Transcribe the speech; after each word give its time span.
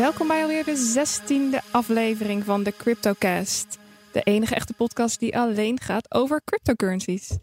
Welkom 0.00 0.28
bij 0.28 0.42
alweer 0.42 0.64
de 0.64 0.76
zestiende 0.76 1.60
aflevering 1.70 2.44
van 2.44 2.62
de 2.62 2.72
CryptoCast. 2.76 3.78
De 4.12 4.20
enige 4.20 4.54
echte 4.54 4.72
podcast 4.72 5.18
die 5.18 5.38
alleen 5.38 5.80
gaat 5.80 6.14
over 6.14 6.40
cryptocurrencies. 6.44 7.38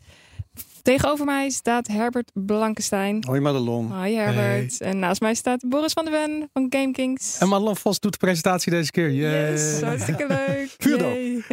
Tegenover 0.81 1.26
mij 1.26 1.49
staat 1.49 1.88
Herbert 1.88 2.31
Blankenstein. 2.33 3.24
Hoi 3.28 3.40
Madelon. 3.40 3.92
Hoi 3.92 4.15
Herbert. 4.15 4.81
En 4.81 4.99
naast 4.99 5.22
mij 5.22 5.33
staat 5.33 5.70
Boris 5.70 5.94
van 5.94 6.06
der 6.06 6.13
Ven 6.13 6.49
van 6.54 6.67
GameKings. 6.70 7.38
En 7.38 7.47
Madelon 7.47 7.76
Vos 7.76 7.99
doet 7.99 8.12
de 8.12 8.17
presentatie 8.17 8.71
deze 8.71 8.92
keer. 8.92 9.12
Yay. 9.12 9.51
Yes, 9.51 9.81
hartstikke 9.81 10.28
leuk. 10.28 10.76
Vuurdoop. 10.83 11.44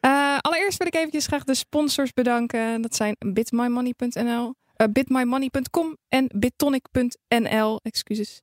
Eh, 0.00 0.38
allereerst 0.40 0.78
wil 0.78 0.86
ik 0.86 0.94
eventjes 0.94 1.26
graag 1.26 1.44
de 1.44 1.54
sponsors 1.54 2.12
bedanken. 2.12 2.82
Dat 2.82 2.94
zijn 2.94 3.16
bitmymoney.nl, 3.18 4.54
eh, 4.76 4.86
bitmymoney.com 4.92 5.96
en 6.08 6.30
bittonic.nl. 6.34 7.80
Excuses. 7.82 8.42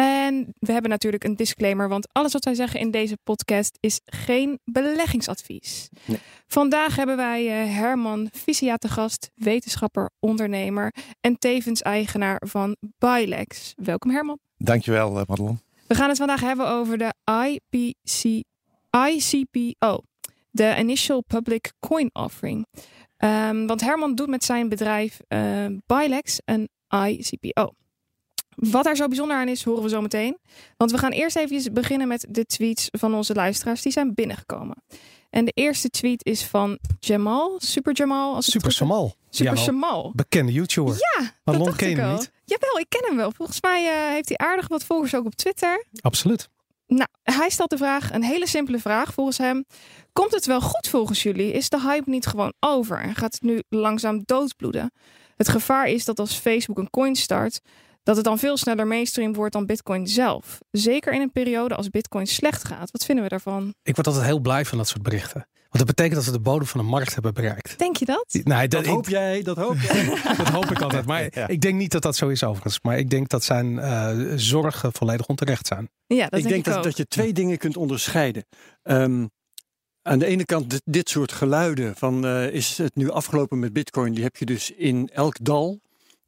En 0.00 0.54
we 0.58 0.72
hebben 0.72 0.90
natuurlijk 0.90 1.24
een 1.24 1.36
disclaimer, 1.36 1.88
want 1.88 2.08
alles 2.12 2.32
wat 2.32 2.44
wij 2.44 2.54
zeggen 2.54 2.80
in 2.80 2.90
deze 2.90 3.16
podcast 3.24 3.76
is 3.80 4.00
geen 4.04 4.58
beleggingsadvies. 4.64 5.88
Nee. 6.04 6.18
Vandaag 6.46 6.96
hebben 6.96 7.16
wij 7.16 7.46
eh, 7.46 7.76
Herman 7.76 8.28
Visia 8.32 8.76
te 8.76 8.88
gast, 8.88 9.30
wetenschapper, 9.34 10.10
ondernemer 10.20 10.94
en 11.20 11.38
tevens 11.38 11.82
eigenaar 11.82 12.42
van 12.46 12.76
Bilex. 12.98 13.72
Welkom 13.76 14.10
Herman. 14.10 14.38
Dankjewel, 14.56 15.18
eh, 15.18 15.26
Madelon. 15.26 15.60
We 15.86 15.94
gaan 15.94 16.08
het 16.08 16.18
vandaag 16.18 16.40
hebben 16.40 16.68
over 16.68 16.98
de 16.98 17.14
IPC, 17.44 18.44
ICPO, 19.08 20.02
de 20.50 20.76
Initial 20.78 21.22
Public 21.22 21.72
Coin 21.80 22.10
Offering. 22.12 22.66
Ehm, 23.16 23.66
want 23.66 23.80
Herman 23.80 24.14
doet 24.14 24.28
met 24.28 24.44
zijn 24.44 24.68
bedrijf 24.68 25.20
eh 25.28 25.66
Bilex 25.86 26.40
een 26.44 26.68
ICPO. 26.88 27.74
Wat 28.60 28.84
daar 28.84 28.96
zo 28.96 29.06
bijzonder 29.06 29.36
aan 29.36 29.48
is, 29.48 29.64
horen 29.64 29.82
we 29.82 29.88
zo 29.88 30.00
meteen. 30.00 30.38
Want 30.76 30.90
we 30.90 30.98
gaan 30.98 31.10
eerst 31.10 31.36
even 31.36 31.72
beginnen 31.72 32.08
met 32.08 32.26
de 32.28 32.44
tweets 32.44 32.88
van 32.90 33.14
onze 33.14 33.34
luisteraars. 33.34 33.82
Die 33.82 33.92
zijn 33.92 34.14
binnengekomen. 34.14 34.76
En 35.30 35.44
de 35.44 35.52
eerste 35.54 35.90
tweet 35.90 36.24
is 36.24 36.44
van 36.44 36.78
Jamal, 36.98 37.56
Super 37.58 37.94
Jamal. 37.94 38.34
Als 38.34 38.50
Super. 38.50 38.72
Samal. 38.72 39.14
Super 39.30 39.56
Ja, 39.56 39.64
Jamal. 39.64 40.12
Bekende 40.14 40.52
YouTuber. 40.52 40.92
Ja, 40.92 41.22
dat 41.22 41.32
Madelon 41.44 41.66
dacht 41.66 41.78
ken 41.78 41.88
je 41.90 41.96
niet? 41.96 42.30
Jawel, 42.44 42.78
ik 42.78 42.86
ken 42.88 43.04
hem 43.04 43.16
wel. 43.16 43.32
Volgens 43.32 43.60
mij 43.60 43.86
eh, 43.86 44.12
heeft 44.12 44.28
hij 44.28 44.36
aardig 44.36 44.68
wat 44.68 44.84
volgers 44.84 45.14
ook 45.14 45.26
op 45.26 45.34
Twitter. 45.34 45.84
Absoluut. 46.00 46.48
Nou, 46.86 47.08
hij 47.22 47.50
stelt 47.50 47.70
de 47.70 47.76
vraag, 47.76 48.12
een 48.12 48.22
hele 48.22 48.46
simpele 48.46 48.78
vraag 48.78 49.12
volgens 49.12 49.38
hem. 49.38 49.64
Komt 50.12 50.32
het 50.32 50.46
wel 50.46 50.60
goed 50.60 50.88
volgens 50.88 51.22
jullie? 51.22 51.52
Is 51.52 51.68
de 51.68 51.80
hype 51.80 52.10
niet 52.10 52.26
gewoon 52.26 52.52
over 52.60 53.00
en 53.00 53.14
gaat 53.14 53.32
het 53.32 53.42
nu 53.42 53.62
langzaam 53.68 54.22
doodbloeden? 54.24 54.92
Het 55.36 55.48
gevaar 55.48 55.88
is 55.88 56.04
dat 56.04 56.18
als 56.18 56.34
Facebook 56.34 56.78
een 56.78 56.90
coin 56.90 57.16
start, 57.16 57.60
dat 58.02 58.16
het 58.16 58.24
dan 58.24 58.38
veel 58.38 58.56
sneller 58.56 58.86
mainstream 58.86 59.32
wordt 59.34 59.52
dan 59.52 59.66
Bitcoin 59.66 60.06
zelf. 60.08 60.58
Zeker 60.70 61.12
in 61.12 61.20
een 61.20 61.32
periode 61.32 61.74
als 61.74 61.88
Bitcoin 61.90 62.26
slecht 62.26 62.64
gaat. 62.64 62.90
Wat 62.90 63.04
vinden 63.04 63.24
we 63.24 63.30
daarvan? 63.30 63.74
Ik 63.82 63.94
word 63.94 64.06
altijd 64.06 64.24
heel 64.26 64.40
blij 64.40 64.64
van 64.64 64.78
dat 64.78 64.88
soort 64.88 65.02
berichten. 65.02 65.46
Want 65.70 65.86
dat 65.86 65.96
betekent 65.96 66.14
dat 66.14 66.24
we 66.24 66.32
de 66.32 66.40
bodem 66.50 66.66
van 66.66 66.80
de 66.80 66.86
markt 66.86 67.12
hebben 67.14 67.34
bereikt. 67.34 67.78
Denk 67.78 67.96
je 67.96 68.04
dat? 68.04 68.40
Nee, 68.44 68.68
Dat 68.68 68.84
ik- 68.84 68.90
hoop 68.90 69.08
jij, 69.08 69.42
dat 69.42 69.56
hoop 69.56 69.76
jij. 69.92 70.04
dat 70.36 70.48
hoop 70.48 70.70
ik 70.70 70.80
altijd. 70.80 71.06
Maar 71.06 71.22
Ja. 71.38 71.48
ik 71.48 71.60
denk 71.60 71.74
niet 71.78 71.90
dat 71.92 72.02
dat 72.02 72.16
zo 72.16 72.28
is 72.28 72.44
overigens. 72.44 72.78
Maar 72.82 72.98
ik 72.98 73.10
denk 73.10 73.28
dat 73.28 73.44
zijn 73.44 73.78
eh, 73.78 74.16
zorgen 74.36 74.92
volledig 74.92 75.26
onterecht 75.26 75.66
zijn. 75.66 75.88
Ja, 76.06 76.26
dat 76.28 76.38
ik 76.38 76.44
denk 76.48 76.54
ik 76.56 76.64
dat, 76.64 76.76
ook. 76.76 76.82
dat 76.84 76.96
je 76.96 77.06
twee 77.06 77.32
dingen 77.32 77.58
kunt 77.58 77.76
onderscheiden. 77.76 78.44
Ehm, 78.82 79.26
aan 80.02 80.18
de 80.18 80.26
ene 80.26 80.44
kant 80.44 80.70
dit, 80.70 80.82
dit 80.84 81.08
soort 81.08 81.32
geluiden 81.32 81.96
van 81.96 82.24
eh, 82.26 82.46
is 82.52 82.78
het 82.78 82.94
nu 82.96 83.10
afgelopen 83.10 83.58
met 83.58 83.72
bitcoin, 83.72 84.14
die 84.14 84.22
heb 84.24 84.36
je 84.36 84.44
dus 84.46 84.70
in 84.70 85.10
elk 85.12 85.36
dal. 85.44 85.80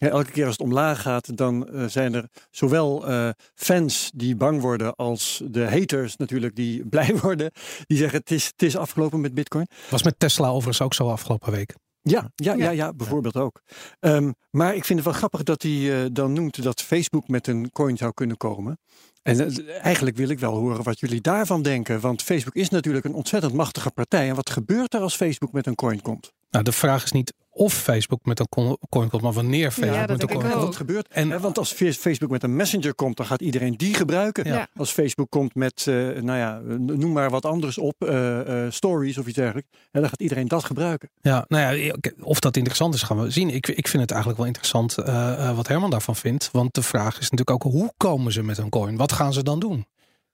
Ja, 0.02 0.08
elke 0.08 0.30
keer 0.30 0.46
als 0.46 0.56
het 0.56 0.66
omlaag 0.66 1.02
gaat, 1.02 1.36
dan 1.36 1.68
eh, 1.68 1.84
zijn 1.84 2.14
er 2.14 2.28
zowel 2.50 3.06
eh, 3.06 3.28
fans 3.54 4.10
die 4.14 4.36
bang 4.36 4.60
worden 4.60 4.94
als 4.94 5.42
de 5.44 5.64
haters 5.64 6.16
natuurlijk 6.16 6.56
die 6.56 6.86
blij 6.88 7.16
worden. 7.16 7.50
Die 7.86 7.98
zeggen 7.98 8.18
het 8.18 8.30
is, 8.30 8.46
het 8.46 8.62
is 8.62 8.76
afgelopen 8.76 9.20
met 9.20 9.34
bitcoin. 9.34 9.66
Was 9.90 10.02
met 10.02 10.18
Tesla 10.18 10.48
overigens 10.48 10.80
ook 10.80 10.94
zo 10.94 11.10
afgelopen 11.10 11.52
week. 11.52 11.74
Ja, 12.02 12.30
ja, 12.34 12.52
Ja. 12.52 12.64
ja, 12.64 12.70
ja, 12.70 12.92
bijvoorbeeld 12.92 13.36
ook. 13.36 13.62
Ehm, 14.00 14.30
maar 14.50 14.74
ik 14.74 14.84
vind 14.84 14.98
het 14.98 15.08
wel 15.08 15.18
grappig 15.18 15.42
dat 15.42 15.62
hij 15.62 16.04
eh, 16.04 16.10
dan 16.12 16.32
noemt 16.32 16.62
dat 16.62 16.82
Facebook 16.82 17.28
met 17.28 17.46
een 17.46 17.70
coin 17.72 17.96
zou 17.96 18.12
kunnen 18.12 18.36
komen. 18.36 18.78
En 19.22 19.66
eigenlijk 19.66 20.16
wil 20.16 20.28
ik 20.28 20.38
wel 20.38 20.54
horen 20.54 20.82
wat 20.82 21.00
jullie 21.00 21.20
daarvan 21.20 21.62
denken. 21.62 22.00
Want 22.00 22.22
Facebook 22.22 22.54
is 22.54 22.68
natuurlijk 22.68 23.04
een 23.04 23.14
ontzettend 23.14 23.52
machtige 23.52 23.90
partij. 23.90 24.28
En 24.28 24.34
wat 24.34 24.50
gebeurt 24.50 24.94
er 24.94 25.00
als 25.00 25.16
Facebook 25.16 25.52
met 25.52 25.66
een 25.66 25.74
coin 25.74 26.00
komt? 26.00 26.32
Nou, 26.52 26.64
de 26.64 26.72
vraag 26.72 27.04
is 27.04 27.12
niet 27.12 27.32
of 27.54 27.72
Facebook 27.74 28.24
met 28.24 28.40
een 28.40 28.76
coin 28.88 29.08
komt, 29.08 29.22
maar 29.22 29.32
wanneer 29.32 29.70
Facebook 29.70 29.98
dat 29.98 30.08
met 30.08 30.22
een 30.22 30.28
coin 30.28 30.50
komt. 30.50 30.64
Wat 30.64 30.76
gebeurt? 30.76 31.08
En- 31.08 31.40
want 31.40 31.58
als 31.58 31.72
Facebook 31.72 32.30
met 32.30 32.42
een 32.42 32.56
messenger 32.56 32.94
komt, 32.94 33.16
dan 33.16 33.26
gaat 33.26 33.40
iedereen 33.42 33.76
die 33.76 33.94
gebruiken. 33.94 34.44
Ja. 34.44 34.68
Als 34.76 34.90
Facebook 34.90 35.30
komt 35.30 35.54
met, 35.54 35.86
eh, 35.88 35.94
nou 35.94 36.38
ja, 36.38 36.60
noem 36.78 37.12
maar 37.12 37.30
wat 37.30 37.44
anders 37.46 37.78
op, 37.78 37.94
eh, 37.98 38.64
eh, 38.66 38.72
stories 38.72 39.18
of 39.18 39.26
iets 39.26 39.36
dergelijks. 39.36 39.68
hè, 39.90 40.00
dan 40.00 40.08
gaat 40.08 40.20
iedereen 40.20 40.48
dat 40.48 40.64
gebruiken. 40.64 41.10
Ja, 41.20 41.44
nou 41.48 41.76
ja, 41.76 41.94
of 42.20 42.40
dat 42.40 42.56
interessant 42.56 42.94
is, 42.94 43.02
gaan 43.02 43.22
we 43.22 43.30
zien. 43.30 43.50
Ik, 43.50 43.68
ik 43.68 43.88
vind 43.88 44.02
het 44.02 44.10
eigenlijk 44.10 44.38
wel 44.40 44.48
interessant 44.48 44.98
eh, 44.98 45.48
eh, 45.48 45.56
wat 45.56 45.68
Herman 45.68 45.90
daarvan 45.90 46.16
vindt. 46.16 46.48
Want 46.52 46.74
de 46.74 46.82
vraag 46.82 47.18
is 47.18 47.30
natuurlijk 47.30 47.50
ook, 47.50 47.62
hoe 47.62 47.92
komen 47.96 48.32
ze 48.32 48.42
met 48.42 48.58
een 48.58 48.68
coin? 48.68 48.96
Wat 48.96 49.12
gaan 49.12 49.32
ze 49.32 49.42
dan 49.42 49.58
doen? 49.58 49.86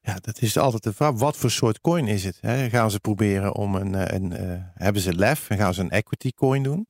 Ja, 0.08 0.16
dat 0.20 0.40
is 0.42 0.56
altijd 0.56 0.82
de 0.82 0.92
vraag. 0.92 1.12
Wat 1.12 1.36
voor 1.36 1.50
soort 1.50 1.80
coin 1.80 2.06
is 2.06 2.24
het? 2.24 2.38
Hè? 2.40 2.68
Gaan 2.68 2.90
ze 2.90 3.00
proberen 3.00 3.54
om 3.54 3.74
een, 3.74 3.94
eh, 3.94 4.18
een 4.20 4.32
eh, 4.32 4.60
hebben 4.74 5.02
ze 5.02 5.14
lef 5.14 5.50
en 5.50 5.56
gaan 5.58 5.74
ze 5.74 5.80
een 5.80 5.90
equity 5.90 6.30
coin 6.30 6.62
doen? 6.62 6.86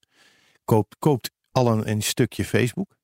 Koopt, 0.65 0.97
koopt 0.99 1.31
al 1.53 1.87
een, 1.87 2.03
stukje 2.03 2.45
Facebook? 2.45 2.97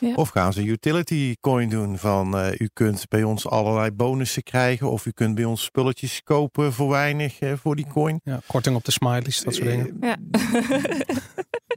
Ja. 0.00 0.14
Of 0.14 0.28
gaan 0.28 0.52
ze 0.52 0.60
een 0.60 0.66
utility 0.66 1.34
coin 1.40 1.68
doen 1.68 1.98
van 1.98 2.38
eh, 2.38 2.60
u 2.60 2.70
kunt 2.72 3.08
bij 3.08 3.22
ons 3.22 3.48
allerlei 3.48 3.90
bonussen 3.90 4.42
krijgen 4.42 4.90
of 4.90 5.06
u 5.06 5.10
kunt 5.10 5.34
bij 5.34 5.44
ons 5.44 5.64
spulletjes 5.64 6.20
kopen 6.24 6.72
voor 6.72 6.88
weinig 6.88 7.38
voor 7.54 7.76
die 7.76 7.86
coin? 7.86 8.20
Ja, 8.24 8.40
korting 8.46 8.76
op 8.76 8.84
de 8.84 8.92
smileys, 8.92 9.42
dat 9.42 9.54
soort 9.54 9.68
dingen. 9.68 9.96
Ja. 10.00 10.16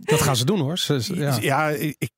Dat 0.05 0.21
gaan 0.21 0.35
ze 0.35 0.45
doen 0.45 0.59
hoor. 0.59 0.77
Ze- 0.77 1.01
ze- 1.03 1.15
ja. 1.15 1.37
Ja, 1.41 1.69
ik, 1.69 2.09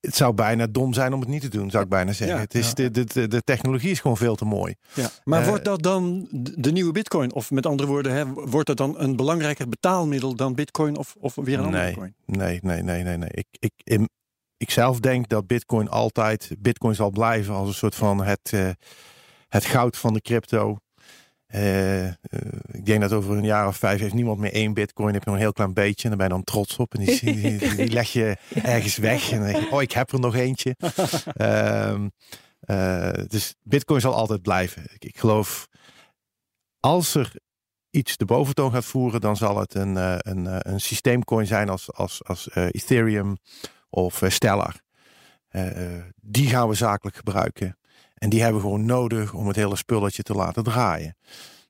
het 0.00 0.14
zou 0.16 0.34
bijna 0.34 0.66
dom 0.66 0.92
zijn 0.92 1.12
om 1.12 1.20
het 1.20 1.28
niet 1.28 1.40
te 1.40 1.48
doen, 1.48 1.70
zou 1.70 1.84
ik 1.84 1.88
bijna 1.90 2.12
zeggen. 2.12 2.36
Ja, 2.36 2.42
het 2.42 2.54
is, 2.54 2.72
ja. 2.74 2.88
de, 2.88 3.04
de, 3.04 3.28
de, 3.28 3.42
technologie 3.42 3.90
is 3.90 4.00
gewoon 4.00 4.16
veel 4.16 4.34
te 4.34 4.44
mooi. 4.44 4.74
Ja. 4.94 5.10
Maar 5.24 5.40
Eh, 5.42 5.48
wordt 5.48 5.64
dat 5.64 5.82
dan 5.82 6.28
de 6.56 6.72
nieuwe 6.72 6.92
bitcoin? 6.92 7.32
Of 7.32 7.50
met 7.50 7.66
andere 7.66 7.88
woorden, 7.88 8.12
hè, 8.12 8.26
wordt 8.32 8.66
dat 8.66 8.76
dan 8.76 8.94
een 8.98 9.16
belangrijker 9.16 9.68
betaalmiddel 9.68 10.34
dan 10.34 10.54
bitcoin 10.54 10.96
of, 10.96 11.14
of 11.18 11.34
weer 11.34 11.58
een 11.58 11.64
andere 11.64 11.82
Nee. 11.84 11.94
coin? 11.94 12.14
Nee, 12.26 12.58
nee, 12.62 12.82
nee, 12.82 13.02
nee, 13.02 13.16
nee. 13.16 13.30
Ik, 13.32 13.46
ik, 13.58 13.72
in- 13.84 14.08
ik 14.56 14.70
zelf 14.70 15.00
denk 15.00 15.28
dat 15.28 15.46
Bitcoin 15.46 15.88
altijd, 15.88 16.50
Bitcoin 16.58 16.94
zal 16.94 17.10
blijven 17.10 17.54
als 17.54 17.68
een 17.68 17.74
soort 17.74 17.94
van 17.94 18.22
het, 18.24 18.50
eh, 18.52 18.70
het 19.48 19.64
goud 19.64 19.96
van 19.96 20.12
de 20.14 20.20
crypto. 20.20 20.76
Eh, 21.50 22.06
eh, 22.06 22.14
ik 22.72 22.86
denk 22.86 23.00
dat 23.00 23.12
over 23.12 23.36
een 23.36 23.44
jaar 23.44 23.66
of 23.66 23.76
vijf 23.76 24.00
heeft 24.00 24.14
niemand 24.14 24.38
meer 24.38 24.52
één 24.52 24.74
Bitcoin. 24.74 25.12
Heb 25.12 25.22
je 25.22 25.28
nog 25.28 25.34
een 25.38 25.44
heel 25.44 25.52
klein 25.52 25.74
beetje 25.74 26.02
en 26.02 26.08
daar 26.08 26.18
ben 26.18 26.26
je 26.28 26.32
dan 26.32 26.44
trots 26.54 26.76
op. 26.76 26.94
En 26.94 27.04
die, 27.04 27.20
die, 27.20 27.58
die- 27.58 27.74
die 27.76 27.90
leg 27.92 28.12
je 28.12 28.36
ergens 28.62 28.96
weg 28.96 29.30
en 29.30 29.38
dan 29.38 29.46
denk 29.52 29.64
je, 29.64 29.70
oh, 29.70 29.82
ik 29.82 29.92
heb 29.92 30.12
er 30.12 30.20
nog 30.20 30.34
eentje. 30.34 30.76
Ehm, 31.34 32.08
eh, 32.60 33.12
dus 33.26 33.54
Bitcoin 33.62 34.00
zal 34.00 34.14
altijd 34.14 34.42
blijven. 34.42 34.82
Ik, 34.94 35.04
ik 35.04 35.18
geloof, 35.18 35.68
als 36.80 37.14
er 37.14 37.32
iets 37.90 38.16
de 38.16 38.24
boventoon 38.24 38.72
gaat 38.72 38.84
voeren, 38.84 39.20
dan 39.20 39.36
zal 39.36 39.58
het 39.58 39.74
een, 39.74 39.96
een, 40.30 40.70
een 40.70 40.80
systeemcoin 40.80 41.46
zijn 41.46 41.68
als, 41.68 41.92
als, 41.92 42.24
als 42.24 42.48
Ethereum 42.54 43.36
of 43.88 44.22
Stellar. 44.26 44.80
Die 46.16 46.48
gaan 46.48 46.68
we 46.68 46.74
zakelijk 46.74 47.16
gebruiken. 47.16 47.78
En 48.20 48.28
die 48.30 48.40
hebben 48.42 48.60
we 48.60 48.66
gewoon 48.66 48.84
nodig 48.84 49.32
om 49.34 49.46
het 49.46 49.56
hele 49.56 49.76
spulletje 49.76 50.22
te 50.22 50.32
laten 50.34 50.62
draaien. 50.64 51.16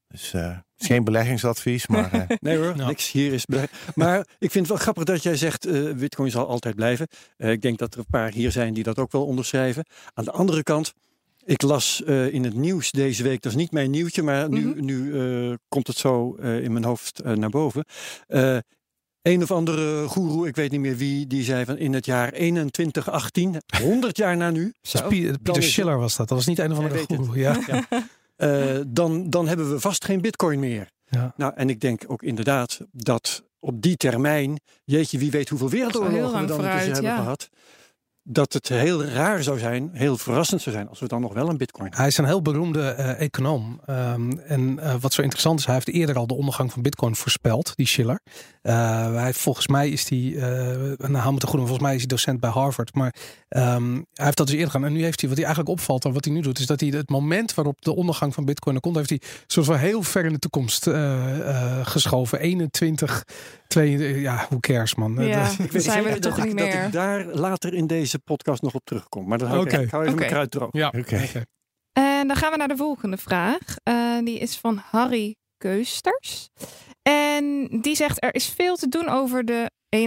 Dus 0.08 0.32
eh, 0.32 0.48
het 0.48 0.64
is 0.78 0.86
geen 0.86 1.04
beleggingsadvies, 1.04 1.86
maar 1.86 2.12
eh, 2.12 2.36
Nee 2.40 2.56
hoor, 2.58 2.76
Ja. 2.76 2.86
niks 2.86 3.10
hier 3.12 3.32
is. 3.32 3.46
Maar 3.94 4.18
ik 4.38 4.50
vind 4.50 4.54
het 4.54 4.68
wel 4.68 4.76
grappig 4.76 5.04
dat 5.04 5.22
jij 5.22 5.36
zegt, 5.36 5.66
eh 5.66 5.92
bitcoin 5.92 6.30
zal 6.30 6.46
altijd 6.48 6.74
blijven. 6.74 7.06
Eh, 7.36 7.50
ik 7.50 7.62
denk 7.62 7.78
dat 7.78 7.92
er 7.94 7.98
een 8.00 8.06
paar 8.10 8.30
hier 8.32 8.52
zijn 8.52 8.74
die 8.74 8.82
dat 8.82 8.98
ook 8.98 9.12
wel 9.12 9.26
onderschrijven. 9.26 9.84
Aan 10.14 10.24
de 10.24 10.30
andere 10.32 10.62
kant, 10.62 10.92
ik 11.44 11.62
las 11.62 12.02
eh, 12.04 12.32
in 12.34 12.44
het 12.44 12.54
nieuws 12.54 12.90
deze 12.90 13.22
week, 13.22 13.42
dat 13.42 13.52
is 13.52 13.58
niet 13.58 13.72
mijn 13.72 13.90
nieuwtje, 13.90 14.22
maar 14.22 14.48
nu, 14.48 14.66
Mhm. 14.66 14.84
nu 14.84 15.18
eh, 15.50 15.54
komt 15.68 15.86
het 15.86 15.96
zo 15.96 16.36
eh, 16.36 16.62
in 16.62 16.72
mijn 16.72 16.84
hoofd 16.84 17.20
eh, 17.20 17.32
naar 17.32 17.50
boven. 17.50 17.84
Een 19.22 19.42
of 19.42 19.50
andere 19.50 20.08
goeroe, 20.08 20.48
ik 20.48 20.56
weet 20.56 20.70
niet 20.70 20.80
meer 20.80 20.96
wie, 20.96 21.26
die 21.26 21.42
zei 21.42 21.64
van 21.64 21.78
in 21.78 21.92
het 21.92 22.06
jaar 22.06 22.32
2118, 22.32 23.56
100 23.82 24.16
jaar 24.16 24.36
na 24.36 24.50
nu, 24.50 24.72
Pieter 25.08 25.62
Schiller 25.62 25.98
was 25.98 26.16
dat. 26.16 26.28
Dat 26.28 26.38
was 26.38 26.46
niet 26.46 26.58
een 26.58 26.72
of 26.72 26.78
andere 26.78 27.04
goeroe. 27.06 27.38
Ja. 27.38 27.58
eh, 28.36 28.80
dan, 28.86 29.30
dan 29.30 29.48
hebben 29.48 29.70
we 29.70 29.80
vast 29.80 30.04
geen 30.04 30.20
bitcoin 30.20 30.58
meer. 30.58 30.90
Ja. 31.10 31.32
Nou, 31.36 31.52
en 31.56 31.70
ik 31.70 31.80
denk 31.80 32.04
ook 32.06 32.22
inderdaad 32.22 32.80
dat 32.92 33.42
op 33.58 33.82
die 33.82 33.96
termijn, 33.96 34.60
jeetje, 34.84 35.18
wie 35.18 35.30
weet 35.30 35.48
hoeveel 35.48 35.70
wereldoorlogen 35.70 36.40
we 36.40 36.46
dan 36.46 36.56
vooruit, 36.56 36.84
hebben 36.84 37.02
ja. 37.02 37.16
gehad. 37.16 37.48
Dat 38.22 38.52
het 38.52 38.68
heel 38.68 39.04
raar 39.04 39.42
zou 39.42 39.58
zijn, 39.58 39.90
heel 39.92 40.16
verrassend 40.16 40.62
zou 40.62 40.74
zijn, 40.74 40.88
als 40.88 41.00
we 41.00 41.06
dan 41.06 41.20
nog 41.20 41.32
wel 41.32 41.48
een 41.48 41.56
bitcoin 41.56 41.92
Hij 41.94 42.06
is 42.06 42.18
een 42.18 42.24
heel 42.24 42.42
beroemde 42.42 42.88
eh, 42.88 43.20
econoom. 43.20 43.80
Ehm, 43.84 44.30
en 44.38 44.78
eh, 44.78 44.94
wat 45.00 45.12
zo 45.12 45.22
interessant 45.22 45.58
is, 45.58 45.64
hij 45.66 45.74
heeft 45.74 45.88
eerder 45.88 46.16
al 46.16 46.26
de 46.26 46.34
ondergang 46.34 46.72
van 46.72 46.82
Bitcoin 46.82 47.16
voorspeld, 47.16 47.72
die 47.76 47.86
Schiller. 47.86 48.20
Uh, 48.62 49.14
hij, 49.14 49.32
volgens 49.32 49.66
mij 49.66 49.88
is 49.88 50.08
hij, 50.08 50.18
uh, 50.18 50.42
nou 50.96 51.16
hou 51.16 51.32
me 51.32 51.38
te 51.38 51.46
goed, 51.46 51.58
volgens 51.58 51.80
mij 51.80 51.92
is 51.92 51.98
hij 51.98 52.06
docent 52.06 52.40
bij 52.40 52.50
Harvard. 52.50 52.94
Maar 52.94 53.14
um, 53.48 54.06
hij 54.12 54.24
heeft 54.24 54.36
dat 54.36 54.46
dus 54.46 54.56
eerder 54.56 54.70
gedaan. 54.70 54.86
En 54.86 54.92
nu 54.92 55.02
heeft 55.02 55.20
hij, 55.20 55.28
wat 55.28 55.38
hij 55.38 55.46
eigenlijk 55.46 55.78
opvalt 55.78 56.04
en 56.04 56.12
wat 56.12 56.24
hij 56.24 56.34
nu 56.34 56.40
doet, 56.40 56.58
is 56.58 56.66
dat 56.66 56.80
hij 56.80 56.88
het 56.88 57.08
moment 57.08 57.54
waarop 57.54 57.82
de 57.82 57.94
ondergang 57.94 58.34
van 58.34 58.44
Bitcoin 58.44 58.74
er 58.74 58.80
komt, 58.80 58.96
heeft 58.96 59.08
hij 59.08 59.20
soort 59.46 59.66
van 59.66 59.76
heel 59.76 60.02
ver 60.02 60.24
in 60.24 60.32
de 60.32 60.38
toekomst 60.38 60.86
uh, 60.86 61.86
geschoven. 61.86 62.40
21, 62.40 63.24
2, 63.66 64.20
ja, 64.20 64.46
hoe 64.48 64.60
cares 64.60 64.94
man. 64.94 65.26
Ja, 65.26 65.50
ik 65.58 65.72
weet 65.72 65.82
zijn 65.82 66.02
we 66.02 66.10
er 66.10 66.20
toch 66.20 66.44
niet 66.44 66.54
meer. 66.54 66.72
Dat 66.72 66.84
ik 66.84 66.92
daar 66.92 67.24
later 67.26 67.74
in 67.74 67.86
deze 67.86 68.18
podcast 68.18 68.62
nog 68.62 68.74
op 68.74 68.84
terugkom. 68.84 69.28
Maar 69.28 69.38
dan 69.38 69.48
hou 69.48 69.60
okay. 69.60 69.82
ik, 69.82 69.90
hou 69.90 70.02
even 70.02 70.14
okay. 70.14 70.28
mijn 70.28 70.30
kruid 70.30 70.50
droog. 70.50 70.68
Ja, 70.72 70.86
oké. 70.86 70.98
Okay. 70.98 71.44
En 71.92 72.26
dan 72.26 72.36
gaan 72.36 72.50
we 72.50 72.56
naar 72.56 72.68
de 72.68 72.76
volgende 72.76 73.16
vraag. 73.16 73.74
die 74.24 74.38
is 74.38 74.56
van 74.56 74.82
Harry 74.90 75.36
Keusters. 75.58 76.50
En 77.02 77.68
die 77.80 77.96
zegt 77.96 78.22
er 78.22 78.34
is 78.34 78.48
veel 78.48 78.76
te 78.76 78.88
doen 78.88 79.08
over 79.08 79.44
de 79.44 79.70
51% 79.96 79.98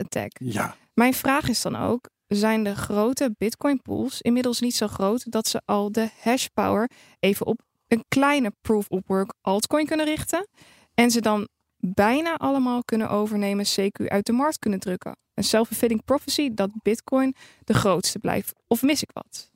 attack. 0.00 0.30
Ja. 0.38 0.76
Mijn 0.94 1.14
vraag 1.14 1.48
is 1.48 1.62
dan 1.62 1.76
ook, 1.76 2.08
zijn 2.26 2.64
de 2.64 2.74
grote 2.74 3.34
Bitcoin 3.38 3.82
pools 3.82 4.20
inmiddels 4.20 4.60
niet 4.60 4.74
zo 4.74 4.86
groot 4.86 5.30
dat 5.32 5.48
ze 5.48 5.62
al 5.64 5.92
de 5.92 6.10
hash 6.20 6.46
power 6.54 6.90
even 7.20 7.46
op 7.46 7.60
een 7.88 8.04
kleine 8.08 8.52
proof 8.60 8.88
of 8.88 9.00
work 9.06 9.34
altcoin 9.40 9.86
kunnen 9.86 10.06
richten 10.06 10.48
en 10.94 11.10
ze 11.10 11.20
dan 11.20 11.48
bijna 11.76 12.36
allemaal 12.36 12.84
kunnen 12.84 13.10
overnemen, 13.10 13.66
CQ 13.66 14.06
uit 14.06 14.26
de 14.26 14.32
markt 14.32 14.58
kunnen 14.58 14.80
drukken? 14.80 15.16
Een 15.34 15.44
self-fulfilling 15.44 16.04
prophecy 16.04 16.54
dat 16.54 16.70
Bitcoin 16.82 17.34
de 17.64 17.74
grootste 17.74 18.18
blijft. 18.18 18.52
Of 18.66 18.82
mis 18.82 19.02
ik 19.02 19.10
wat? 19.12 19.50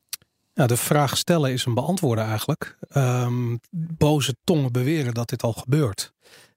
Ja, 0.55 0.67
de 0.67 0.77
vraag 0.77 1.17
stellen 1.17 1.53
is 1.53 1.65
een 1.65 1.75
beantwoorden 1.75 2.25
eigenlijk. 2.25 2.79
Um, 2.97 3.61
boze 3.71 4.37
tongen 4.45 4.73
beweren 4.73 5.15
dat 5.15 5.29
dit 5.29 5.43
al 5.43 5.53
gebeurt. 5.53 6.13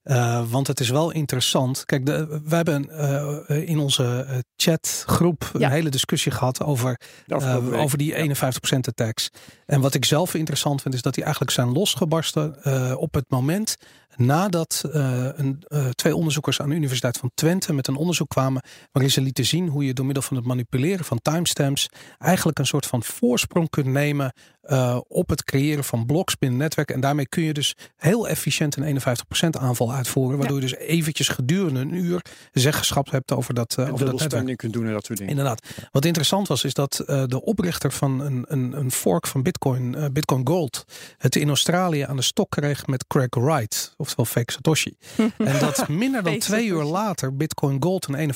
Uh, 0.05 0.43
want 0.49 0.67
het 0.67 0.79
is 0.79 0.89
wel 0.89 1.11
interessant. 1.11 1.85
Kijk, 1.85 2.05
de, 2.05 2.41
we 2.45 2.55
hebben 2.55 2.87
uh, 2.91 3.69
in 3.69 3.79
onze 3.79 4.25
chatgroep 4.55 5.49
ja. 5.57 5.65
een 5.65 5.71
hele 5.71 5.89
discussie 5.89 6.31
gehad 6.31 6.63
over, 6.63 6.99
uh, 7.27 7.81
over 7.81 7.97
die 7.97 8.35
51% 8.35 8.37
attacks. 8.81 9.29
En 9.65 9.81
wat 9.81 9.93
ik 9.93 10.05
zelf 10.05 10.33
interessant 10.33 10.81
vind, 10.81 10.93
is 10.93 11.01
dat 11.01 11.13
die 11.13 11.23
eigenlijk 11.23 11.53
zijn 11.53 11.71
losgebarsten 11.71 12.97
op 12.97 13.13
het 13.13 13.25
moment 13.29 13.75
nadat 14.17 14.83
uh, 14.85 15.27
een, 15.35 15.63
uh, 15.67 15.89
twee 15.89 16.15
onderzoekers 16.15 16.61
aan 16.61 16.69
de 16.69 16.75
Universiteit 16.75 17.17
van 17.17 17.31
Twente 17.33 17.73
met 17.73 17.87
een 17.87 17.95
onderzoek 17.95 18.29
kwamen 18.29 18.63
waarin 18.91 19.11
ze 19.11 19.21
lieten 19.21 19.45
zien 19.45 19.67
hoe 19.67 19.85
je 19.85 19.93
door 19.93 20.05
middel 20.05 20.23
van 20.23 20.37
het 20.37 20.45
manipuleren 20.45 21.05
van 21.05 21.19
timestamps 21.21 21.89
eigenlijk 22.17 22.59
een 22.59 22.65
soort 22.65 22.85
van 22.85 23.03
voorsprong 23.03 23.69
kunt 23.69 23.85
nemen 23.85 24.33
uh, 24.67 24.99
op 25.07 25.29
het 25.29 25.43
creëren 25.43 25.83
van 25.83 26.05
bloks 26.05 26.37
binnen 26.37 26.59
netwerken. 26.59 26.95
En 26.95 27.01
daarmee 27.01 27.27
kun 27.27 27.43
je 27.43 27.53
dus 27.53 27.75
heel 27.97 28.27
efficiënt 28.27 28.75
een 28.75 29.01
51% 29.01 29.49
aanval 29.49 29.93
uitvoeren, 29.93 30.37
waardoor 30.37 30.61
je 30.61 30.67
dus 30.67 30.75
eventjes 30.75 31.27
gedurende 31.27 31.79
een 31.79 31.93
uur 31.93 32.21
zeggenschap 32.51 33.11
hebt 33.11 33.31
over 33.31 33.53
dat, 33.53 33.79
over 33.79 34.05
dat 34.05 34.19
netwerk. 34.19 34.57
kunt 34.57 34.73
doen 34.73 34.85
en 34.85 34.93
dat 34.93 35.05
soort 35.05 35.17
dingen. 35.17 35.33
Inderdaad. 35.33 35.67
Wat 35.91 36.05
interessant 36.05 36.47
was, 36.47 36.63
is 36.63 36.73
dat 36.73 37.03
de 37.05 37.41
oprichter 37.41 37.91
van 37.91 38.19
een, 38.19 38.45
een, 38.47 38.77
een 38.77 38.91
fork 38.91 39.27
van 39.27 39.43
Bitcoin, 39.43 40.09
Bitcoin 40.13 40.47
Gold, 40.47 40.85
het 41.17 41.35
in 41.35 41.47
Australië 41.47 42.01
aan 42.01 42.15
de 42.15 42.21
stok 42.21 42.49
kreeg 42.49 42.87
met 42.87 43.07
Craig 43.07 43.35
Wright 43.35 43.93
oftewel 43.97 44.25
fake 44.25 44.51
Satoshi. 44.51 44.97
en 45.37 45.59
dat 45.59 45.87
minder 45.87 46.23
dan 46.23 46.39
twee 46.39 46.67
uur 46.67 46.83
later 46.83 47.35
Bitcoin 47.35 47.83
Gold 47.83 48.07
een 48.07 48.33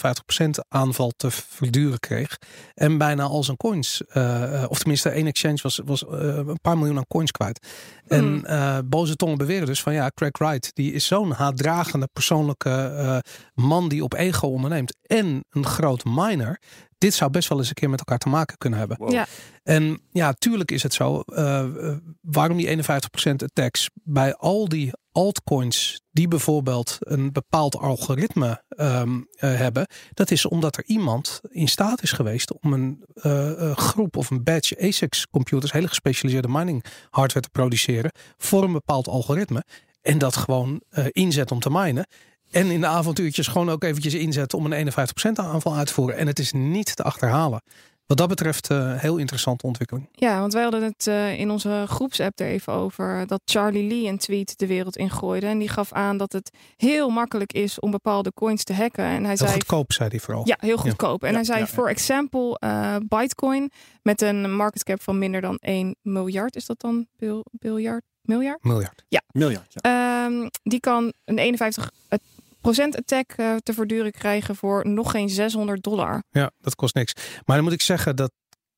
51% 0.58 0.68
aanval 0.68 1.12
te 1.18 1.32
verduren 1.32 2.00
kreeg. 2.00 2.38
En 2.76 2.98
bijna 2.98 3.24
al 3.24 3.44
zijn 3.44 3.58
coins, 3.58 4.02
uh, 4.14 4.66
of 4.68 4.80
tenminste 4.80 5.10
één 5.10 5.28
exchange 5.28 5.60
was, 5.62 5.82
was 5.86 6.04
uh, 6.04 6.19
een 6.20 6.60
paar 6.62 6.78
miljoen 6.78 6.98
aan 6.98 7.08
coins 7.08 7.32
kwijt. 7.32 7.68
En 8.08 8.44
uh, 8.46 8.78
boze 8.86 9.16
tongen 9.16 9.38
beweren 9.38 9.68
dus 9.68 9.82
van 9.82 9.94
ja, 9.94 10.12
Craig 10.14 10.38
Wright, 10.38 10.76
die 10.76 10.94
is 10.94 11.06
zo'n 11.06 11.32
haatdragende 11.32 12.08
persoonlijke 12.14 13.24
man 13.54 13.90
die 13.90 14.04
op 14.04 14.14
ego 14.14 14.48
onderneemt. 14.48 14.96
En 15.02 15.44
een 15.50 15.66
groot 15.66 16.06
miner 16.06 16.60
dit 17.00 17.14
zou 17.14 17.32
best 17.32 17.50
wel 17.50 17.58
eens 17.58 17.68
een 17.68 17.74
keer 17.74 17.90
met 17.90 18.00
elkaar 18.00 18.18
te 18.18 18.30
maken 18.30 18.58
kunnen 18.58 18.80
hebben. 18.80 19.12
Ja. 19.12 19.28
En 19.64 20.02
ja, 20.12 20.34
tuurlijk 20.34 20.72
is 20.72 20.84
het 20.84 20.94
zo. 20.94 21.24
Uh, 21.26 21.66
waarom 22.22 22.58
die 22.58 22.78
51% 22.78 22.82
attacks 23.36 23.90
bij 24.04 24.36
al 24.36 24.68
die 24.68 24.92
altcoins 25.12 26.02
die 26.12 26.28
bijvoorbeeld 26.28 26.98
een 27.00 27.32
bepaald 27.32 27.78
algoritme 27.78 28.64
um, 28.78 29.16
uh, 29.18 29.56
hebben, 29.56 29.88
dat 30.14 30.32
is 30.32 30.46
omdat 30.46 30.78
er 30.78 30.84
iemand 30.86 31.40
in 31.50 31.68
staat 31.68 32.02
is 32.02 32.12
geweest 32.12 32.60
om 32.62 32.74
een 32.74 33.06
uh, 33.14 33.76
groep 33.76 34.18
of 34.18 34.30
een 34.30 34.44
batch 34.44 34.78
ASICs 34.78 35.28
computers, 35.28 35.72
hele 35.72 35.88
gespecialiseerde 35.88 36.48
mining 36.48 36.84
hardware 37.10 37.46
te 37.46 37.50
produceren 37.50 38.12
voor 38.38 38.64
een 38.64 38.72
bepaald 38.72 39.08
algoritme. 39.08 39.64
En 40.02 40.18
dat 40.18 40.36
gewoon 40.36 40.82
inzet 41.12 41.52
om 41.52 41.60
te 41.60 41.70
minen. 41.70 42.08
En 42.52 42.72
in 42.72 42.82
de 42.82 42.88
avontuurtjes 42.88 43.48
gewoon 43.48 43.70
ook 43.70 43.84
eventjes 43.84 44.14
inzetten 44.14 44.58
om 44.58 44.72
een 44.72 44.92
51% 44.92 44.96
aanval 45.34 45.76
uit 45.76 45.88
te 45.88 45.94
voeren. 45.94 46.18
En 46.18 46.28
het 46.28 46.40
is 46.40 46.52
niet 46.52 46.96
te 46.96 47.04
achterhalen. 47.04 47.62
Wat 48.10 48.18
dat 48.18 48.28
betreft 48.28 48.70
uh, 48.72 48.96
heel 48.96 49.18
interessante 49.18 49.66
ontwikkeling. 49.66 50.10
Ja, 50.12 50.40
want 50.40 50.54
wij 50.54 50.62
hadden 50.64 50.84
het 50.84 51.08
uh, 51.08 51.40
in 51.40 51.52
onze 51.52 51.86
groepsapp 51.88 52.40
er 52.40 52.48
even 52.48 52.74
over 52.74 53.28
dat 53.28 53.42
Charlie 53.46 53.88
Lee 53.88 54.08
een 54.08 54.18
tweet 54.18 54.58
de 54.58 54.68
wereld 54.68 54.98
ingooide. 54.98 55.46
En 55.46 55.58
die 55.58 55.70
gaf 55.70 55.94
aan 55.94 56.18
dat 56.18 56.32
het 56.32 56.52
heel 56.78 57.10
makkelijk 57.10 57.54
is 57.54 57.80
om 57.80 57.92
bepaalde 57.92 58.34
coins 58.34 58.64
te 58.64 58.74
hacken. 58.74 59.04
En 59.04 59.20
hij 59.20 59.28
heel 59.28 59.38
zei, 59.38 59.52
goedkoop, 59.52 59.94
zei 59.94 60.10
hij 60.10 60.20
vooral. 60.20 60.48
Ja, 60.48 60.58
heel 60.60 60.78
goedkoop. 60.78 61.24
En 61.24 61.30
ja, 61.30 61.36
hij 61.36 61.44
zei, 61.44 61.68
voor 61.68 61.86
ja, 61.86 61.92
example, 61.92 62.58
uh, 62.64 62.96
Bitcoin 63.08 63.72
met 64.02 64.22
een 64.22 64.56
market 64.56 64.84
cap 64.84 65.02
van 65.02 65.18
minder 65.18 65.42
dan 65.42 65.58
1 65.58 65.96
miljard. 66.02 66.56
Is 66.56 66.66
dat 66.66 66.80
dan 66.80 67.08
bil, 67.18 67.46
biljard? 67.52 68.04
Miljard? 68.22 68.64
Miljard. 68.64 69.04
Ja. 69.08 69.22
Miljard, 69.32 69.74
ja. 69.82 70.26
Um, 70.26 70.50
die 70.64 70.80
kan 70.80 71.14
een 71.26 71.38
51 71.38 71.92
procent 72.08 72.39
attack 72.62 73.34
uh, 73.38 73.56
te 73.56 73.74
verduren 73.74 74.12
krijgen 74.12 74.56
voor 74.56 74.88
nog 74.88 75.12
geen 75.12 75.30
600 75.30 75.84
dollar. 75.84 76.24
Ja, 76.30 76.52
dat 76.60 76.76
kost 76.76 76.96
niks. 76.96 77.14
Maar 77.46 77.56
dan 77.56 77.64
moet 77.66 77.74
ik 77.74 77.82
zeggen, 77.82 78.16
dat 78.16 78.32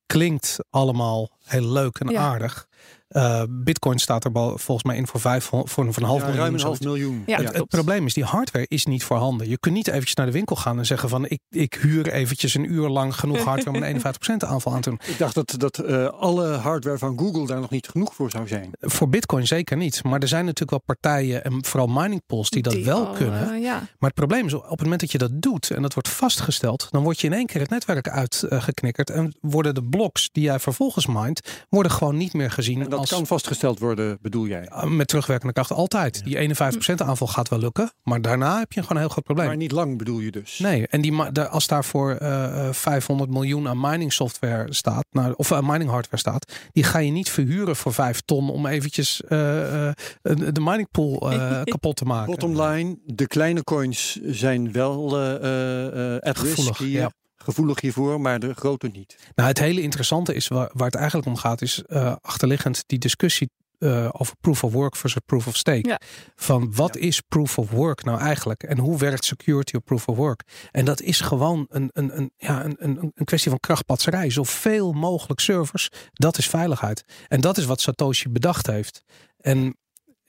klinkt 0.06 0.58
allemaal 0.70 1.30
heel 1.44 1.72
leuk 1.72 1.98
en 1.98 2.08
ja. 2.08 2.20
aardig. 2.20 2.66
Uh, 3.12 3.42
Bitcoin 3.48 3.98
staat 3.98 4.24
er 4.24 4.30
volgens 4.34 4.82
mij 4.82 4.96
in 4.96 5.06
voor, 5.06 5.20
vijf, 5.20 5.44
voor, 5.44 5.68
voor 5.68 5.86
een 5.86 6.02
half 6.02 6.20
ja, 6.20 6.26
miljoen. 6.26 6.42
Ruim 6.42 6.54
een 6.54 6.60
half 6.60 6.80
miljoen. 6.80 7.22
Ja, 7.26 7.42
het, 7.42 7.56
het, 7.56 7.68
probleem 7.68 8.06
is, 8.06 8.14
die 8.14 8.24
hardware 8.24 8.66
is 8.68 8.86
niet 8.86 9.04
voorhanden. 9.04 9.48
Je 9.48 9.58
kunt 9.58 9.74
niet 9.74 9.88
eventjes 9.88 10.14
naar 10.14 10.26
de 10.26 10.32
winkel 10.32 10.56
gaan 10.56 10.78
en 10.78 10.86
zeggen 10.86 11.08
van 11.08 11.26
ik, 11.28 11.40
ik 11.50 11.74
huur 11.74 12.12
eventjes 12.12 12.54
een 12.54 12.72
uur 12.72 12.88
lang 12.88 13.14
genoeg 13.14 13.44
hardware 13.44 13.76
om 13.76 13.82
een 13.82 14.02
51% 14.44 14.48
aanval 14.48 14.72
aan 14.72 14.80
te 14.80 14.88
doen. 14.88 15.00
Ik 15.06 15.18
dacht 15.18 15.34
dat, 15.34 15.54
dat 15.56 15.82
uh, 15.84 16.08
alle 16.08 16.46
hardware 16.48 16.98
van 16.98 17.18
Google 17.18 17.46
daar 17.46 17.60
nog 17.60 17.70
niet 17.70 17.88
genoeg 17.88 18.14
voor 18.14 18.30
zou 18.30 18.48
zijn. 18.48 18.70
Voor 18.80 19.08
Bitcoin 19.08 19.46
zeker 19.46 19.76
niet. 19.76 20.04
Maar 20.04 20.20
er 20.20 20.28
zijn 20.28 20.44
natuurlijk 20.44 20.70
wel 20.70 20.96
partijen 20.96 21.44
en 21.44 21.64
vooral 21.64 21.88
mining 21.88 22.22
pools 22.26 22.50
die 22.50 22.62
dat 22.62 22.72
Die 22.72 22.84
wel 22.84 23.06
al, 23.06 23.12
kunnen. 23.12 23.54
uh, 23.54 23.62
ja. 23.62 23.78
Maar 23.78 24.10
het 24.10 24.14
probleem 24.14 24.46
is, 24.46 24.54
op 24.54 24.70
het 24.70 24.82
moment 24.82 25.00
dat 25.00 25.12
je 25.12 25.18
dat 25.18 25.42
doet 25.42 25.70
en 25.70 25.82
dat 25.82 25.94
wordt 25.94 26.08
vastgesteld, 26.08 26.88
dan 26.90 27.02
word 27.02 27.20
je 27.20 27.26
in 27.26 27.32
één 27.32 27.46
keer 27.46 27.60
het 27.60 27.70
netwerk 27.70 28.08
uitgeknikkerd. 28.08 29.10
en 29.10 29.34
worden 29.40 29.74
de 29.74 29.84
bloks 29.84 30.28
die 30.32 30.42
jij 30.42 30.58
vervolgens 30.58 31.06
mindt, 31.06 31.66
worden 31.68 31.92
gewoon 31.92 32.16
niet 32.16 32.32
meer 32.32 32.50
gezien 32.50 32.82
En 32.82 32.90
dat 32.90 33.01
als 33.02 33.18
kan 33.18 33.26
vastgesteld 33.26 33.78
worden, 33.78 34.18
bedoel 34.20 34.46
jij? 34.46 34.68
Uh, 34.72 34.84
met 34.84 35.08
terugwerkende 35.08 35.52
kracht 35.52 35.72
altijd. 35.72 36.24
Die 36.24 36.54
51% 36.54 36.94
aanval 36.96 37.26
gaat 37.26 37.48
wel 37.48 37.58
lukken, 37.58 37.92
maar 38.02 38.22
daarna 38.22 38.58
heb 38.58 38.72
je 38.72 38.80
gewoon 38.80 38.96
een 38.96 39.02
heel 39.02 39.12
groot 39.12 39.24
probleem. 39.24 39.46
Maar 39.46 39.56
niet 39.56 39.72
lang 39.72 39.98
bedoel 39.98 40.18
je 40.18 40.30
dus? 40.30 40.58
Nee, 40.58 40.86
en 40.86 41.00
die, 41.00 41.22
als 41.22 41.66
daarvoor 41.66 42.18
uh, 42.22 42.68
500 42.72 43.30
miljoen 43.30 43.68
aan 43.68 43.80
mining 43.80 44.12
software 44.12 44.74
staat, 44.74 45.04
nou, 45.10 45.34
of 45.36 45.52
aan 45.52 45.66
mining 45.66 45.90
hardware 45.90 46.18
staat, 46.18 46.52
die 46.72 46.84
ga 46.84 46.98
je 46.98 47.10
niet 47.10 47.30
verhuren 47.30 47.76
voor 47.76 47.92
5 47.92 48.20
ton 48.20 48.50
om 48.50 48.66
eventjes 48.66 49.22
uh, 49.28 49.38
uh, 49.38 49.92
de 50.22 50.60
mining 50.60 50.90
pool 50.90 51.18
kapot 51.64 51.96
te 51.96 52.04
maken. 52.04 52.30
Bottom 52.30 52.62
line, 52.62 52.98
de 53.04 53.26
kleine 53.26 53.64
coins 53.64 54.18
zijn 54.22 54.72
wel 54.72 55.20
uh, 55.22 56.18
at 56.18 56.38
risk 56.38 56.78
ja. 56.78 57.10
Gevoelig 57.42 57.80
hiervoor, 57.80 58.20
maar 58.20 58.38
de 58.38 58.54
grote 58.54 58.88
niet. 58.88 59.16
Nou, 59.34 59.48
het 59.48 59.58
hele 59.58 59.82
interessante 59.82 60.34
is 60.34 60.48
waar, 60.48 60.70
waar 60.72 60.86
het 60.86 60.94
eigenlijk 60.94 61.26
om 61.26 61.36
gaat, 61.36 61.62
is 61.62 61.82
uh, 61.86 62.14
achterliggend 62.20 62.84
die 62.86 62.98
discussie 62.98 63.50
uh, 63.78 64.08
over 64.12 64.34
proof 64.40 64.64
of 64.64 64.72
work 64.72 64.96
versus 64.96 65.20
proof 65.26 65.46
of 65.46 65.56
stake. 65.56 65.88
Ja. 65.88 66.00
Van 66.36 66.74
wat 66.74 66.94
Ja. 66.94 67.00
is 67.00 67.20
proof 67.20 67.58
of 67.58 67.70
work 67.70 68.04
nou 68.04 68.18
eigenlijk? 68.20 68.62
En 68.62 68.78
hoe 68.78 68.98
werkt 68.98 69.24
security 69.24 69.76
op 69.76 69.84
proof 69.84 70.08
of 70.08 70.16
work? 70.16 70.42
En 70.70 70.84
dat 70.84 71.00
is 71.00 71.20
gewoon 71.20 71.66
een, 71.68 71.90
een, 71.92 72.16
een, 72.16 72.32
ja, 72.36 72.64
een, 72.64 72.76
een, 72.78 73.12
een 73.14 73.24
kwestie 73.24 73.50
van 73.50 73.60
krachtpatserij. 73.60 74.30
Zoveel 74.30 74.92
mogelijk 74.92 75.40
servers, 75.40 75.88
dat 76.12 76.38
is 76.38 76.46
veiligheid. 76.48 77.04
En 77.28 77.40
dat 77.40 77.56
is 77.58 77.64
wat 77.64 77.80
Satoshi 77.80 78.28
bedacht 78.28 78.66
heeft. 78.66 79.02
En 79.36 79.76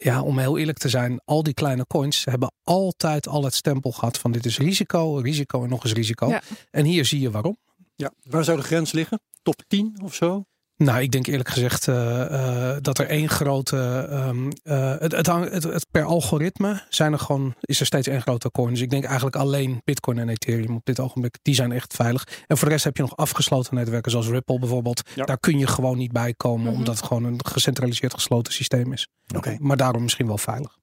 ja, 0.03 0.21
om 0.21 0.37
heel 0.37 0.57
eerlijk 0.57 0.77
te 0.77 0.89
zijn, 0.89 1.21
al 1.25 1.43
die 1.43 1.53
kleine 1.53 1.87
coins 1.87 2.25
hebben 2.25 2.53
altijd 2.63 3.27
al 3.27 3.43
het 3.43 3.53
stempel 3.53 3.91
gehad 3.91 4.17
van 4.17 4.31
dit 4.31 4.45
is 4.45 4.57
risico, 4.57 5.15
risico 5.15 5.63
en 5.63 5.69
nog 5.69 5.83
eens 5.83 5.93
risico. 5.93 6.27
Ja. 6.27 6.41
En 6.71 6.85
hier 6.85 7.05
zie 7.05 7.19
je 7.19 7.31
waarom. 7.31 7.57
Ja. 7.95 8.11
Waar 8.23 8.43
zou 8.43 8.57
de 8.57 8.63
grens 8.63 8.91
liggen? 8.91 9.21
Top 9.41 9.63
10 9.67 9.99
of 10.03 10.13
zo? 10.13 10.45
Nou, 10.83 11.01
ik 11.01 11.11
denk 11.11 11.27
eerlijk 11.27 11.49
gezegd 11.49 11.87
uh, 11.87 11.95
uh, 12.31 12.75
dat 12.81 12.97
er 12.99 13.07
één 13.07 13.29
grote. 13.29 13.77
Um, 14.11 14.47
uh, 14.63 14.95
het, 14.99 15.11
het, 15.11 15.27
hang- 15.27 15.49
het, 15.51 15.63
het 15.63 15.85
per 15.91 16.03
algoritme 16.03 16.83
zijn 16.89 17.13
er 17.13 17.19
gewoon, 17.19 17.53
is 17.61 17.79
er 17.79 17.85
steeds 17.85 18.07
één 18.07 18.21
grote 18.21 18.51
coin. 18.51 18.69
Dus 18.69 18.81
ik 18.81 18.89
denk 18.89 19.03
eigenlijk 19.03 19.35
alleen 19.35 19.81
Bitcoin 19.83 20.17
en 20.19 20.29
Ethereum 20.29 20.75
op 20.75 20.85
dit 20.85 20.99
ogenblik, 20.99 21.37
die 21.41 21.55
zijn 21.55 21.71
echt 21.71 21.93
veilig. 21.93 22.27
En 22.47 22.57
voor 22.57 22.67
de 22.67 22.73
rest 22.73 22.83
heb 22.85 22.95
je 22.97 23.03
nog 23.03 23.15
afgesloten 23.17 23.75
netwerken 23.75 24.11
zoals 24.11 24.27
Ripple 24.27 24.59
bijvoorbeeld. 24.59 25.01
Ja. 25.15 25.25
Daar 25.25 25.39
kun 25.39 25.59
je 25.59 25.67
gewoon 25.67 25.97
niet 25.97 26.11
bij 26.11 26.33
komen, 26.33 26.65
Mhm. 26.71 26.75
omdat 26.75 26.95
het 26.97 27.05
gewoon 27.05 27.23
een 27.23 27.39
gecentraliseerd 27.45 28.13
gesloten 28.13 28.53
systeem 28.53 28.93
is. 28.93 29.07
Oké. 29.35 29.57
Maar 29.59 29.77
daarom 29.77 30.01
misschien 30.01 30.27
wel 30.27 30.37
veilig. 30.37 30.77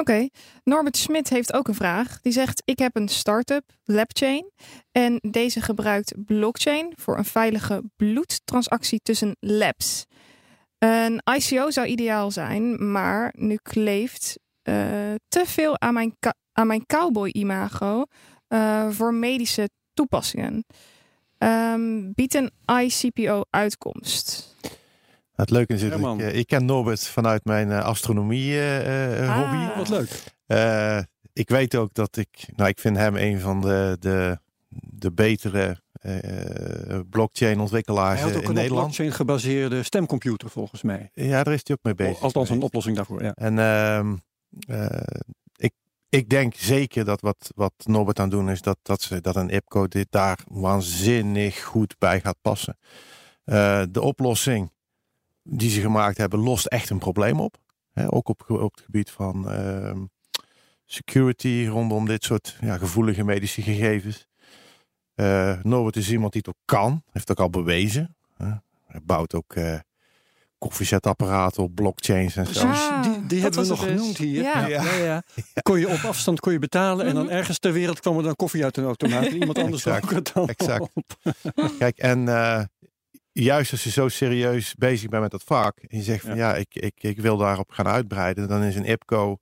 Oké, 0.00 0.28
Norbert 0.64 0.96
Smit 0.96 1.28
heeft 1.28 1.52
ook 1.52 1.68
een 1.68 1.74
vraag. 1.74 2.20
Die 2.20 2.32
zegt: 2.32 2.62
Ik 2.64 2.78
heb 2.78 2.96
een 2.96 3.08
start-up, 3.08 3.64
LabChain. 3.84 4.50
En 4.92 5.18
deze 5.30 5.60
gebruikt 5.60 6.12
blockchain 6.24 6.92
voor 6.96 7.18
een 7.18 7.24
veilige 7.24 7.82
bloedtransactie 7.96 9.00
tussen 9.02 9.36
labs. 9.40 10.04
Een 10.78 11.22
ICO 11.34 11.70
zou 11.70 11.86
ideaal 11.86 12.30
zijn, 12.30 12.92
maar 12.92 13.34
nu 13.36 13.58
kleeft 13.62 14.38
uh, 14.62 14.74
te 15.28 15.42
veel 15.44 15.80
aan 15.80 15.94
mijn, 15.94 16.16
aan 16.52 16.66
mijn 16.66 16.86
cowboy-imago 16.86 18.04
uh, 18.48 18.90
voor 18.90 19.14
medische 19.14 19.68
toepassingen. 19.94 20.64
Um, 21.38 22.12
biedt 22.14 22.34
een 22.34 22.50
ICPO 22.82 23.42
uitkomst? 23.50 24.56
Het 25.38 25.50
leuke 25.50 25.74
is, 25.74 25.80
ja, 25.80 26.14
ik, 26.18 26.32
ik, 26.32 26.46
ken 26.46 26.64
Norbert 26.64 27.06
vanuit 27.06 27.44
mijn 27.44 27.70
astronomie 27.70 28.52
uh, 28.52 29.28
ah. 29.28 29.38
hobby. 29.38 29.76
Wat 29.76 29.88
leuk. 29.88 30.22
Uh, 30.46 30.98
ik 31.32 31.48
weet 31.48 31.74
ook 31.74 31.94
dat 31.94 32.16
ik, 32.16 32.48
nou 32.56 32.68
ik 32.68 32.78
vind 32.78 32.96
hem 32.96 33.16
een 33.16 33.40
van 33.40 33.60
de, 33.60 33.96
de, 34.00 34.38
de 34.68 35.12
betere 35.12 35.80
uh, 36.02 37.00
blockchain 37.10 37.60
ontwikkelaars 37.60 38.20
in 38.20 38.26
een 38.26 38.32
Nederland. 38.32 38.68
blockchain 38.68 39.12
gebaseerde 39.12 39.82
stemcomputer 39.82 40.50
volgens 40.50 40.82
mij. 40.82 41.10
Ja, 41.14 41.42
daar 41.42 41.54
is 41.54 41.60
hij 41.64 41.76
ook 41.76 41.84
mee 41.84 41.94
bezig. 41.94 42.22
Althans 42.22 42.50
een 42.50 42.62
oplossing 42.62 42.96
daarvoor, 42.96 43.22
ja. 43.22 43.32
En 43.34 43.56
uh, 44.68 45.00
ik, 45.56 45.72
ik 46.08 46.28
denk 46.28 46.54
zeker 46.54 47.04
dat 47.04 47.20
wat, 47.20 47.50
wat 47.54 47.72
Norbert 47.84 48.18
aan 48.18 48.28
het 48.28 48.34
doen 48.34 48.50
is, 48.50 48.62
dat, 48.62 48.78
dat, 48.82 49.02
ze, 49.02 49.20
dat 49.20 49.36
een 49.36 49.50
IPCO 49.50 49.88
dit 49.88 50.06
daar 50.10 50.38
waanzinnig 50.48 51.62
goed 51.62 51.94
bij 51.98 52.20
gaat 52.20 52.38
passen. 52.40 52.78
de 53.90 54.00
oplossing 54.00 54.70
die 55.50 55.70
ze 55.70 55.80
gemaakt 55.80 56.16
hebben, 56.16 56.38
lost 56.38 56.66
echt 56.66 56.90
een 56.90 56.98
probleem 56.98 57.40
op. 57.40 57.56
ook 58.06 58.28
op, 58.28 58.44
op 58.48 58.74
het 58.74 58.84
gebied 58.84 59.10
van 59.10 59.50
ehm, 59.50 60.04
security 60.84 61.66
rondom 61.70 62.06
dit 62.06 62.24
soort 62.24 62.56
ja, 62.60 62.76
gevoelige 62.76 63.24
medische 63.24 63.62
gegevens. 63.62 64.26
Uh, 65.16 65.62
Norbert 65.62 65.96
is 65.96 66.10
iemand 66.10 66.32
die 66.32 66.42
het 66.46 66.54
ook 66.54 66.62
kan, 66.64 67.02
heeft 67.12 67.30
ook 67.30 67.40
al 67.40 67.50
bewezen. 67.50 68.16
Hij 68.86 69.00
bouwt 69.02 69.34
ook 69.34 69.54
uh, 69.54 69.78
koffiezetapparaten 70.58 71.62
op 71.62 71.74
blockchains 71.74 72.36
en 72.36 72.46
zo. 72.46 72.66
Ah, 72.66 73.02
die, 73.02 73.26
die 73.26 73.40
hebben 73.40 73.62
we 73.62 73.68
nog 73.68 73.80
dus. 73.80 73.90
genoemd 73.90 74.16
hier. 74.16 74.42
Ja. 74.42 74.66
Ja. 74.66 74.94
ja. 74.94 75.22
Kon 75.62 75.78
je 75.78 75.88
op 75.88 76.04
afstand 76.04 76.40
kon 76.40 76.52
je 76.52 76.58
betalen 76.58 77.06
en 77.06 77.14
dan 77.14 77.24
mhm. 77.24 77.34
ergens 77.34 77.58
ter 77.58 77.72
wereld 77.72 78.00
kwam 78.00 78.16
er 78.16 78.22
dan 78.22 78.36
koffie 78.36 78.64
uit 78.64 78.76
een 78.76 78.84
automaat. 78.84 79.26
Iemand 79.26 79.58
anders 79.58 79.84
exact, 79.86 80.10
het 80.10 80.30
dan 80.34 80.48
exact. 80.48 80.88
Kijk, 81.78 81.98
en 81.98 82.18
uh, 82.26 82.62
juist 83.32 83.72
als 83.72 83.84
je 83.84 83.90
zo 83.90 84.08
serieus 84.08 84.74
bezig 84.74 85.08
bent 85.08 85.22
met 85.22 85.30
dat 85.30 85.42
vak 85.44 85.78
en 85.78 85.96
je 85.96 86.02
zegt 86.02 86.24
van 86.24 86.36
ja, 86.36 86.54
ik, 86.54 86.74
ik, 86.74 87.02
ik 87.02 87.20
wil 87.20 87.36
daarop 87.36 87.70
gaan 87.70 87.88
uitbreiden, 87.88 88.48
dan 88.48 88.62
is 88.62 88.76
een 88.76 88.84
IPCO 88.90 89.38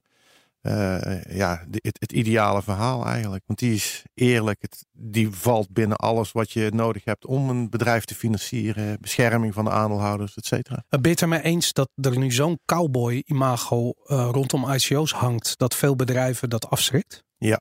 uh, 0.67 1.23
ja, 1.23 1.65
het, 1.71 1.97
het, 1.99 2.11
ideale 2.11 2.61
verhaal 2.61 3.05
eigenlijk. 3.05 3.43
Want 3.45 3.59
die 3.59 3.73
is 3.73 4.03
eerlijk, 4.13 4.61
het, 4.61 4.85
die 4.91 5.29
valt 5.31 5.69
binnen 5.69 5.97
alles 5.97 6.31
wat 6.31 6.51
je 6.51 6.71
nodig 6.73 7.03
hebt 7.03 7.25
om 7.25 7.49
een 7.49 7.69
bedrijf 7.69 8.05
te 8.05 8.15
financieren, 8.15 8.97
bescherming 9.01 9.53
van 9.53 9.65
de 9.65 9.71
aandeelhouders, 9.71 10.35
et 10.35 10.45
cetera. 10.45 10.83
Ben 10.89 11.01
je 11.01 11.09
het 11.09 11.21
er 11.21 11.27
mee 11.27 11.41
eens 11.41 11.73
dat 11.73 11.89
er 12.01 12.17
nu 12.17 12.31
zo'n 12.31 12.59
cowboy-imago 12.65 13.93
uh, 14.05 14.29
rondom 14.31 14.71
ICO's 14.71 15.11
hangt, 15.11 15.57
dat 15.57 15.75
veel 15.75 15.95
bedrijven 15.95 16.49
dat 16.49 16.69
afschrikt? 16.69 17.23
Ja. 17.37 17.59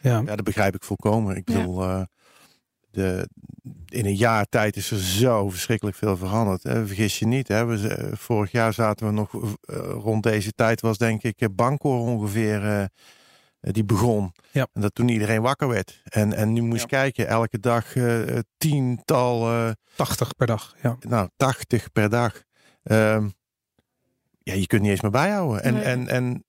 Ja. 0.00 0.22
ja, 0.26 0.36
dat 0.36 0.44
begrijp 0.44 0.74
ik 0.74 0.84
volkomen. 0.84 1.36
Ik 1.36 1.48
wil 1.48 1.82
uh, 1.82 2.02
de, 2.90 3.28
in 3.86 4.06
een 4.06 4.16
jaar 4.16 4.46
tijd 4.48 4.76
is 4.76 4.90
er 4.90 4.98
zo 4.98 5.48
verschrikkelijk 5.48 5.96
veel 5.96 6.16
veranderd. 6.16 6.62
Hè. 6.62 6.86
Vergis 6.86 7.18
je 7.18 7.26
niet. 7.26 7.48
Hè. 7.48 7.64
We, 7.64 8.10
vorig 8.12 8.50
jaar 8.50 8.72
zaten 8.72 9.06
we 9.06 9.12
nog 9.12 9.32
uh, 9.34 9.48
rond 9.90 10.22
deze 10.22 10.52
tijd 10.52 10.80
was 10.80 10.98
denk 10.98 11.22
ik 11.22 11.40
eh, 11.40 11.48
Bancor 11.52 11.98
ongeveer 11.98 12.64
uh, 12.64 12.84
die 13.60 13.84
begon. 13.84 14.32
Ja. 14.50 14.66
En 14.72 14.80
dat 14.80 14.94
toen 14.94 15.08
iedereen 15.08 15.42
wakker 15.42 15.68
werd. 15.68 16.00
En, 16.04 16.32
en 16.32 16.52
nu 16.52 16.62
moest 16.62 16.80
je 16.80 16.86
kijken, 16.86 17.26
elke 17.26 17.60
dag 17.60 17.94
uh, 17.94 18.38
tiental... 18.56 19.72
80 19.96 20.36
per 20.36 20.46
dag. 20.46 20.74
Ja. 20.82 20.96
Nou, 21.00 21.28
80 21.36 21.92
per 21.92 22.08
dag. 22.08 22.42
Um, 22.82 23.32
ja, 24.42 24.54
je 24.54 24.66
kunt 24.66 24.82
niet 24.82 24.90
eens 24.90 25.00
meer 25.00 25.10
bijhouden. 25.10 25.62
En, 25.62 25.74
nee. 25.74 25.82
en, 25.82 26.08
en 26.08 26.44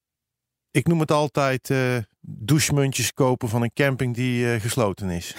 ik 0.72 0.88
noem 0.88 1.00
het 1.00 1.12
altijd 1.12 1.74
douchemuntjes 2.22 3.14
kopen 3.14 3.50
van 3.50 3.62
een 3.62 3.74
camping 3.74 4.16
die 4.16 4.60
gesloten 4.60 5.10
is. 5.10 5.36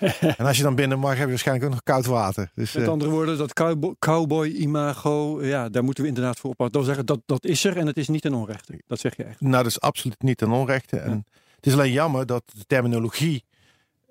En 0.00 0.46
als 0.46 0.56
je 0.56 0.62
dan 0.62 0.74
binnen 0.74 0.98
mag, 0.98 1.10
heb 1.10 1.24
je 1.24 1.28
waarschijnlijk 1.28 1.66
ook 1.66 1.72
nog 1.72 1.82
koud 1.82 2.06
water. 2.06 2.50
Dus, 2.54 2.72
Met 2.72 2.82
uh, 2.82 2.88
andere 2.88 3.10
woorden, 3.10 3.38
dat 3.38 3.52
cowboy-imago, 3.98 5.44
ja, 5.44 5.68
daar 5.68 5.84
moeten 5.84 6.02
we 6.02 6.08
inderdaad 6.08 6.38
voor 6.38 6.50
oppassen. 6.50 6.74
Dat, 6.74 6.84
zeggen, 6.84 7.06
dat, 7.06 7.20
dat 7.26 7.44
is 7.44 7.64
er 7.64 7.76
en 7.76 7.86
het 7.86 7.96
is 7.96 8.08
niet 8.08 8.22
ten 8.22 8.34
onrechte. 8.34 8.82
Dat 8.86 8.98
zeg 8.98 9.16
je 9.16 9.24
echt. 9.24 9.40
Nou, 9.40 9.52
dat 9.52 9.66
is 9.66 9.80
absoluut 9.80 10.22
niet 10.22 10.38
ten 10.38 10.50
onrechte. 10.50 10.98
En 10.98 11.26
het 11.56 11.66
is 11.66 11.72
alleen 11.72 11.92
jammer 11.92 12.26
dat 12.26 12.42
de 12.46 12.64
terminologie 12.66 13.44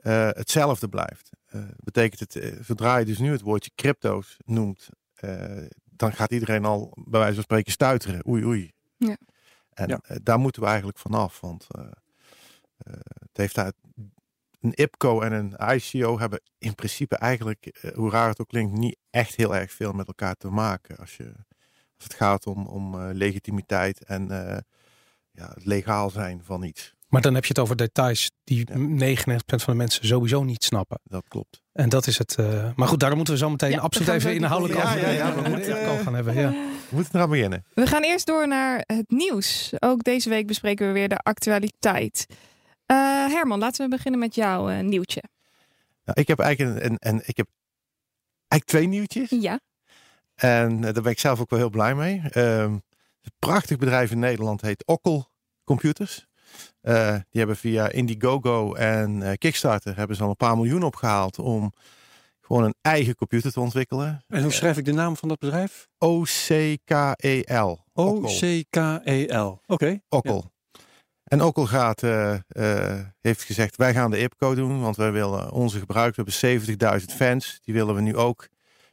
uh, 0.03 0.29
hetzelfde 0.31 0.87
blijft. 0.87 1.29
Uh, 1.55 1.61
betekent 1.77 2.19
het, 2.19 2.53
zodra 2.65 2.97
je 2.97 3.05
dus 3.05 3.17
nu 3.17 3.31
het 3.31 3.41
woordje 3.41 3.71
crypto's 3.75 4.37
noemt, 4.45 4.89
dan 5.95 6.13
gaat 6.13 6.31
iedereen 6.31 6.65
al 6.65 6.93
bij 6.95 7.19
wijze 7.19 7.35
van 7.35 7.43
spreken 7.43 7.71
stuiteren. 7.71 8.27
Oei, 8.27 8.45
oei. 8.45 8.71
Ja. 8.97 9.17
En 9.73 9.87
ja. 9.87 10.01
daar 10.23 10.39
moeten 10.39 10.61
we 10.61 10.67
eigenlijk 10.67 10.97
vanaf. 10.97 11.39
Want 11.39 11.67
het 13.19 13.37
heeft 13.37 13.55
daar 13.55 13.71
een 14.67 14.83
IPCO 14.83 15.21
en 15.21 15.31
een 15.31 15.75
ICO 15.75 16.19
hebben 16.19 16.41
in 16.57 16.75
principe 16.75 17.15
eigenlijk, 17.15 17.65
eh, 17.65 17.91
hoe 17.93 18.11
raar 18.11 18.29
het 18.29 18.41
ook 18.41 18.47
klinkt, 18.47 18.77
niet 18.77 18.97
echt 19.09 19.35
heel 19.35 19.55
erg 19.55 19.71
veel 19.71 19.91
met 19.91 20.07
elkaar 20.07 20.35
te 20.35 20.49
maken. 20.49 20.97
Als, 20.97 21.17
je, 21.17 21.33
als 21.95 22.03
het 22.03 22.13
gaat 22.13 22.47
om, 22.47 22.65
om 22.65 22.95
uh, 22.95 23.09
legitimiteit 23.13 24.03
en 24.03 24.21
uh, 24.31 24.57
ja, 25.31 25.51
het 25.53 25.65
legaal 25.65 26.09
zijn 26.09 26.41
van 26.43 26.63
iets. 26.63 26.95
Maar 27.07 27.21
dan 27.21 27.33
heb 27.33 27.43
je 27.43 27.49
het 27.49 27.59
over 27.59 27.75
details 27.75 28.31
die 28.43 28.67
ja. 28.97 29.15
99% 29.15 29.39
van 29.45 29.59
de 29.65 29.73
mensen 29.73 30.07
sowieso 30.07 30.43
niet 30.43 30.63
snappen. 30.63 30.99
Dat 31.03 31.27
klopt. 31.27 31.61
En 31.73 31.89
dat 31.89 32.07
is 32.07 32.17
het. 32.17 32.35
Uh, 32.39 32.69
maar 32.75 32.87
goed, 32.87 32.99
daar 32.99 33.15
moeten 33.15 33.33
we 33.33 33.39
zo 33.39 33.49
meteen 33.49 33.71
ja, 33.71 33.79
absoluut 33.79 34.09
even 34.09 34.35
inhoudelijk 34.35 34.79
over 34.79 34.99
ja, 34.99 35.09
ja, 35.09 35.35
we 35.35 35.49
moeten, 35.49 35.75
gaan 35.99 36.13
hebben. 36.13 36.33
Ja. 36.33 36.49
We 36.49 36.95
moeten 36.95 37.15
eraan 37.15 37.29
beginnen. 37.29 37.65
We 37.73 37.87
gaan 37.87 38.03
eerst 38.03 38.25
door 38.25 38.47
naar 38.47 38.83
het 38.85 39.09
nieuws. 39.09 39.73
Ook 39.79 40.03
deze 40.03 40.29
week 40.29 40.47
bespreken 40.47 40.87
we 40.87 40.93
weer 40.93 41.09
de 41.09 41.17
actualiteit. 41.17 42.25
Uh, 42.91 42.97
Herman, 43.33 43.59
laten 43.59 43.83
we 43.89 43.95
beginnen 43.95 44.19
met 44.19 44.35
jouw 44.35 44.69
uh, 44.69 44.79
nieuwtje. 44.79 45.23
Nou, 46.03 46.19
ik 46.19 46.27
heb 46.27 46.39
eigenlijk 46.39 46.79
een, 46.79 46.91
een, 46.91 46.97
een, 46.99 47.21
ik 47.25 47.37
heb 47.37 47.47
eigenlijk 48.47 48.71
twee 48.71 48.87
nieuwtjes. 48.87 49.29
Ja. 49.29 49.59
En 50.35 50.71
uh, 50.71 50.81
daar 50.81 51.01
ben 51.01 51.11
ik 51.11 51.19
zelf 51.19 51.39
ook 51.39 51.49
wel 51.49 51.59
heel 51.59 51.69
blij 51.69 51.95
mee. 51.95 52.21
Een 52.31 52.83
prachtig 53.39 53.77
bedrijf 53.77 54.11
in 54.11 54.19
Nederland 54.19 54.61
heet 54.61 54.85
Okkel 54.85 55.29
Computers. 55.63 56.27
die 56.81 57.39
hebben 57.39 57.57
via 57.57 57.89
Indiegogo 57.89 58.73
en 58.73 59.37
Kickstarter 59.37 59.95
hebben 59.95 60.15
ze 60.15 60.23
al 60.23 60.29
een 60.29 60.35
paar 60.35 60.55
miljoen 60.55 60.83
opgehaald 60.83 61.39
om 61.39 61.73
gewoon 62.47 62.63
een 62.63 62.75
eigen 62.81 63.15
computer 63.15 63.51
te 63.51 63.59
ontwikkelen. 63.59 64.23
En 64.27 64.43
hoe 64.43 64.51
schrijf 64.51 64.77
ik 64.77 64.85
de 64.85 64.91
naam 64.91 65.17
van 65.17 65.29
dat 65.29 65.39
bedrijf? 65.39 65.87
O-C-K-E-L. 65.97 67.79
O-C-K-E-L. 67.93 69.47
Oké. 69.47 69.73
Okay. 69.73 70.01
Okkel. 70.09 70.51
En 71.27 71.53
gaat, 71.53 72.03
uh, 72.03 72.37
uh, 72.49 72.99
heeft 73.21 73.43
gezegd, 73.43 73.75
wij 73.75 73.93
gaan 73.93 74.11
de 74.11 74.19
IPCO 74.19 74.55
doen, 74.55 74.81
want 74.81 74.95
wij 74.95 75.11
willen 75.11 75.51
onze 75.51 75.79
gebruikers, 75.79 76.41
hebben 76.41 76.99
70.000 77.01 77.05
fans, 77.15 77.59
die 77.63 77.73
willen 77.73 77.95
we 77.95 78.01
nu 78.01 78.15
ook 78.15 78.47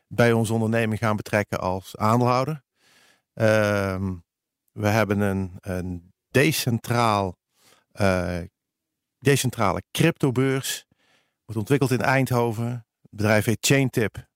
bij 0.08 0.32
onze 0.32 0.52
onderneming 0.52 0.98
gaan 0.98 1.16
betrekken 1.16 1.60
als 1.60 1.96
aandeelhouder. 1.96 2.62
Uh, 3.34 4.10
we 4.72 4.88
hebben 4.88 5.20
een, 5.20 5.52
een 5.60 6.12
decentraal, 6.30 7.36
uh, 8.00 8.38
decentrale 9.18 9.82
cryptobeurs, 9.90 10.86
wordt 11.44 11.60
ontwikkeld 11.60 11.90
in 11.90 12.00
Eindhoven. 12.00 12.68
Het 13.00 13.10
bedrijf 13.10 13.44
heet 13.44 13.66
Chaintip. 13.66 14.26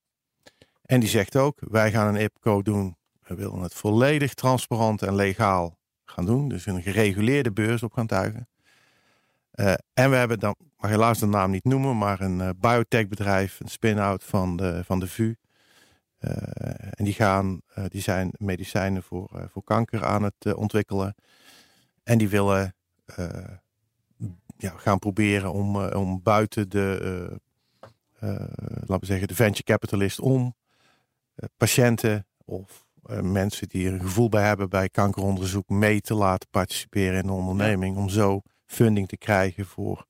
En 0.82 1.00
die 1.00 1.08
zegt 1.08 1.36
ook, 1.36 1.58
wij 1.60 1.90
gaan 1.90 2.14
een 2.14 2.22
IPCO 2.22 2.62
doen. 2.62 2.96
We 3.20 3.34
willen 3.34 3.60
het 3.60 3.74
volledig 3.74 4.34
transparant 4.34 5.02
en 5.02 5.14
legaal 5.14 5.77
gaan 6.10 6.26
doen. 6.26 6.48
Dus 6.48 6.66
een 6.66 6.82
gereguleerde 6.82 7.52
beurs 7.52 7.82
op 7.82 7.92
gaan 7.92 8.06
tuigen. 8.06 8.48
Uh, 9.54 9.74
en 9.92 10.10
we 10.10 10.16
hebben 10.16 10.38
dan, 10.38 10.54
mag 10.76 10.90
helaas 10.90 11.18
de 11.18 11.26
naam 11.26 11.50
niet 11.50 11.64
noemen, 11.64 11.98
maar 11.98 12.20
een 12.20 12.38
uh, 12.38 12.50
biotechbedrijf, 12.56 13.60
een 13.60 13.68
spin-out 13.68 14.24
van 14.24 14.56
de, 14.56 14.84
van 14.84 15.00
de 15.00 15.06
VU. 15.06 15.34
Uh, 16.20 16.32
en 16.90 17.04
die, 17.04 17.14
gaan, 17.14 17.60
die 17.88 18.00
zijn 18.00 18.30
medicijnen 18.36 19.02
voor, 19.02 19.48
voor 19.52 19.64
kanker 19.64 20.04
aan 20.04 20.22
het 20.22 20.54
ontwikkelen. 20.54 21.14
En 22.02 22.18
die 22.18 22.28
willen 22.28 22.74
ja, 24.56 24.70
gaan 24.76 24.98
proberen 24.98 25.52
om, 25.52 25.76
om 25.76 26.22
buiten 26.22 26.68
de, 26.68 27.40
laten 28.60 29.00
we 29.00 29.06
zeggen, 29.06 29.28
de 29.28 29.34
venture 29.34 29.62
capitalist 29.62 30.20
om 30.20 30.54
patiënten 31.56 32.26
of 32.44 32.87
mensen 33.22 33.68
die 33.68 33.86
er 33.86 33.92
een 33.92 34.00
gevoel 34.00 34.28
bij 34.28 34.46
hebben 34.46 34.68
bij 34.68 34.88
kankeronderzoek 34.88 35.68
mee 35.68 36.00
te 36.00 36.14
laten 36.14 36.48
participeren 36.50 37.20
in 37.20 37.26
de 37.26 37.32
onderneming. 37.32 37.96
Om 37.96 38.08
zo 38.08 38.40
funding 38.66 39.08
te 39.08 39.16
krijgen 39.16 39.66
voor 39.66 40.06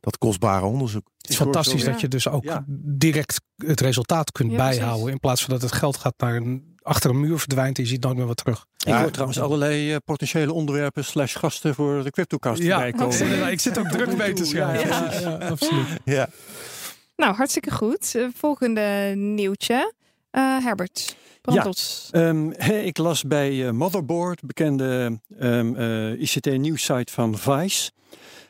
dat 0.00 0.18
kostbare 0.18 0.64
onderzoek. 0.64 1.10
Het 1.18 1.30
is 1.30 1.36
fantastisch 1.36 1.84
dat 1.84 2.00
je 2.00 2.08
dus 2.08 2.28
ook 2.28 2.62
direct 2.76 3.40
het 3.56 3.80
resultaat 3.80 4.32
kunt 4.32 4.56
bijhouden. 4.56 5.12
In 5.12 5.20
plaats 5.20 5.42
van 5.42 5.50
dat 5.52 5.62
het 5.62 5.72
geld 5.72 5.96
gaat 5.96 6.14
naar 6.16 6.36
een 6.36 6.72
achter 6.82 7.10
een 7.10 7.20
muur 7.20 7.38
verdwijnt 7.38 7.76
en 7.76 7.82
je 7.82 7.88
ziet 7.88 8.02
nooit 8.02 8.16
meer 8.16 8.26
wat 8.26 8.36
terug. 8.36 8.66
Ik 8.86 8.92
hoor 8.92 9.10
trouwens 9.10 9.40
allerlei 9.40 9.90
uh, 9.90 9.96
potentiële 10.04 10.52
onderwerpen 10.52 11.04
slash 11.04 11.36
gasten 11.36 11.74
voor 11.74 12.04
de 12.04 12.10
CryptoCast 12.10 12.62
ja, 12.62 12.90
komen. 12.90 13.50
ik 13.50 13.60
zit 13.60 13.78
ook 13.78 13.88
druk 13.88 14.16
mee 14.16 14.32
te 14.32 14.44
schrijven. 14.44 14.88
Ja. 14.88 15.12
Ja, 15.12 15.20
ja, 15.20 15.48
absoluut. 15.48 15.86
Ja. 16.04 16.28
Nou, 17.16 17.34
hartstikke 17.34 17.70
goed. 17.70 18.12
Uh, 18.16 18.28
volgende 18.34 19.12
nieuwtje. 19.16 19.92
Uh, 20.32 20.64
Herbert, 20.64 21.16
ja, 21.42 21.72
um, 22.12 22.52
ik 22.84 22.98
las 22.98 23.22
bij 23.22 23.72
Motherboard, 23.72 24.42
bekende 24.42 25.18
um, 25.40 25.76
ICT-nieuwssite 26.18 27.12
van 27.12 27.38
Vice, 27.38 27.90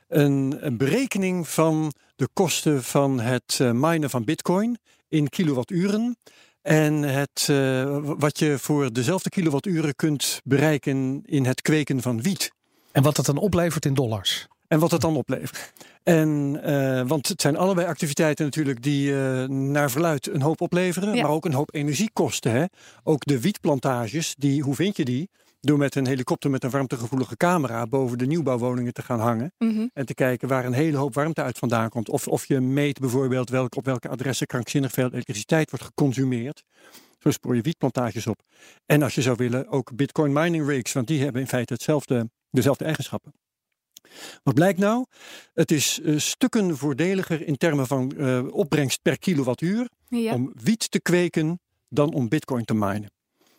een, 0.08 0.56
een, 0.60 0.76
berekening 0.76 1.48
van 1.48 1.92
de 2.16 2.28
kosten 2.32 2.82
van 2.82 3.20
het 3.20 3.58
minen 3.58 4.10
van 4.10 4.24
Bitcoin 4.24 4.78
in 5.08 5.28
kilowatturen. 5.28 6.16
En 6.62 7.02
het, 7.02 7.48
uh, 7.50 7.98
wat 8.02 8.38
je 8.38 8.58
voor 8.58 8.92
dezelfde 8.92 9.30
kilowatturen 9.30 9.96
kunt 9.96 10.40
bereiken 10.44 11.22
in 11.24 11.46
het 11.46 11.62
kweken 11.62 12.02
van 12.02 12.22
wiet. 12.22 12.52
En 12.92 13.02
wat 13.02 13.16
dat 13.16 13.26
dan 13.26 13.36
oplevert 13.36 13.84
in 13.84 13.94
dollars. 13.94 14.46
En 14.68 14.78
wat 14.78 14.90
het 14.90 15.00
dan 15.00 15.16
oplevert. 15.16 15.72
En, 16.02 16.60
uh, 16.64 17.02
want 17.06 17.28
het 17.28 17.40
zijn 17.40 17.56
allebei 17.56 17.86
activiteiten 17.86 18.44
natuurlijk 18.44 18.82
die 18.82 19.10
uh, 19.10 19.44
naar 19.48 19.90
verluid 19.90 20.28
een 20.28 20.42
hoop 20.42 20.60
opleveren, 20.60 21.14
ja. 21.14 21.22
maar 21.22 21.30
ook 21.30 21.44
een 21.44 21.52
hoop 21.52 21.74
energie 21.74 22.10
kosten. 22.12 22.52
Hè? 22.52 22.64
Ook 23.02 23.24
de 23.24 23.40
wietplantages, 23.40 24.34
die, 24.38 24.62
hoe 24.62 24.74
vind 24.74 24.96
je 24.96 25.04
die? 25.04 25.30
Door 25.60 25.78
met 25.78 25.94
een 25.94 26.06
helikopter 26.06 26.50
met 26.50 26.64
een 26.64 26.70
warmtegevoelige 26.70 27.36
camera 27.36 27.86
boven 27.86 28.18
de 28.18 28.26
nieuwbouwwoningen 28.26 28.92
te 28.92 29.02
gaan 29.02 29.20
hangen. 29.20 29.52
Mm 29.58 29.74
-hmm. 29.74 29.90
En 29.92 30.06
te 30.06 30.14
kijken 30.14 30.48
waar 30.48 30.64
een 30.64 30.72
hele 30.72 30.96
hoop 30.96 31.14
warmte 31.14 31.42
uit 31.42 31.58
vandaan 31.58 31.88
komt. 31.88 32.08
Of, 32.08 32.28
of 32.28 32.46
je 32.46 32.60
meet 32.60 32.98
bijvoorbeeld 32.98 33.50
welk, 33.50 33.76
op 33.76 33.84
welke 33.84 34.08
adressen 34.08 34.46
krankzinnig 34.46 34.92
veel 34.92 35.10
elektriciteit 35.12 35.70
wordt 35.70 35.84
geconsumeerd. 35.84 36.62
Zo 37.18 37.30
spoor 37.30 37.56
je 37.56 37.62
wietplantages 37.62 38.26
op. 38.26 38.42
En 38.86 39.02
als 39.02 39.14
je 39.14 39.22
zou 39.22 39.36
willen, 39.36 39.68
ook 39.68 39.96
bitcoin 39.96 40.32
mining 40.32 40.66
rigs. 40.66 40.92
Want 40.92 41.06
die 41.06 41.22
hebben 41.22 41.40
in 41.40 41.48
feite 41.48 41.72
hetzelfde, 41.72 42.30
dezelfde 42.50 42.84
eigenschappen. 42.84 43.32
Wat 44.42 44.54
blijkt 44.54 44.78
nou? 44.78 45.04
Het 45.54 45.70
is 45.70 46.00
uh, 46.02 46.18
stukken 46.18 46.76
voordeliger 46.76 47.46
in 47.46 47.56
termen 47.56 47.86
van 47.86 48.12
uh, 48.16 48.54
opbrengst 48.54 49.02
per 49.02 49.18
kilowattuur. 49.18 49.88
Ja. 50.08 50.34
Om 50.34 50.52
wiet 50.62 50.90
te 50.90 51.00
kweken 51.00 51.60
dan 51.88 52.12
om 52.14 52.28
bitcoin 52.28 52.64
te 52.64 52.74
minen. 52.74 53.10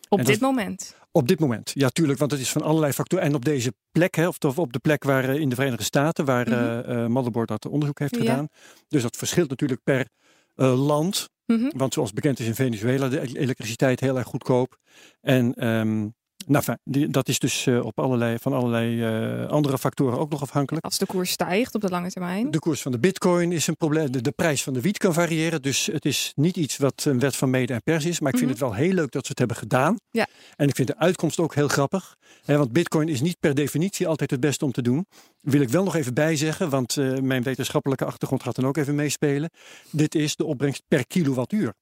Op 0.08 0.18
En 0.18 0.24
dit 0.24 0.40
dat- 0.40 0.48
moment. 0.50 0.96
Op 1.16 1.28
dit 1.28 1.40
moment, 1.40 1.70
ja, 1.74 1.88
tuurlijk, 1.88 2.18
want 2.18 2.30
het 2.30 2.40
is 2.40 2.50
van 2.52 2.62
allerlei 2.62 2.92
factoren. 2.92 3.24
En 3.24 3.34
op 3.34 3.44
deze 3.44 3.72
plek, 3.92 4.14
hè, 4.14 4.26
of 4.28 4.58
op 4.58 4.72
de 4.72 4.78
plek 4.78 5.04
waar 5.04 5.28
eh, 5.28 5.34
in 5.40 5.48
de 5.48 5.54
Verenigde 5.54 5.84
Staten, 5.84 6.24
waar 6.24 6.46
eh, 6.46 7.02
eh, 7.04 7.08
Motherboard 7.08 7.48
dat 7.48 7.66
onderzoek 7.66 7.98
heeft. 7.98 8.14
Ja. 8.14 8.20
gedaan. 8.20 8.48
Dus 8.88 9.02
dat 9.02 9.16
verschilt 9.16 9.48
natuurlijk 9.48 9.80
per 9.84 10.08
eh, 10.54 10.86
land. 10.86 11.28
Mhm. 11.46 11.70
Want 11.76 11.92
zoals 11.94 12.12
bekend 12.12 12.38
is 12.38 12.46
in 12.46 12.54
Venezuela 12.54 13.08
de 13.08 13.18
el- 13.18 13.34
elektriciteit 13.36 14.00
heel 14.00 14.18
erg 14.18 14.26
goedkoop. 14.26 14.78
En 15.20 15.54
ehm, 15.54 16.08
nou, 16.46 16.64
fijn, 16.64 16.78
die, 16.84 17.08
dat 17.08 17.28
is 17.28 17.38
dus 17.38 17.66
eh, 17.66 17.84
op 17.84 17.98
allerlei, 17.98 18.38
van 18.38 18.52
allerlei 18.52 19.02
eh, 19.02 19.48
andere 19.48 19.78
factoren 19.78 20.18
ook 20.18 20.30
nog 20.30 20.42
afhankelijk. 20.42 20.84
Als 20.84 20.98
de 20.98 21.06
koers 21.06 21.30
stijgt 21.30 21.74
op 21.74 21.80
de 21.80 21.88
lange 21.88 22.10
termijn. 22.10 22.50
De 22.50 22.58
koers 22.58 22.82
van 22.82 22.92
de 22.92 22.98
bitcoin 22.98 23.52
is 23.52 23.66
een 23.66 23.76
probleem. 23.76 24.10
De, 24.12 24.20
de 24.20 24.30
prijs 24.30 24.62
van 24.62 24.72
de 24.72 24.80
wiet 24.80 24.98
kan 24.98 25.12
variëren. 25.12 25.62
Dus 25.62 25.86
het 25.86 26.04
is 26.04 26.32
niet 26.34 26.56
iets 26.56 26.76
wat 26.76 27.04
een 27.04 27.18
wet 27.18 27.36
van 27.36 27.50
mede 27.50 27.72
en 27.72 27.82
pers 27.82 28.04
is. 28.04 28.20
Maar 28.20 28.32
ik 28.32 28.38
vind 28.38 28.50
Mhm. 28.50 28.60
het 28.60 28.68
wel 28.70 28.78
heel 28.84 28.94
leuk 28.94 29.10
dat 29.10 29.22
ze 29.22 29.28
het 29.30 29.38
hebben 29.38 29.56
gedaan. 29.56 29.96
Ja. 30.10 30.26
En 30.56 30.68
ik 30.68 30.74
vind 30.74 30.88
de 30.88 30.98
uitkomst 30.98 31.38
ook 31.40 31.54
heel 31.54 31.68
grappig. 31.68 32.16
Hè, 32.44 32.56
want 32.58 32.72
bitcoin 32.72 33.08
is 33.08 33.20
niet 33.20 33.40
per 33.40 33.54
definitie 33.54 34.08
altijd 34.08 34.30
het 34.30 34.40
beste 34.40 34.64
om 34.64 34.72
te 34.72 34.82
doen. 34.82 35.06
Wil 35.40 35.60
ik 35.60 35.68
wel 35.68 35.84
nog 35.84 35.94
even 35.96 36.14
bijzeggen. 36.14 36.70
Want 36.70 36.96
eh, 36.96 37.18
mijn 37.18 37.42
wetenschappelijke 37.42 38.04
achtergrond 38.04 38.42
gaat 38.42 38.54
dan 38.56 38.66
ook 38.66 38.76
even 38.76 38.94
meespelen. 38.94 39.50
Dit 39.90 40.14
is 40.14 40.36
de 40.36 40.44
opbrengst 40.44 40.82
per 40.88 41.06
kilowattuur. 41.06 41.72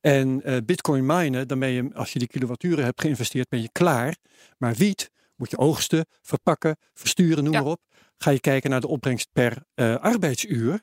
En 0.00 0.42
eh, 0.42 0.56
bitcoin 0.64 1.06
minen, 1.06 1.48
dan 1.48 1.58
ben 1.58 1.68
je, 1.68 1.90
als 1.94 2.12
je 2.12 2.18
die 2.18 2.28
kilowatturen 2.28 2.84
hebt 2.84 3.00
geïnvesteerd, 3.00 3.48
ben 3.48 3.62
je 3.62 3.68
klaar. 3.72 4.16
Maar 4.58 4.74
wiet 4.74 5.10
moet 5.36 5.50
je 5.50 5.58
oogsten, 5.58 6.06
verpakken, 6.22 6.76
versturen, 6.94 7.44
noem 7.44 7.52
Ja. 7.52 7.60
maar 7.62 7.70
op. 7.70 7.80
Ga 8.18 8.30
je 8.30 8.40
kijken 8.40 8.70
naar 8.70 8.80
de 8.80 8.88
opbrengst 8.88 9.28
per 9.32 9.62
eh, 9.74 9.96
arbeidsuur, 9.96 10.80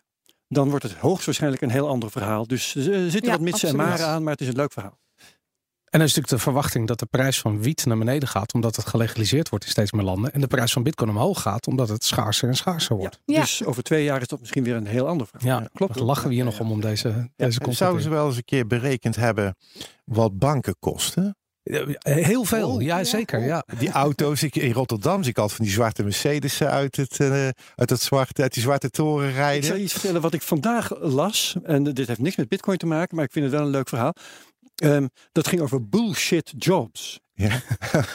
dan 0.47 0.69
wordt 0.69 0.83
het 0.83 0.93
hoogstwaarschijnlijk 0.93 1.61
een 1.61 1.69
heel 1.69 1.87
ander 1.87 2.11
verhaal. 2.11 2.47
Dus 2.47 2.75
er 2.75 2.83
zitten 3.11 3.21
Ja, 3.23 3.31
wat 3.31 3.41
mitsen 3.41 3.69
en 3.69 3.75
maren 3.75 4.05
aan, 4.07 4.23
maar 4.23 4.31
het 4.31 4.41
is 4.41 4.47
een 4.47 4.55
leuk 4.55 4.71
verhaal. 4.71 4.99
En 5.97 6.03
dan 6.03 6.11
is 6.11 6.15
natuurlijk 6.15 6.43
de 6.43 6.51
verwachting 6.51 6.87
dat 6.87 6.99
de 6.99 7.05
prijs 7.05 7.39
van 7.39 7.61
wiet 7.61 7.85
naar 7.85 7.97
beneden 7.97 8.27
gaat, 8.27 8.53
omdat 8.53 8.75
het 8.75 8.87
gelegaliseerd 8.87 9.49
wordt 9.49 9.65
in 9.65 9.71
steeds 9.71 9.91
meer 9.91 10.03
landen. 10.03 10.33
En 10.33 10.41
de 10.41 10.47
prijs 10.47 10.73
van 10.73 10.83
bitcoin 10.83 11.09
omhoog 11.09 11.41
gaat, 11.41 11.67
omdat 11.67 11.89
het 11.89 12.03
schaarser 12.03 12.49
en 12.49 12.55
schaarser 12.55 12.95
wordt. 12.95 13.19
Ja. 13.25 13.41
Dus 13.41 13.63
over 13.63 13.83
twee 13.83 14.03
jaar 14.03 14.21
is 14.21 14.27
dat 14.27 14.39
misschien 14.39 14.63
weer 14.63 14.75
een 14.75 14.87
heel 14.87 15.07
ander 15.07 15.27
verhaal. 15.27 15.61
Ja, 15.61 15.69
klopt. 15.73 15.93
Dan 15.93 16.05
lachen 16.05 16.27
we 16.27 16.33
hier 16.33 16.43
nog 16.43 16.59
om, 16.59 16.71
om 16.71 16.81
deze, 16.81 17.29
deze 17.35 17.59
En 17.59 17.73
zouden 17.73 18.01
ze 18.01 18.09
wel 18.09 18.27
eens 18.27 18.35
een 18.35 18.43
keer 18.43 18.67
berekend 18.67 19.15
hebben 19.15 19.55
wat 20.05 20.37
banken 20.37 20.75
kosten? 20.79 21.35
Heel 22.01 22.43
veel, 22.43 22.69
Oh, 22.69 22.81
ja, 22.81 22.97
ja. 22.97 23.03
zeker. 23.03 23.45
Ja. 23.45 23.63
Die 23.77 23.91
auto's, 23.91 24.43
ik, 24.43 24.55
in 24.55 24.71
Rotterdam 24.71 25.21
zie 25.21 25.31
ik 25.31 25.37
altijd 25.37 25.55
van 25.57 25.65
die 25.65 25.73
zwarte 25.73 26.03
Mercedes 26.03 26.63
uit, 26.63 26.95
het, 26.95 27.19
eh, 27.19 27.47
uit, 27.75 27.89
het 27.89 28.01
zwarte, 28.01 28.41
uit 28.41 28.53
die 28.53 28.63
zwarte 28.63 28.89
toren 28.89 29.27
Ik 29.29 29.35
zal 29.35 29.45
je 29.53 29.59
rijden. 29.59 29.81
iets 29.81 29.93
vertellen 29.93 30.21
wat 30.21 30.33
ik 30.33 30.41
vandaag 30.41 30.99
las. 30.99 31.55
En 31.63 31.83
dit 31.83 32.07
heeft 32.07 32.19
niks 32.19 32.35
met 32.35 32.47
bitcoin 32.47 32.77
te 32.77 32.85
maken, 32.85 33.15
maar 33.15 33.25
ik 33.25 33.31
vind 33.31 33.45
het 33.45 33.53
wel 33.53 33.63
een 33.63 33.71
leuk 33.71 33.89
verhaal. 33.89 34.13
Ehm, 34.77 35.07
dat 35.31 35.47
ging 35.47 35.61
over 35.61 35.89
bullshit 35.89 36.53
jobs. 36.57 37.19
Ja. 37.33 37.61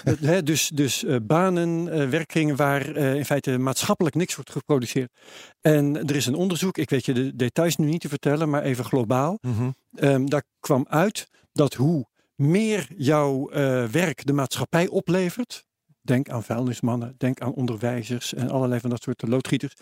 Dat, 0.05 0.19
hè, 0.19 0.43
dus 0.43 0.69
dus 0.69 1.05
eh, 1.05 1.17
banen, 1.23 1.89
eh, 1.89 2.09
werkkringen 2.09 2.57
waar 2.57 2.95
eh, 2.95 3.15
in 3.15 3.25
feite 3.25 3.59
maatschappelijk 3.59 4.15
niks 4.15 4.35
wordt 4.35 4.51
geproduceerd. 4.51 5.13
En 5.61 5.97
er 5.97 6.17
is 6.17 6.27
een 6.27 6.35
onderzoek, 6.35 6.79
ik 6.79 6.91
weet 6.91 7.05
je 7.05 7.13
de 7.13 7.37
details 7.37 7.77
nu 7.77 7.87
niet 7.87 8.01
te 8.01 8.09
vertellen, 8.09 8.51
maar 8.51 8.63
even 8.63 8.85
globaal. 8.85 9.39
Mhm. 9.41 9.71
Ehm, 9.95 10.27
daar 10.27 10.43
kwam 10.61 10.87
uit 10.89 11.29
dat 11.53 11.75
hoe 11.75 12.07
meer 12.35 12.87
jouw 12.97 13.49
werk 13.91 14.27
de 14.27 14.33
maatschappij 14.33 14.89
oplevert. 14.89 15.65
Denk 16.01 16.29
aan 16.29 16.45
vuilnismannen, 16.45 17.15
denk 17.19 17.41
aan 17.41 17.53
onderwijzers 17.53 18.35
en 18.35 18.51
allerlei 18.51 18.81
van 18.81 18.91
dat 18.91 19.03
soort 19.03 19.29
loodgieters. 19.29 19.75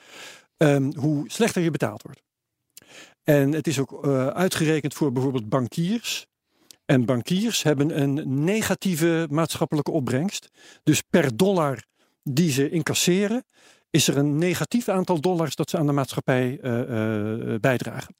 ehm, 0.56 0.92
hoe 0.96 1.30
slechter 1.30 1.62
je 1.62 1.70
betaald 1.70 2.02
wordt. 2.02 2.22
En 3.22 3.52
het 3.52 3.66
is 3.66 3.78
ook 3.78 4.06
uitgerekend 4.34 4.94
voor 4.94 5.12
bijvoorbeeld 5.12 5.48
bankiers. 5.48 6.26
En 6.90 7.04
bankiers 7.04 7.62
hebben 7.62 8.00
een 8.00 8.44
negatieve 8.44 9.26
maatschappelijke 9.30 9.90
opbrengst. 9.90 10.48
Dus 10.82 11.02
per 11.02 11.36
dollar 11.36 11.84
die 12.22 12.50
ze 12.50 12.70
incasseren, 12.70 13.44
is 13.90 14.08
er 14.08 14.16
een 14.16 14.38
negatief 14.38 14.88
aantal 14.88 15.20
dollars 15.20 15.54
dat 15.54 15.70
ze 15.70 15.78
aan 15.78 15.86
de 15.86 15.92
maatschappij 15.92 16.58
eh, 16.60 16.80
eh, 16.80 17.60
bijdragen. 17.60 18.14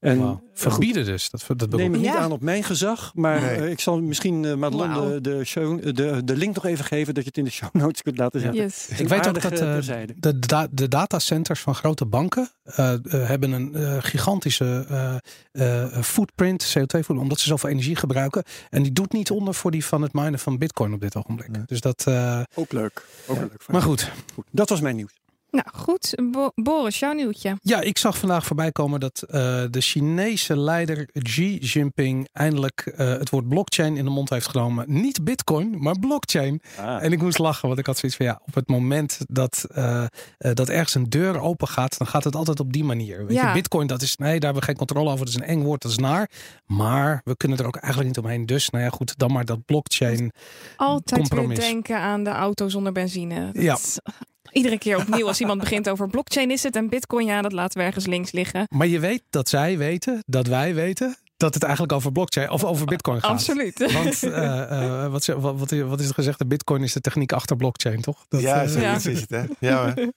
En 0.00 0.20
eh, 0.20 0.32
Verbieden 0.54 1.04
dus. 1.04 1.30
Dat, 1.30 1.44
dat 1.58 1.70
neem 1.70 1.80
ik. 1.80 1.86
het 1.92 2.00
niet 2.00 2.04
Ja. 2.12 2.16
aan 2.18 2.32
op 2.32 2.40
mijn 2.40 2.62
gezag, 2.64 3.12
maar 3.14 3.40
Nee. 3.40 3.50
eh, 3.56 3.70
ik 3.70 3.80
zal 3.80 4.00
misschien 4.00 4.42
uh, 4.42 4.54
Madelon 4.54 4.92
de, 5.10 5.20
de, 5.20 5.44
show, 5.44 5.94
de, 5.96 6.24
de 6.24 6.36
link 6.36 6.54
nog 6.54 6.64
even 6.64 6.84
geven 6.84 7.14
dat 7.14 7.22
je 7.22 7.28
het 7.28 7.38
in 7.38 7.44
de 7.44 7.50
show 7.50 7.68
notes 7.82 8.02
kunt 8.02 8.18
laten 8.18 8.40
zetten. 8.40 8.62
Yes. 8.62 8.88
Ik 8.88 9.08
weet 9.08 9.28
ook 9.28 9.40
dat 9.42 9.52
eh, 9.52 10.00
de, 10.16 10.38
da- 10.38 10.68
de 10.70 10.88
datacenters 10.88 11.60
van 11.60 11.74
grote 11.74 12.06
banken 12.06 12.50
eh, 12.64 12.92
eh, 12.92 13.00
hebben 13.28 13.52
een 13.52 13.74
eh, 13.74 13.96
gigantische 14.00 14.84
eh, 15.52 15.84
eh, 15.84 16.02
footprint, 16.02 16.64
CO2-footprint, 16.78 17.20
omdat 17.20 17.38
ze 17.40 17.46
zoveel 17.48 17.70
energie 17.70 17.96
gebruiken. 17.96 18.42
En 18.70 18.82
die 18.82 18.92
doet 18.92 19.12
niet 19.12 19.30
onder 19.30 19.54
voor 19.54 19.70
die 19.70 19.84
van 19.84 20.02
het 20.02 20.12
minen 20.12 20.38
van 20.38 20.58
bitcoin 20.58 20.92
op 20.92 21.00
dit 21.00 21.16
ogenblik. 21.16 21.48
Nee. 21.48 21.62
Dus 21.66 21.80
dat, 21.80 22.04
eh, 22.06 22.42
Ook 22.54 22.72
leuk. 22.72 23.04
Ook 23.26 23.38
leuk 23.38 23.64
maar. 23.68 23.82
Goed, 23.82 24.10
Dat 24.50 24.68
was 24.68 24.80
mijn 24.80 24.96
nieuws. 24.96 25.19
Nou 25.50 25.66
goed, 25.74 26.14
Bo- 26.30 26.50
Boris, 26.54 26.98
jouw 26.98 27.12
nieuwtje. 27.12 27.56
Ja, 27.62 27.80
ik 27.80 27.98
zag 27.98 28.18
vandaag 28.18 28.46
voorbij 28.46 28.72
komen 28.72 29.00
dat 29.00 29.22
eh, 29.22 29.30
de 29.70 29.80
Chinese 29.80 30.56
leider 30.56 31.08
Xi 31.22 31.56
Jinping 31.58 32.28
eindelijk 32.32 32.80
eh, 32.96 33.08
het 33.08 33.30
woord 33.30 33.48
blockchain 33.48 33.96
in 33.96 34.04
de 34.04 34.10
mond 34.10 34.30
heeft 34.30 34.48
genomen. 34.48 34.84
Niet 34.88 35.24
bitcoin, 35.24 35.76
maar 35.82 35.98
blockchain. 35.98 36.62
En 36.76 37.12
ik 37.12 37.22
moest 37.22 37.38
lachen, 37.38 37.66
want 37.68 37.80
ik 37.80 37.86
had 37.86 37.98
zoiets 37.98 38.16
van 38.18 38.26
ja, 38.26 38.40
op 38.46 38.54
het 38.54 38.68
moment 38.68 39.18
dat, 39.28 39.66
eh, 39.74 40.04
dat 40.38 40.68
ergens 40.68 40.94
een 40.94 41.08
deur 41.10 41.40
open 41.40 41.68
gaat, 41.68 41.98
dan 41.98 42.06
gaat 42.06 42.24
het 42.24 42.36
altijd 42.36 42.60
op 42.60 42.72
die 42.72 42.84
manier. 42.84 43.26
Weet 43.26 43.36
Ja. 43.36 43.46
je, 43.48 43.52
bitcoin, 43.54 43.86
dat 43.86 44.02
is, 44.02 44.16
nee, 44.16 44.30
daar 44.32 44.40
hebben 44.40 44.60
we 44.60 44.66
geen 44.68 44.76
controle 44.76 45.06
over. 45.10 45.18
Dat 45.24 45.28
is 45.34 45.40
een 45.40 45.46
eng 45.46 45.62
woord, 45.62 45.82
dat 45.82 45.90
is 45.90 45.98
naar. 45.98 46.30
Maar 46.66 47.20
we 47.24 47.36
kunnen 47.36 47.58
er 47.58 47.66
ook 47.66 47.76
eigenlijk 47.76 48.14
niet 48.14 48.24
omheen. 48.24 48.46
Dus, 48.46 48.70
nou 48.70 48.84
ja, 48.84 48.90
goed, 48.90 49.18
dan 49.18 49.32
maar 49.32 49.44
dat 49.44 49.64
blockchain. 49.64 50.32
Altijd 50.76 51.20
Compromis. 51.20 51.58
weer 51.58 51.66
denken 51.68 51.98
aan 51.98 52.24
de 52.24 52.30
auto 52.30 52.68
zonder 52.68 52.92
benzine. 52.92 53.50
Dat 53.52 53.62
Ja. 53.62 53.74
is- 53.74 53.98
Iedere 54.52 54.78
keer 54.78 54.96
opnieuw 54.96 55.26
als 55.26 55.40
iemand 55.40 55.60
begint 55.60 55.88
over 55.88 56.08
blockchain 56.08 56.50
is 56.50 56.62
het 56.62 56.76
en 56.76 56.88
bitcoin, 56.88 57.26
ja, 57.26 57.42
dat 57.42 57.52
laten 57.52 57.78
we 57.78 57.84
ergens 57.84 58.06
links 58.06 58.32
liggen. 58.32 58.66
Maar 58.70 58.86
je 58.86 58.98
weet 58.98 59.22
dat 59.30 59.48
zij 59.48 59.78
weten, 59.78 60.22
dat 60.26 60.46
wij 60.46 60.74
weten, 60.74 61.16
dat 61.36 61.54
het 61.54 61.62
eigenlijk 61.62 61.92
over 61.92 62.12
blockchain 62.12 62.50
of 62.50 62.64
over 62.64 62.86
bitcoin 62.86 63.20
gaat. 63.20 63.30
Absoluut. 63.30 63.92
Want 63.92 64.22
eh, 64.22 65.02
eh, 65.04 65.10
wat, 65.12 65.26
wat, 65.26 65.58
wat, 65.58 65.70
wat 65.70 66.00
is 66.00 66.08
er 66.08 66.14
gezegd? 66.14 66.38
De 66.38 66.46
bitcoin 66.46 66.82
is 66.82 66.92
de 66.92 67.00
techniek 67.00 67.32
achter 67.32 67.56
blockchain, 67.56 68.00
toch? 68.00 68.24
Dat, 68.28 68.40
ja, 68.40 68.62
Ja. 68.62 68.94
is 68.94 69.04
het, 69.04 69.30
hè? 69.30 69.42
Ja, 69.58 69.82
hoor. 69.84 70.12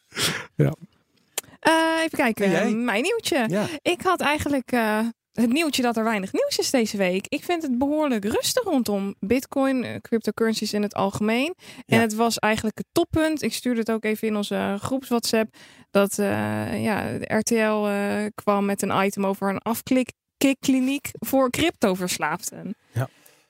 Eh, 1.60 1.74
even 2.04 2.18
kijken, 2.18 2.84
mijn 2.84 3.02
nieuwtje. 3.04 3.46
Ja. 3.48 3.66
Ik 3.82 4.02
had 4.02 4.22
eigenlijk 4.22 4.72
eh, 4.72 5.00
het 5.34 5.52
nieuwtje 5.52 5.82
dat 5.82 5.98
er 5.98 6.04
weinig 6.04 6.34
nieuws 6.34 6.58
is 6.58 6.70
deze 6.70 6.98
week. 6.98 7.26
Ik 7.30 7.44
vind 7.44 7.62
het 7.62 7.78
behoorlijk 7.78 8.26
rustig 8.26 8.64
rondom 8.64 9.16
bitcoin, 9.20 9.84
eh, 9.84 9.96
cryptocurrencies 10.02 10.74
in 10.74 10.82
het 10.82 10.94
algemeen. 10.94 11.54
En 11.86 11.98
Ja. 11.98 12.02
het 12.02 12.16
was 12.16 12.40
eigenlijk 12.40 12.78
het 12.78 12.88
toppunt. 12.92 13.42
Ik 13.42 13.54
stuurde 13.54 13.80
het 13.80 13.92
ook 13.92 14.04
even 14.04 14.28
in 14.28 14.36
onze 14.36 14.78
groeps 14.82 15.08
WhatsApp. 15.08 15.56
Dat 15.92 16.20
eh, 16.20 16.84
ja, 16.84 17.18
de 17.18 17.34
RTL 17.36 17.88
eh, 17.88 18.26
kwam 18.36 18.66
met 18.66 18.82
een 18.82 19.04
item 19.06 19.26
over 19.26 19.50
een 19.50 19.60
afklikkliniek 20.38 21.10
voor 21.20 21.50
cryptoverslaafden. 21.50 22.76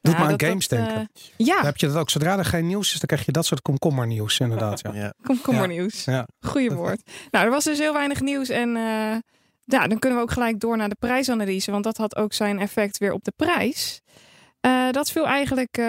Doet 0.01 0.13
Ja, 0.13 0.19
maar 0.19 0.29
aan 0.31 0.37
dat- 0.37 0.47
games 0.49 0.67
dat, 0.67 0.79
denken. 0.79 1.09
eh, 1.13 1.45
ja, 1.45 1.55
Dan 1.55 1.65
heb 1.65 1.77
je 1.77 1.87
dat 1.87 1.95
ook. 1.95 2.09
Zodra 2.09 2.37
er 2.37 2.45
geen 2.45 2.67
nieuws 2.67 2.87
is, 2.93 2.99
dan 2.99 3.07
krijg 3.07 3.25
je 3.25 3.31
dat 3.31 3.45
soort 3.45 3.61
komkommernieuws 3.61 4.39
inderdaad. 4.39 4.81
Ja. 4.81 4.93
Ja. 5.03 5.13
komkommernieuws. 5.23 6.03
Ja. 6.05 6.27
Goeie 6.39 6.71
woord. 6.71 7.01
Nou, 7.31 7.45
er 7.45 7.51
was 7.51 7.63
dus 7.63 7.79
heel 7.79 7.93
weinig 7.93 8.21
nieuws. 8.21 8.49
En 8.49 8.75
eh, 8.75 9.15
ja, 9.65 9.87
dan 9.87 9.99
kunnen 9.99 10.19
we 10.19 10.25
ook 10.25 10.31
gelijk 10.31 10.59
door 10.59 10.77
naar 10.77 10.89
de 10.89 10.95
prijsanalyse. 10.99 11.71
Want 11.71 11.83
dat 11.83 11.97
had 11.97 12.15
ook 12.15 12.33
zijn 12.33 12.59
effect 12.59 12.97
weer 12.97 13.13
op 13.13 13.23
de 13.23 13.33
prijs. 13.35 14.01
Eh, 14.59 14.91
dat 14.91 15.11
viel 15.11 15.25
eigenlijk 15.25 15.77
eh, 15.77 15.85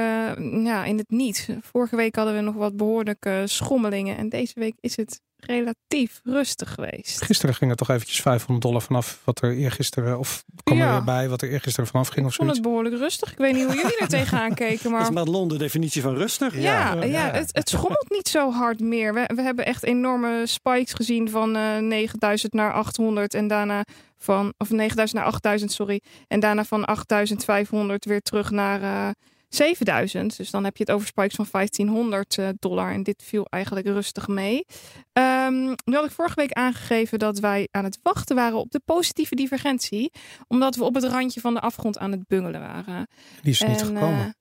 ja, 0.65 0.85
in 0.85 0.99
het 0.99 1.11
niet. 1.11 1.49
Vorige 1.61 1.97
week 1.97 2.17
hadden 2.17 2.35
we 2.35 2.41
nog 2.41 2.55
wat 2.55 2.77
behoorlijke 2.77 3.43
schommelingen. 3.45 4.17
En 4.17 4.29
deze 4.29 4.61
week 4.61 4.75
is 4.81 4.97
het 4.97 5.21
relatief 5.47 6.21
rustig 6.25 6.75
geweest. 6.75 7.23
Gisteren 7.25 7.55
ging 7.55 7.71
er 7.71 7.77
toch 7.77 7.91
eventjes 7.91 8.21
500 8.21 8.63
dollar 8.67 8.83
vanaf 8.83 9.21
wat 9.25 9.43
er 9.43 9.53
eergisteren, 9.57 10.19
of 10.19 10.45
kwam 10.63 10.79
er 10.81 10.85
Ja. 10.87 10.93
weer 10.93 11.05
bij 11.05 11.29
wat 11.29 11.43
er 11.43 11.49
eergisteren 11.51 11.91
vanaf 11.91 12.09
ging 12.09 12.21
Ik 12.27 12.27
of 12.27 12.35
vond 12.37 12.51
het 12.51 12.63
behoorlijk 12.63 12.97
rustig. 12.97 13.33
Ik 13.33 13.39
weet 13.39 13.55
niet 13.55 13.65
hoe 13.65 13.75
jullie 13.75 13.99
er 13.99 14.09
tegenaan 14.19 14.55
keken. 14.55 14.91
Maar 14.91 15.01
is 15.03 15.11
Madelon 15.11 15.49
de 15.49 15.59
definitie 15.59 16.03
van 16.03 16.15
rustig. 16.17 16.55
Ja, 16.55 16.93
ja, 16.93 17.03
Ja. 17.05 17.31
Het, 17.31 17.49
het 17.53 17.69
schommelt 17.69 18.11
niet 18.11 18.29
zo 18.29 18.51
hard 18.53 18.81
meer. 18.81 19.15
We, 19.15 19.31
we 19.35 19.43
hebben 19.43 19.67
echt 19.67 19.83
enorme 19.85 20.43
spikes 20.47 20.93
gezien 20.93 21.31
van 21.31 21.57
eh 21.57 21.79
9000 21.79 22.53
naar 22.53 22.73
800 22.73 23.35
en 23.35 23.47
daarna 23.49 23.85
van, 24.19 24.55
of 24.59 24.71
9000 24.71 25.21
naar 25.21 25.29
8000, 25.33 25.73
sorry. 25.73 26.01
En 26.29 26.41
daarna 26.41 26.65
van 26.65 26.85
8500 26.85 28.05
weer 28.05 28.21
terug 28.21 28.51
naar 28.51 28.83
eh 28.83 29.09
7000. 29.55 30.37
Dus 30.37 30.51
dan 30.51 30.65
heb 30.65 30.77
je 30.77 30.83
het 30.83 30.93
over 30.93 31.07
spikes 31.07 31.35
van 31.35 31.47
1500 31.51 32.39
eh, 32.39 32.49
dollar. 32.59 32.93
En 32.93 33.03
dit 33.03 33.23
viel 33.27 33.47
eigenlijk 33.51 33.87
rustig 33.87 34.29
mee. 34.29 34.65
Ehm, 35.13 35.65
nu 35.85 35.95
had 35.95 36.05
ik 36.05 36.11
vorige 36.11 36.35
week 36.35 36.53
aangegeven 36.53 37.19
dat 37.19 37.39
wij 37.39 37.69
aan 37.71 37.85
het 37.85 37.99
wachten 38.03 38.37
waren 38.37 38.59
op 38.59 38.71
de 38.71 38.81
positieve 38.85 39.35
divergentie. 39.35 40.13
Omdat 40.49 40.77
we 40.77 40.85
op 40.85 40.95
het 40.95 41.05
randje 41.05 41.41
van 41.41 41.55
de 41.55 41.61
afgrond 41.61 41.99
aan 41.99 42.11
het 42.11 42.27
bungelen 42.27 42.61
waren. 42.61 43.07
Die 43.43 43.53
is 43.53 43.61
niet 43.61 43.81
En, 43.81 43.87
gekomen. 43.87 44.35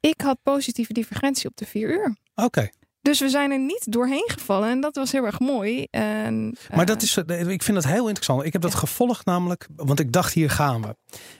eh, 0.00 0.10
ik 0.10 0.20
had 0.20 0.38
positieve 0.42 0.92
divergentie 0.92 1.48
op 1.48 1.56
de 1.56 1.66
4 1.66 1.88
uur. 1.90 2.16
Oké, 2.34 2.68
Dus 3.08 3.20
we 3.20 3.28
zijn 3.28 3.50
er 3.50 3.58
niet 3.58 3.92
doorheen 3.92 4.28
gevallen 4.30 4.68
en 4.68 4.80
dat 4.80 4.96
was 4.96 5.12
heel 5.12 5.24
erg 5.24 5.40
mooi. 5.40 5.86
En, 5.90 6.56
maar 6.70 6.80
eh, 6.80 6.86
dat 6.86 7.02
is, 7.02 7.16
eh, 7.16 7.48
ik 7.48 7.62
vind 7.62 7.82
dat 7.82 7.92
heel 7.92 8.06
interessant. 8.06 8.44
Ik 8.44 8.52
heb 8.52 8.62
dat 8.62 8.74
gevolgd 8.74 9.24
namelijk, 9.24 9.68
want 9.76 10.00
ik 10.00 10.12
dacht 10.12 10.32
hier 10.32 10.50
gaan 10.50 10.82
we. 10.82 10.96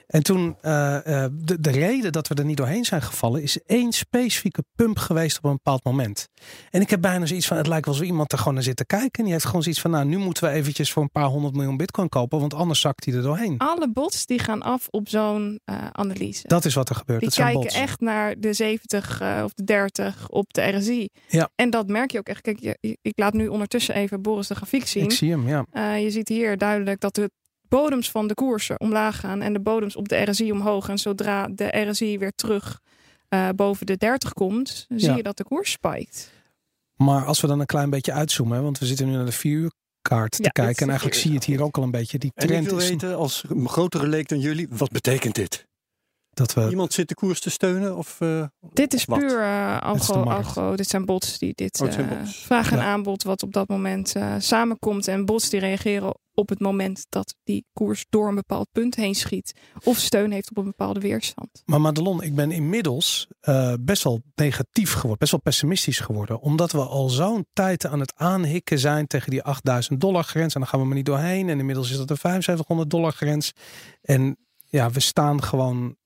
En 0.08 0.22
toen, 0.22 0.56
eh, 0.60 1.24
eh, 1.24 1.30
de, 1.32 1.60
de 1.60 1.70
reden 1.70 2.12
dat 2.12 2.28
we 2.28 2.34
er 2.34 2.44
niet 2.44 2.56
doorheen 2.56 2.84
zijn 2.84 3.02
gevallen, 3.02 3.42
is 3.42 3.62
één 3.66 3.92
specifieke 3.92 4.64
pump 4.76 4.98
geweest 4.98 5.38
op 5.38 5.44
een 5.44 5.52
bepaald 5.52 5.84
moment. 5.84 6.28
En 6.70 6.80
ik 6.80 6.90
heb 6.90 7.00
bijna 7.00 7.26
zoiets 7.26 7.46
van, 7.46 7.56
het 7.56 7.66
lijkt 7.66 7.86
wel 7.86 7.94
zo 7.94 8.02
iemand 8.02 8.32
er 8.32 8.38
gewoon 8.38 8.54
naar 8.54 8.62
zit 8.62 8.76
te 8.76 8.86
kijken. 8.86 9.12
En 9.12 9.24
die 9.24 9.32
heeft 9.32 9.44
gewoon 9.44 9.62
zoiets 9.62 9.80
van, 9.80 9.90
nou 9.90 10.04
nu 10.04 10.16
moeten 10.16 10.42
we 10.42 10.50
eventjes 10.50 10.92
voor 10.92 11.02
een 11.02 11.10
paar 11.10 11.24
honderd 11.24 11.54
miljoen 11.54 11.76
bitcoin 11.76 12.08
kopen, 12.08 12.40
want 12.40 12.54
anders 12.54 12.80
zakt 12.80 13.04
hij 13.04 13.14
er 13.14 13.22
doorheen. 13.22 13.58
alle 13.58 13.90
bots 13.90 14.26
die 14.26 14.38
gaan 14.38 14.62
af 14.62 14.86
op 14.90 15.08
zo'n 15.08 15.60
eh, 15.64 15.86
analyse. 15.92 16.48
Dat 16.48 16.64
is 16.64 16.74
wat 16.74 16.88
er 16.88 16.94
gebeurt. 16.94 17.20
die 17.20 17.30
zijn 17.30 17.46
kijken 17.46 17.62
bots. 17.62 17.74
echt 17.74 18.00
naar 18.00 18.34
de 18.38 18.52
70 18.52 19.20
eh, 19.20 19.40
of 19.44 19.52
de 19.54 19.64
30 19.64 20.28
op 20.28 20.52
de 20.52 20.62
RSI. 20.62 21.08
Ja. 21.28 21.48
En 21.60 21.70
dat 21.70 21.86
merk 21.88 22.10
je 22.10 22.18
ook 22.18 22.28
echt. 22.28 22.40
Kijk, 22.40 22.58
je- 22.60 22.98
ik 23.02 23.18
laat 23.18 23.32
nu 23.32 23.48
ondertussen 23.48 23.94
even 23.94 24.22
Boris 24.22 24.46
de 24.46 24.54
grafiek 24.54 24.86
zien. 24.86 25.02
Ik 25.04 25.10
zie 25.12 25.30
hem, 25.30 25.48
ja. 25.48 25.64
Eh, 25.70 26.02
je 26.02 26.10
ziet 26.10 26.28
hier 26.28 26.56
duidelijk 26.58 27.00
dat 27.00 27.14
de 27.14 27.30
bodems 27.68 28.10
van 28.10 28.26
de 28.26 28.34
koersen 28.34 28.80
omlaag 28.80 29.20
gaan 29.20 29.40
en 29.42 29.52
de 29.52 29.60
bodems 29.60 29.96
op 29.96 30.08
de 30.08 30.16
RSI 30.30 30.52
omhoog. 30.52 30.88
En 30.88 30.98
zodra 30.98 31.48
de 31.48 31.78
RSI 31.88 32.18
weer 32.18 32.32
terug 32.34 32.80
eh, 33.28 33.48
boven 33.56 33.86
de 33.86 33.96
30 33.96 34.32
komt, 34.32 34.84
zie 34.88 35.08
Ja. 35.10 35.16
je 35.16 35.22
dat 35.22 35.36
de 35.36 35.44
koers 35.44 35.70
spijkt. 35.70 36.30
Maar 36.96 37.24
als 37.24 37.40
we 37.40 37.46
dan 37.46 37.60
een 37.60 37.66
klein 37.66 37.90
beetje 37.90 38.12
uitzoomen, 38.12 38.56
hè, 38.56 38.62
want 38.62 38.78
we 38.78 38.86
zitten 38.86 39.06
nu 39.06 39.12
naar 39.12 39.24
de 39.24 39.32
vier 39.32 39.52
uur 39.58 39.72
kaart 40.02 40.30
te 40.30 40.42
Ja, 40.42 40.48
kijken. 40.48 40.82
En 40.82 40.88
eigenlijk 40.88 41.18
zie 41.20 41.30
je 41.30 41.36
het 41.36 41.44
hier 41.44 41.62
ook 41.62 41.76
al 41.76 41.82
een 41.82 41.90
beetje. 41.90 42.18
Die 42.18 42.30
En 42.34 42.42
ik 42.42 42.48
trend 42.48 42.66
wil 42.66 42.78
is 42.78 42.88
weten, 42.88 43.16
als 43.16 43.44
grotere 43.64 44.06
leek 44.06 44.28
dan 44.28 44.40
jullie, 44.40 44.66
wat 44.70 44.90
betekent 44.90 45.34
dit? 45.34 45.66
Dat 46.38 46.54
we. 46.54 46.70
Iemand 46.70 46.92
zit 46.92 47.08
de 47.08 47.14
koers 47.14 47.40
te 47.40 47.50
steunen? 47.50 47.96
Of, 47.96 48.16
eh, 48.20 48.44
Dit 48.72 48.94
is 48.94 49.04
Wat? 49.04 49.18
puur 49.18 49.40
eh 49.42 49.74
de 49.74 49.80
algo, 49.80 50.24
markt. 50.24 50.46
algo. 50.46 50.76
Dit 50.76 50.88
zijn 50.88 51.04
bots 51.04 51.38
die 51.38 51.52
dit 51.54 51.80
Oh, 51.80 51.88
eh, 51.98 52.08
bots. 52.18 52.36
vraag 52.36 52.70
en 52.72 52.78
Ja. 52.78 52.84
aanbod 52.84 53.22
wat 53.22 53.42
op 53.42 53.52
dat 53.52 53.68
moment 53.68 54.14
eh, 54.14 54.34
samenkomt. 54.38 55.08
En 55.08 55.24
bots 55.24 55.48
die 55.50 55.60
reageren 55.60 56.14
op 56.34 56.48
het 56.48 56.60
moment 56.60 57.06
dat 57.08 57.34
die 57.44 57.64
koers 57.72 58.06
door 58.08 58.28
een 58.28 58.34
bepaald 58.34 58.68
punt 58.72 58.94
heen 58.94 59.14
schiet. 59.14 59.52
Of 59.84 59.98
steun 59.98 60.30
heeft 60.30 60.50
op 60.50 60.56
een 60.56 60.64
bepaalde 60.64 61.00
weerstand. 61.00 61.62
Maar 61.64 61.80
Madelon, 61.80 62.22
ik 62.22 62.34
ben 62.34 62.50
inmiddels 62.50 63.26
eh, 63.40 63.72
best 63.80 64.02
wel 64.04 64.22
negatief 64.34 64.92
geworden, 64.92 65.18
best 65.18 65.30
wel 65.30 65.40
pessimistisch 65.40 66.00
geworden. 66.00 66.40
Omdat 66.40 66.72
we 66.72 66.80
al 66.80 67.08
zo'n 67.08 67.46
tijd 67.52 67.86
aan 67.86 68.00
het 68.00 68.12
aanhikken 68.16 68.78
zijn 68.78 69.06
tegen 69.06 69.30
die 69.30 69.42
8000 69.42 70.00
dollar 70.00 70.24
grens. 70.24 70.54
En 70.54 70.60
dan 70.60 70.68
gaan 70.68 70.80
we 70.80 70.86
maar 70.86 70.96
niet 70.96 71.06
doorheen. 71.06 71.48
En 71.48 71.58
inmiddels 71.58 71.90
is 71.90 71.96
dat 71.96 72.08
de 72.08 72.14
7500 72.14 72.90
dollar 72.90 73.12
grens. 73.12 73.52
En 74.00 74.36
ja, 74.70 74.90
we 74.90 75.00
staan 75.00 75.42
gewoon, 75.42 75.96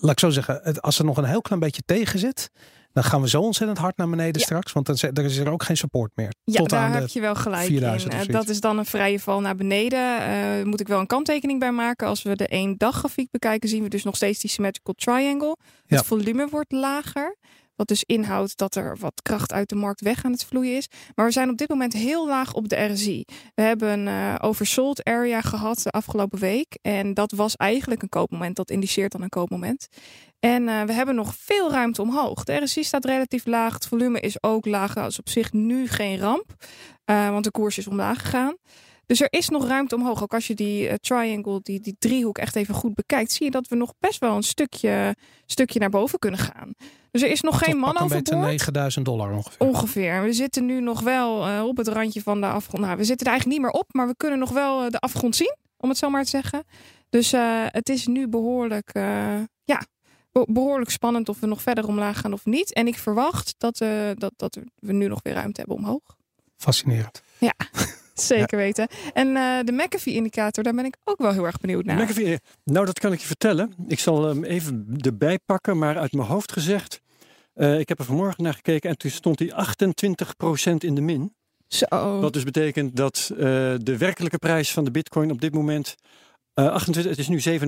laat 0.00 0.10
ik 0.12 0.18
zo 0.20 0.30
zeggen, 0.30 0.60
het- 0.62 0.82
als 0.82 0.98
er 0.98 1.04
nog 1.04 1.16
een 1.16 1.24
heel 1.24 1.40
klein 1.42 1.60
beetje 1.60 1.82
tegen 1.86 2.18
zit. 2.18 2.50
Dan 2.92 3.04
gaan 3.04 3.20
we 3.20 3.28
zo 3.28 3.40
ontzettend 3.40 3.78
hard 3.78 3.96
naar 3.96 4.08
beneden 4.10 4.38
Ja. 4.40 4.44
straks. 4.46 4.72
Want 4.72 4.86
dan, 4.86 4.96
er 4.96 5.24
is 5.24 5.36
er 5.36 5.50
ook 5.50 5.62
geen 5.62 5.76
support 5.76 6.10
meer. 6.14 6.32
Ja, 6.44 6.58
Tot 6.58 6.70
daar 6.70 6.80
aan 6.80 6.92
heb 6.92 7.08
je 7.08 7.20
wel 7.20 7.34
gelijk 7.34 7.66
4000 7.66 8.12
in. 8.12 8.18
Eh, 8.20 8.26
dat 8.26 8.48
is 8.48 8.60
dan 8.60 8.78
een 8.78 8.84
vrije 8.84 9.20
val 9.20 9.40
naar 9.40 9.54
beneden. 9.56 10.20
Eh 10.20 10.64
moet 10.64 10.80
ik 10.80 10.88
wel 10.88 11.00
een 11.00 11.06
kanttekening 11.06 11.60
bij 11.60 11.72
maken. 11.72 12.06
Als 12.08 12.22
we 12.22 12.36
de 12.36 12.46
één 12.48 12.74
dag 12.78 12.96
grafiek 12.96 13.30
bekijken, 13.30 13.68
zien 13.68 13.82
we 13.82 13.88
dus 13.88 14.04
nog 14.04 14.16
steeds 14.16 14.40
die 14.40 14.50
symmetrical 14.50 14.94
triangle. 14.94 15.56
Ja. 15.86 15.96
Het 15.96 16.06
volume 16.06 16.48
wordt 16.50 16.72
lager. 16.72 17.36
Wat 17.76 17.88
dus 17.88 18.04
inhoudt 18.04 18.56
dat 18.56 18.74
er 18.74 18.96
wat 18.98 19.22
kracht 19.22 19.52
uit 19.52 19.68
de 19.68 19.74
markt 19.74 20.00
weg 20.00 20.24
aan 20.24 20.32
het 20.32 20.44
vloeien 20.44 20.76
is. 20.76 20.88
Maar 21.14 21.26
we 21.26 21.32
zijn 21.32 21.50
op 21.50 21.56
dit 21.56 21.68
moment 21.68 21.92
heel 21.92 22.26
laag 22.26 22.52
op 22.52 22.68
de 22.68 22.76
RSI. 22.84 23.24
We 23.54 23.62
hebben 23.62 23.88
een 23.88 24.08
eh, 24.08 24.34
oversold 24.40 25.04
area 25.04 25.40
gehad 25.40 25.82
de 25.82 25.90
afgelopen 25.90 26.38
week. 26.38 26.78
En 26.82 27.14
dat 27.14 27.32
was 27.32 27.56
eigenlijk 27.56 28.02
een 28.02 28.08
koopmoment. 28.08 28.56
Dat 28.56 28.70
indiceert 28.70 29.12
dan 29.12 29.22
een 29.22 29.28
koopmoment. 29.28 29.88
En 30.40 30.68
eh, 30.68 30.82
we 30.82 30.92
hebben 30.92 31.14
nog 31.14 31.34
veel 31.38 31.70
ruimte 31.70 32.02
omhoog. 32.02 32.44
De 32.44 32.56
RSI 32.56 32.84
staat 32.84 33.04
relatief 33.04 33.46
laag. 33.46 33.74
Het 33.74 33.86
volume 33.86 34.20
is 34.20 34.42
ook 34.42 34.66
laag. 34.66 34.94
Dat 34.94 35.10
is 35.10 35.18
op 35.18 35.28
zich 35.28 35.52
nu 35.52 35.88
geen 35.88 36.18
ramp. 36.18 36.52
eh, 37.04 37.30
want 37.30 37.44
de 37.44 37.50
koers 37.50 37.78
is 37.78 37.86
omlaag 37.86 38.20
gegaan. 38.20 38.56
Dus 39.06 39.20
er 39.20 39.26
is 39.30 39.48
nog 39.48 39.66
ruimte 39.66 39.94
omhoog. 39.94 40.22
Ook 40.22 40.34
als 40.34 40.46
je 40.46 40.54
die 40.54 40.88
eh, 40.88 40.94
triangle, 40.96 41.60
die, 41.62 41.80
die 41.80 41.96
driehoek 41.98 42.38
echt 42.38 42.56
even 42.56 42.74
goed 42.74 42.94
bekijkt, 42.94 43.32
zie 43.32 43.44
je 43.44 43.50
dat 43.50 43.68
we 43.68 43.76
nog 43.76 43.92
best 43.98 44.18
wel 44.20 44.36
een 44.36 44.42
stukje, 44.42 45.16
stukje 45.46 45.78
naar 45.78 45.90
boven 45.90 46.18
kunnen 46.18 46.40
gaan. 46.40 46.74
Dus 47.10 47.22
er 47.22 47.30
is 47.30 47.40
nog 47.40 47.58
geen 47.58 47.76
man 47.76 47.92
pak 47.92 48.02
een 48.02 48.08
beetje 48.08 48.22
overboord. 48.34 48.46
9000 48.50 49.04
dollar 49.04 49.32
ongeveer. 49.32 49.66
Ongeveer. 49.66 50.22
We 50.22 50.32
zitten 50.32 50.66
nu 50.66 50.80
nog 50.80 51.00
wel 51.00 51.46
eh, 51.46 51.64
op 51.64 51.76
het 51.76 51.88
randje 51.88 52.22
van 52.22 52.40
de 52.40 52.46
afgrond. 52.46 52.84
Nou, 52.84 52.96
we 52.96 53.04
zitten 53.04 53.26
er 53.26 53.32
eigenlijk 53.32 53.62
niet 53.62 53.70
meer 53.72 53.80
op, 53.80 53.92
maar 53.94 54.06
we 54.06 54.16
kunnen 54.16 54.38
nog 54.38 54.50
wel 54.50 54.84
eh, 54.84 54.90
de 54.90 54.98
afgrond 54.98 55.36
zien, 55.36 55.56
om 55.76 55.88
het 55.88 55.98
zo 55.98 56.10
maar 56.10 56.22
te 56.24 56.30
zeggen. 56.30 56.64
Dus 57.10 57.32
het 57.68 57.88
is 57.88 58.06
nu 58.06 58.28
behoorlijk, 58.28 58.90
eh, 58.92 59.40
ja, 59.64 59.82
be- 60.32 60.46
behoorlijk 60.48 60.90
spannend 60.90 61.28
of 61.28 61.40
we 61.40 61.46
nog 61.46 61.62
verder 61.62 61.86
omlaag 61.88 62.20
gaan 62.20 62.32
of 62.32 62.44
niet. 62.44 62.72
En 62.72 62.86
ik 62.86 62.98
verwacht 62.98 63.54
dat, 63.58 63.78
dat, 64.14 64.32
dat 64.36 64.58
we 64.78 64.92
nu 64.92 65.08
nog 65.08 65.20
weer 65.22 65.34
ruimte 65.34 65.60
hebben 65.60 65.76
omhoog. 65.76 66.16
Fascinerend. 66.56 67.22
Zeker 68.34 68.58
weten. 68.58 68.88
En 69.12 69.36
eh, 69.36 69.58
de 69.64 69.72
McAfee-indicator, 69.72 70.64
daar 70.64 70.74
ben 70.74 70.84
ik 70.84 70.96
ook 71.04 71.18
wel 71.18 71.32
heel 71.32 71.44
erg 71.44 71.58
benieuwd 71.58 71.84
naar. 71.84 72.02
McAfee, 72.02 72.38
nou, 72.64 72.86
dat 72.86 72.98
kan 72.98 73.12
ik 73.12 73.20
je 73.20 73.26
vertellen. 73.26 73.74
Ik 73.86 73.98
zal 73.98 74.24
hem 74.28 74.44
even 74.44 74.94
erbij 74.98 75.38
pakken, 75.46 75.78
maar 75.78 75.98
uit 75.98 76.12
mijn 76.12 76.28
hoofd 76.28 76.52
gezegd. 76.52 77.00
eh, 77.54 77.78
ik 77.78 77.88
heb 77.88 77.98
er 77.98 78.04
vanmorgen 78.04 78.42
naar 78.42 78.54
gekeken 78.54 78.90
en 78.90 78.96
toen 78.96 79.10
stond 79.10 79.38
hij 79.38 79.52
28% 79.52 80.84
in 80.84 80.94
de 80.94 81.00
min. 81.00 81.34
Zo. 81.68 82.20
Wat 82.20 82.32
dus 82.32 82.44
betekent 82.44 82.96
dat 82.96 83.30
eh, 83.32 83.38
de 83.78 83.96
werkelijke 83.98 84.38
prijs 84.38 84.72
van 84.72 84.84
de 84.84 84.90
bitcoin 84.90 85.30
op 85.30 85.40
dit 85.40 85.54
moment, 85.54 85.94
eh 86.54 86.66
28, 86.68 87.16
het 87.16 87.20
is 87.20 87.28
nu 87.28 87.58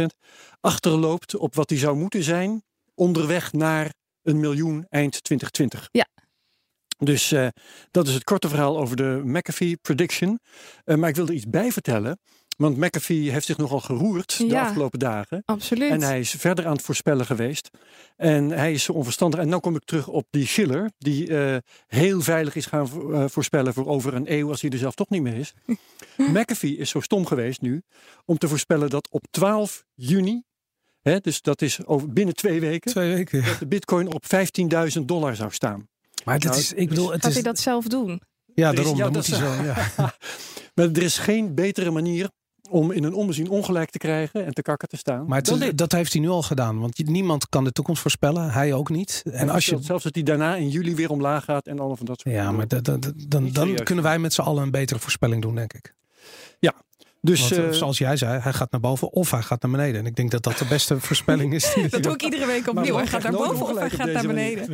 27,4%, 0.00 0.04
achterloopt 0.60 1.36
op 1.36 1.54
wat 1.54 1.68
die 1.68 1.78
zou 1.78 1.96
moeten 1.96 2.22
zijn 2.22 2.62
onderweg 2.94 3.52
naar 3.52 3.92
een 4.22 4.40
miljoen 4.40 4.86
eind 4.88 5.24
2020. 5.24 5.88
Ja. 5.92 6.06
Dus 6.98 7.32
eh, 7.32 7.46
dat 7.90 8.08
is 8.08 8.14
het 8.14 8.24
korte 8.24 8.48
verhaal 8.48 8.78
over 8.78 8.96
de 8.96 9.20
McAfee 9.24 9.76
prediction. 9.76 10.38
Eh, 10.84 10.96
maar 10.96 11.08
ik 11.08 11.16
wil 11.16 11.26
er 11.26 11.32
iets 11.34 11.48
bij 11.48 11.72
vertellen. 11.72 12.18
Want 12.56 12.76
McAfee 12.76 13.30
heeft 13.30 13.46
zich 13.46 13.56
nogal 13.56 13.80
geroerd 13.80 14.38
de 14.38 14.46
Ja. 14.46 14.62
afgelopen 14.66 14.98
dagen. 14.98 15.42
Absoluut. 15.44 15.90
En 15.90 16.02
hij 16.02 16.20
is 16.20 16.30
verder 16.30 16.66
aan 16.66 16.72
het 16.72 16.82
voorspellen 16.82 17.26
geweest. 17.26 17.70
En 18.16 18.48
hij 18.50 18.72
is 18.72 18.82
zo 18.82 18.92
onverstandig. 18.92 19.40
En 19.40 19.48
nu 19.48 19.56
kom 19.58 19.76
ik 19.76 19.84
terug 19.84 20.08
op 20.08 20.26
die 20.30 20.46
Schiller, 20.46 20.90
die 20.98 21.36
eh, 21.38 21.56
heel 21.86 22.20
veilig 22.20 22.54
is 22.56 22.66
gaan 22.66 22.88
vo- 22.88 23.28
voorspellen 23.28 23.74
voor 23.74 23.86
over 23.86 24.14
een 24.14 24.32
eeuw, 24.32 24.48
als 24.48 24.60
hij 24.60 24.70
er 24.70 24.78
zelf 24.78 24.94
toch 24.94 25.08
niet 25.08 25.22
meer 25.22 25.34
is. 25.36 25.54
McAfee 26.16 26.76
is 26.76 26.90
zo 26.90 27.00
stom 27.00 27.26
geweest 27.26 27.60
nu 27.60 27.82
om 28.24 28.38
te 28.38 28.48
voorspellen 28.48 28.90
dat 28.90 29.08
op 29.10 29.24
12 29.30 29.84
juni, 29.94 30.42
hè, 31.00 31.20
dus 31.20 31.42
dat 31.42 31.62
is 31.62 31.86
over 31.86 32.12
binnen 32.12 32.34
twee 32.34 32.60
weken, 32.60 32.90
Twee 32.90 33.14
weken. 33.14 33.44
dat 33.44 33.58
de 33.58 33.66
Bitcoin 33.66 34.12
op 34.14 34.24
15.000 34.98 35.04
dollar 35.04 35.36
zou 35.36 35.52
staan. 35.52 35.88
Maar 36.24 36.38
dat 36.38 36.50
Nou, 36.50 36.62
is, 36.62 36.72
ik 36.72 36.88
bedoel, 36.88 37.10
het 37.12 37.20
Gaat 37.20 37.28
is. 37.28 37.34
hij 37.34 37.42
dat 37.42 37.58
zelf 37.58 37.84
doen? 37.86 38.20
Ja, 38.54 38.66
Er 38.66 38.70
is- 38.70 38.76
daarom. 38.78 38.96
ja, 38.96 39.02
dan 39.04 39.12
dat 39.12 39.28
moet 39.28 39.38
hij 39.38 39.56
zo. 39.56 39.62
Ja. 39.64 39.76
Maar 40.74 40.86
er 40.86 41.02
is 41.02 41.18
geen 41.18 41.54
betere 41.54 41.90
manier 41.90 42.30
om 42.70 42.90
in 42.90 43.04
een 43.04 43.14
ommezien 43.14 43.48
ongelijk 43.48 43.90
te 43.90 43.98
krijgen 43.98 44.44
en 44.46 44.52
te 44.54 44.62
kakken 44.62 44.88
te 44.88 44.96
staan. 44.96 45.26
Maar 45.26 45.36
het 45.36 45.46
dan 45.46 45.58
is- 45.58 45.64
dit. 45.64 45.78
dat 45.78 45.92
heeft 45.92 46.12
hij 46.12 46.22
nu 46.22 46.28
al 46.28 46.42
gedaan. 46.42 46.78
Want 46.80 47.06
niemand 47.08 47.48
kan 47.48 47.64
de 47.64 47.72
toekomst 47.72 48.00
voorspellen. 48.02 48.50
Hij 48.50 48.72
ook 48.72 48.88
niet. 48.90 49.22
En 49.30 49.48
als 49.50 49.66
je. 49.66 49.78
zelfs 49.80 50.04
dat 50.04 50.14
hij 50.14 50.24
daarna 50.24 50.54
in 50.56 50.68
juli 50.68 50.94
weer 50.94 51.10
omlaag 51.10 51.44
gaat 51.44 51.66
en 51.66 51.78
allemaal 51.78 51.96
van 51.96 52.06
dat 52.06 52.20
soort 52.20 52.34
Ja, 52.34 52.40
dingen. 52.40 52.56
maar 52.56 52.68
da- 52.68 52.80
da- 52.80 52.96
da- 52.96 53.12
dan, 53.16 53.28
dan 53.28 53.52
serieus. 53.52 53.82
kunnen 53.82 54.04
wij 54.04 54.18
met 54.18 54.32
z'n 54.32 54.40
allen 54.40 54.62
een 54.62 54.70
betere 54.70 54.98
voorspelling 54.98 55.42
doen, 55.42 55.54
denk 55.54 55.72
ik. 55.72 55.94
Dus 57.20 57.40
Want, 57.40 57.52
eh, 57.52 57.70
zoals 57.70 57.98
jij 57.98 58.16
zei, 58.16 58.40
hij 58.40 58.52
gaat 58.52 58.70
naar 58.70 58.80
boven 58.80 59.12
of 59.12 59.30
hij 59.30 59.42
gaat 59.42 59.62
naar 59.62 59.70
beneden. 59.70 60.00
En 60.00 60.06
ik 60.06 60.16
denk 60.16 60.30
dat 60.30 60.42
dat 60.42 60.58
de 60.58 60.64
beste 60.64 61.00
voorspelling 61.06 61.54
is. 61.54 61.72
Die 61.74 61.88
Dat 61.88 62.02
doe 62.02 62.12
ik 62.12 62.22
iedere 62.22 62.46
week 62.46 62.68
opnieuw. 62.68 62.96
Hij 62.96 63.06
gaat 63.06 63.22
naar 63.22 63.32
boven 63.32 63.66
of 63.66 63.78
hij 63.78 63.90
gaat 63.90 64.12
naar 64.12 64.26
beneden. 64.26 64.66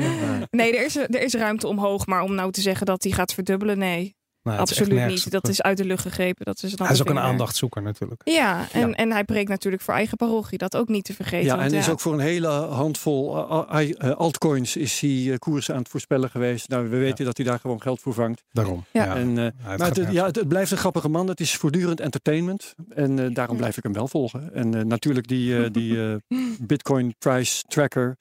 Nee, 0.50 0.76
er 0.76 0.84
is, 0.84 0.96
er 0.96 1.22
is 1.22 1.34
ruimte 1.34 1.66
omhoog. 1.66 2.06
Maar 2.06 2.22
om 2.22 2.34
nou 2.34 2.50
te 2.50 2.60
zeggen 2.60 2.86
dat 2.86 3.02
hij 3.02 3.12
gaat 3.12 3.34
verdubbelen, 3.34 3.78
nee. 3.78 4.16
Nee, 4.44 4.58
echt 4.58 4.70
absoluut 4.70 5.06
niet. 5.06 5.30
Dat 5.30 5.48
is 5.48 5.62
uit 5.62 5.76
de 5.76 5.84
lucht 5.84 6.02
gegrepen. 6.02 6.44
Dat 6.44 6.62
is 6.62 6.74
Hij 6.78 6.90
is 6.90 7.00
ook 7.00 7.08
een 7.08 7.18
aandachtzoeker 7.18 7.82
natuurlijk. 7.82 8.20
Ja, 8.24 8.66
en, 8.72 8.88
Ja. 8.88 8.94
en 8.94 9.12
hij 9.12 9.24
preekt 9.24 9.48
natuurlijk 9.48 9.82
voor 9.82 9.94
eigen 9.94 10.16
parochie. 10.16 10.58
Dat 10.58 10.76
ook 10.76 10.88
niet 10.88 11.04
te 11.04 11.14
vergeten. 11.14 11.46
ja, 11.56 11.62
en 11.62 11.72
is 11.72 11.88
ook 11.88 12.00
voor 12.00 12.12
een 12.12 12.18
hele 12.18 12.48
handvol 12.48 13.36
eh, 13.50 13.80
eh, 13.80 13.90
eh, 14.10 14.16
altcoins 14.16 14.76
is 14.76 15.00
hij 15.00 15.26
eh, 15.30 15.36
koers 15.38 15.70
aan 15.70 15.78
het 15.78 15.88
voorspellen 15.88 16.30
geweest. 16.30 16.68
Nou, 16.68 16.88
we 16.88 16.96
weten 16.96 17.24
dat 17.24 17.36
hij 17.36 17.46
daar 17.46 17.58
gewoon 17.60 17.82
geld 17.82 18.00
voor 18.00 18.14
vangt. 18.14 18.42
Daarom. 18.52 18.84
Ja. 18.90 19.16
En, 19.16 19.38
eh, 19.38 19.76
maar 19.78 19.88
het, 19.88 20.06
ja, 20.10 20.24
het, 20.26 20.36
het 20.36 20.48
blijft 20.48 20.70
een 20.70 20.76
grappige 20.78 21.08
man. 21.08 21.28
Het 21.28 21.40
is 21.40 21.54
voortdurend 21.56 22.00
entertainment. 22.00 22.74
En 22.94 23.18
eh, 23.18 23.34
daarom 23.34 23.56
blijf 23.56 23.76
ik 23.76 23.82
hem 23.82 23.92
wel 23.92 24.08
volgen. 24.08 24.54
En 24.54 24.74
eh, 24.74 24.84
natuurlijk 24.84 25.28
die, 25.28 25.56
eh, 25.64 25.70
die 25.72 26.02
eh, 26.08 26.14
Bitcoin 26.60 27.14
Price 27.18 27.62
Tracker. 27.68 28.16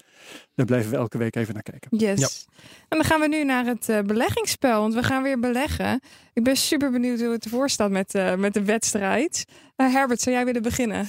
Daar 0.55 0.65
blijven 0.65 0.91
we 0.91 0.97
elke 0.97 1.17
week 1.17 1.35
even 1.35 1.53
naar 1.53 1.63
kijken. 1.63 1.97
Yes. 1.97 2.19
Ja. 2.19 2.27
En 2.89 2.97
dan 2.97 3.03
gaan 3.03 3.19
we 3.19 3.27
nu 3.27 3.43
naar 3.43 3.65
het 3.65 3.89
eh, 3.89 4.01
beleggingsspel. 4.01 4.81
Want 4.81 4.93
we 4.93 5.03
gaan 5.03 5.23
weer 5.23 5.39
beleggen. 5.39 6.01
Ik 6.33 6.43
ben 6.43 6.55
super 6.55 6.91
benieuwd 6.91 7.19
hoe 7.19 7.31
het 7.31 7.43
ervoor 7.43 7.69
staat 7.69 7.89
met, 7.89 8.15
eh, 8.15 8.35
met 8.35 8.53
de 8.53 8.63
wedstrijd. 8.63 9.45
Eh, 9.75 9.93
Herbert, 9.93 10.21
zou 10.21 10.35
jij 10.35 10.45
willen 10.45 10.61
beginnen? 10.61 11.07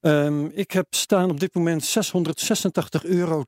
Ehm, 0.00 0.44
ik 0.44 0.70
heb 0.70 0.86
staan 0.90 1.30
op 1.30 1.40
dit 1.40 1.54
moment 1.54 1.84
686,32 1.84 3.04
euro. 3.04 3.44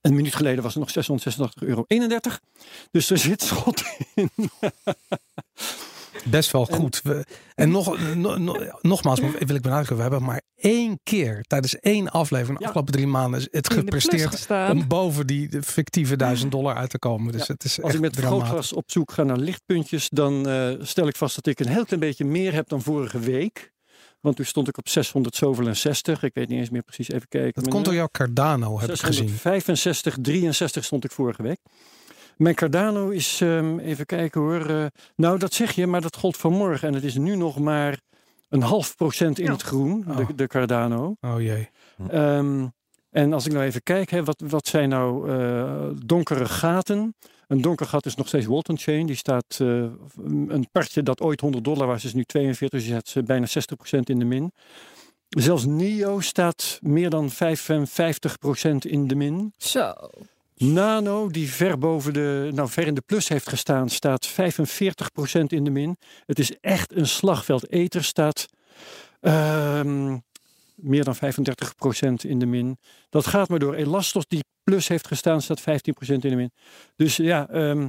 Een 0.00 0.14
minuut 0.14 0.34
geleden 0.34 0.62
was 0.62 0.74
het 0.74 0.82
nog 0.82 0.90
686,31 0.90 1.68
euro. 1.68 1.84
Dus 2.90 3.10
er 3.10 3.18
zit 3.18 3.42
schot 3.42 3.82
in. 4.14 4.30
Best 6.24 6.50
wel 6.50 6.64
goed. 6.66 7.00
We- 7.02 7.24
en 7.54 7.70
nog, 7.70 8.14
no- 8.14 8.36
no- 8.36 8.78
nogmaals 8.80 9.20
wil 9.20 9.30
ik 9.38 9.46
benadrukken. 9.62 9.96
We 9.96 10.02
hebben 10.02 10.22
maar 10.22 10.42
één 10.56 11.00
keer 11.02 11.42
tijdens 11.46 11.78
één 11.78 12.10
aflevering 12.10 12.56
de 12.56 12.62
Ja. 12.62 12.66
afgelopen 12.68 12.94
drie 12.94 13.06
maanden 13.06 13.48
het 13.50 13.72
gepresteerd 13.72 14.46
om 14.70 14.88
boven 14.88 15.26
die 15.26 15.62
fictieve 15.62 16.16
duizend 16.16 16.50
dollar 16.50 16.74
uit 16.76 16.90
te 16.90 16.98
komen. 16.98 17.32
Dus 17.32 17.46
Ja, 17.46 17.52
het 17.52 17.64
is 17.64 17.82
Als 17.82 17.94
ik 17.94 18.00
met 18.00 18.14
vergrootglas 18.14 18.72
op 18.72 18.90
zoek 18.90 19.12
ga 19.12 19.22
naar 19.22 19.36
lichtpuntjes, 19.38 20.08
dan 20.08 20.48
eh, 20.48 20.70
stel 20.80 21.06
ik 21.08 21.16
vast 21.16 21.34
dat 21.34 21.46
ik 21.46 21.60
een 21.60 21.68
heel 21.72 21.84
klein 21.84 22.00
beetje 22.00 22.24
meer 22.24 22.52
heb 22.52 22.68
dan 22.68 22.82
vorige 22.82 23.18
week. 23.18 23.70
Want 24.20 24.36
toen 24.36 24.44
stond 24.44 24.68
ik 24.68 24.78
op 24.78 24.88
600 24.88 25.34
zoveel 25.36 25.66
en 25.66 25.76
60. 25.76 26.22
Ik 26.22 26.34
weet 26.34 26.48
niet 26.48 26.58
eens 26.58 26.70
meer 26.70 26.82
precies 26.82 27.10
even 27.10 27.28
kijken. 27.28 27.62
Dat 27.62 27.72
komt 27.72 27.84
door 27.84 27.94
jouw 27.94 28.08
Cardano, 28.12 28.80
heb 28.80 28.90
ik 28.90 29.00
gezien. 29.00 29.28
665, 29.28 30.16
63 30.20 30.84
stond 30.84 31.04
ik 31.04 31.10
vorige 31.10 31.42
week. 31.42 31.58
Mijn 32.36 32.54
Cardano 32.54 33.08
is, 33.08 33.40
ehm, 33.40 33.78
even 33.78 34.06
kijken 34.06 34.40
hoor. 34.40 34.66
eh, 34.70 34.84
nou, 35.16 35.38
dat 35.38 35.54
zeg 35.54 35.72
je, 35.72 35.86
maar 35.86 36.00
dat 36.00 36.16
gold 36.16 36.36
vanmorgen. 36.36 36.88
En 36.88 36.94
het 36.94 37.04
is 37.04 37.16
nu 37.16 37.36
nog 37.36 37.58
maar 37.58 38.00
een 38.48 38.62
half 38.62 38.96
procent 38.96 39.38
in 39.38 39.44
Ja. 39.44 39.52
het 39.52 39.62
groen, 39.62 40.04
Oh. 40.08 40.16
de, 40.16 40.34
de 40.34 40.46
Cardano. 40.46 41.16
Oh 41.20 41.40
jee. 41.40 41.68
Ehm, 42.08 42.66
en 43.10 43.32
als 43.32 43.46
ik 43.46 43.52
nou 43.52 43.64
even 43.64 43.82
kijk, 43.82 44.10
hè, 44.10 44.24
wat, 44.24 44.42
wat 44.46 44.66
zijn 44.66 44.88
nou 44.88 45.30
eh, 45.30 45.88
donkere 46.06 46.44
gaten? 46.46 47.14
Een 47.46 47.60
donker 47.60 47.86
gat 47.86 48.06
is 48.06 48.14
nog 48.14 48.26
steeds 48.28 48.46
Walton 48.46 48.78
Chain. 48.78 49.06
Die 49.06 49.16
staat, 49.16 49.44
eh, 49.58 49.66
een 50.48 50.66
partje 50.72 51.02
dat 51.02 51.20
ooit 51.20 51.40
100 51.40 51.64
dollar 51.64 51.86
was, 51.86 52.04
is 52.04 52.14
nu 52.14 52.24
42. 52.24 52.78
Dus 52.78 52.88
je 52.88 52.94
zet 52.94 53.08
ze 53.08 53.22
bijna 53.22 53.46
60% 53.46 54.08
in 54.10 54.18
de 54.18 54.24
min. 54.24 54.52
Zelfs 55.28 55.64
NIO 55.64 56.20
staat 56.20 56.78
meer 56.82 57.10
dan 57.10 57.30
55% 57.30 58.84
in 58.84 59.06
de 59.06 59.14
min. 59.14 59.52
Zo. 59.56 59.92
Nano, 60.62 61.28
die 61.28 61.52
ver 61.52 61.78
boven 61.78 62.12
de, 62.12 62.50
nou 62.52 62.68
ver 62.68 62.86
in 62.86 62.94
de 62.94 63.00
plus 63.00 63.28
heeft 63.28 63.48
gestaan, 63.48 63.88
staat 63.88 64.28
45% 64.30 64.32
in 65.46 65.64
de 65.64 65.70
min. 65.70 65.96
Het 66.26 66.38
is 66.38 66.58
echt 66.60 66.96
een 66.96 67.06
slagveld. 67.06 67.70
Ether 67.70 68.04
staat 68.04 68.46
ehm, 69.20 70.18
meer 70.74 71.04
dan 71.04 71.16
35% 71.16 71.18
in 72.28 72.38
de 72.38 72.46
min. 72.46 72.78
Dat 73.08 73.26
gaat 73.26 73.48
maar 73.48 73.58
door. 73.58 73.74
Elastos, 73.74 74.24
die 74.28 74.44
plus 74.64 74.88
heeft 74.88 75.06
gestaan, 75.06 75.42
staat 75.42 75.60
15% 75.60 75.64
in 76.04 76.20
de 76.20 76.36
min. 76.36 76.52
Dus 76.96 77.16
ja, 77.16 77.48
ehm 77.48 77.88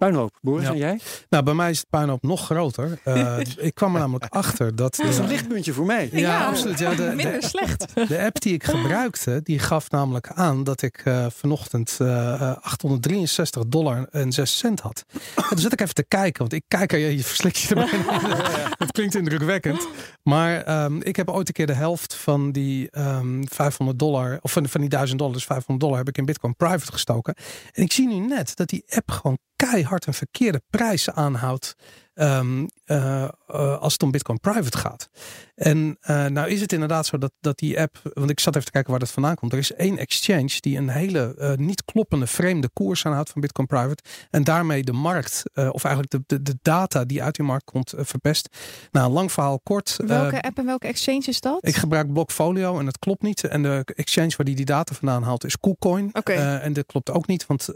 puinhoop. 0.00 0.38
Boris, 0.40 0.64
Ja. 0.64 0.70
en 0.70 0.76
jij? 0.76 0.98
Nou, 1.28 1.44
bij 1.44 1.54
mij 1.54 1.70
is 1.70 1.78
het 1.78 1.88
puinhoop 1.90 2.22
nog 2.22 2.44
groter. 2.44 2.98
Eh, 3.04 3.38
ik 3.68 3.74
kwam 3.74 3.94
er 3.94 4.00
namelijk 4.00 4.24
achter 4.28 4.76
dat... 4.76 4.96
Dat 4.96 5.06
is 5.06 5.18
een 5.18 5.26
lichtpuntje 5.26 5.72
voor 5.72 5.86
mij. 5.86 6.08
Ja, 6.12 6.18
Ja. 6.18 6.46
absoluut. 6.46 6.78
Ja, 6.78 6.94
de, 6.94 7.12
Minder 7.16 7.40
de, 7.40 7.46
slecht. 7.46 7.86
de 8.08 8.18
app 8.22 8.40
die 8.40 8.52
ik 8.54 8.64
gebruikte, 8.64 9.40
die 9.42 9.58
gaf 9.58 9.90
namelijk 9.90 10.28
aan 10.34 10.64
dat 10.64 10.82
ik 10.82 11.00
eh, 11.04 11.26
vanochtend 11.30 11.96
eh, 12.00 12.40
863 12.60 13.66
dollar 13.66 14.06
en 14.10 14.32
6 14.32 14.58
cent 14.58 14.80
had. 14.80 15.04
En 15.36 15.48
toen 15.48 15.58
zat 15.58 15.72
ik 15.72 15.80
even 15.80 15.94
te 15.94 16.04
kijken, 16.08 16.38
want 16.40 16.52
ik 16.52 16.64
kijk 16.68 16.92
er, 16.92 16.98
je, 16.98 17.16
je 17.16 17.24
verslikt 17.24 17.58
je 17.58 17.74
er 17.74 17.88
bijna. 17.90 18.38
Het 18.78 18.92
klinkt 18.92 19.14
indrukwekkend. 19.14 19.88
Maar 20.22 20.62
ehm, 20.62 21.00
ik 21.00 21.16
heb 21.16 21.28
ooit 21.30 21.48
een 21.48 21.54
keer 21.54 21.66
de 21.66 21.72
helft 21.72 22.14
van 22.14 22.52
die 22.52 22.90
ehm 22.90 23.42
500 23.44 23.98
dollar, 23.98 24.38
of 24.40 24.52
van, 24.52 24.68
van 24.68 24.80
die 24.80 24.90
1000 24.90 25.18
dollar, 25.18 25.34
dus 25.34 25.44
500 25.44 25.80
dollar, 25.80 25.98
heb 25.98 26.08
ik 26.08 26.18
in 26.18 26.24
Bitcoin 26.24 26.56
private 26.56 26.92
gestoken. 26.92 27.34
En 27.72 27.82
ik 27.82 27.92
zie 27.92 28.06
nu 28.08 28.14
net 28.26 28.56
dat 28.56 28.68
die 28.68 28.84
app 28.88 29.10
gewoon 29.10 29.38
keihard 29.56 29.89
een 30.06 30.14
verkeerde 30.14 30.62
prijs 30.70 31.10
aanhoudt. 31.10 31.74
Ehm, 32.20 32.66
eh, 32.84 33.22
eh, 33.22 33.78
als 33.78 33.92
het 33.92 34.02
om 34.02 34.10
Bitcoin 34.10 34.40
private 34.40 34.78
gaat. 34.78 35.08
En 35.54 35.96
eh, 36.00 36.26
nou 36.26 36.48
is 36.48 36.60
het 36.60 36.72
inderdaad 36.72 37.06
zo 37.06 37.18
dat, 37.18 37.32
dat 37.40 37.58
die 37.58 37.80
app, 37.80 38.00
want 38.14 38.30
ik 38.30 38.40
zat 38.40 38.54
even 38.54 38.66
te 38.66 38.72
kijken 38.72 38.90
waar 38.90 39.00
dat 39.00 39.10
vandaan 39.10 39.34
komt. 39.34 39.52
Er 39.52 39.58
is 39.58 39.72
één 39.72 39.98
exchange 39.98 40.60
die 40.60 40.76
een 40.76 40.88
hele 40.88 41.54
niet 41.58 41.84
kloppende 41.84 42.26
vreemde 42.26 42.68
koers 42.72 43.06
aanhoudt 43.06 43.30
van 43.30 43.40
Bitcoin 43.40 43.66
private. 43.66 44.02
En 44.30 44.44
daarmee 44.44 44.82
de 44.82 44.92
markt, 44.92 45.42
of 45.54 45.84
eigenlijk 45.84 46.10
de, 46.10 46.22
de, 46.26 46.42
de 46.42 46.58
data 46.62 47.04
die 47.04 47.22
uit 47.22 47.34
die 47.34 47.44
markt 47.44 47.64
komt, 47.64 47.94
verpest. 47.96 48.48
Nou, 48.90 49.12
lang 49.12 49.32
verhaal 49.32 49.60
kort. 49.60 49.96
Welke 50.06 50.42
app 50.42 50.58
en 50.58 50.64
welke 50.64 50.86
exchange 50.86 51.24
is 51.26 51.40
dat? 51.40 51.66
ik 51.66 51.76
gebruik 51.76 52.12
Blockfolio 52.12 52.78
en 52.78 52.84
dat 52.84 52.98
klopt 52.98 53.22
niet. 53.22 53.44
En 53.44 53.62
de 53.62 53.82
exchange 53.94 54.32
waar 54.36 54.46
die 54.46 54.56
die 54.56 54.64
data 54.64 54.94
vandaan 54.94 55.22
haalt 55.22 55.44
is 55.44 55.56
KuCoin. 55.56 56.10
Oké. 56.12 56.32
En 56.32 56.72
dat 56.72 56.86
klopt 56.86 57.10
ook 57.10 57.26
niet, 57.26 57.46
want 57.46 57.66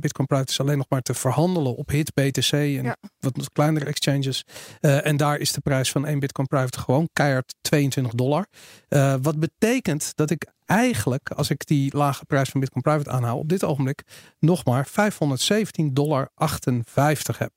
Bitcoin 0.00 0.26
Private 0.26 0.52
is 0.52 0.60
alleen 0.60 0.78
nog 0.78 0.88
maar 0.88 1.02
te 1.02 1.14
verhandelen 1.14 1.76
op 1.76 1.88
HIT, 1.88 2.14
BTC 2.14 2.52
en 2.52 2.82
Ja. 2.82 2.96
wat 3.20 3.52
kleinere 3.52 3.81
exchanges. 3.86 4.44
Eh, 4.80 5.06
en 5.06 5.16
daar 5.16 5.38
is 5.38 5.52
de 5.52 5.60
prijs 5.60 5.90
van 5.90 6.06
één 6.06 6.18
Bitcoin 6.18 6.46
Private 6.46 6.78
gewoon 6.78 7.08
keihard 7.12 7.54
22 7.60 8.14
dollar. 8.14 8.46
Eh, 8.88 9.14
wat 9.22 9.38
betekent 9.38 10.12
dat 10.14 10.30
ik 10.30 10.46
eigenlijk, 10.66 11.30
als 11.30 11.50
ik 11.50 11.66
die 11.66 11.96
lage 11.96 12.24
prijs 12.24 12.48
van 12.48 12.60
Bitcoin 12.60 12.82
Private 12.82 13.10
aanhoud, 13.10 13.38
op 13.38 13.48
dit 13.48 13.64
ogenblik 13.64 14.02
nog 14.38 14.64
maar 14.64 14.86
517 14.86 15.94
dollar 15.94 16.28
58 16.34 17.38
heb. 17.38 17.52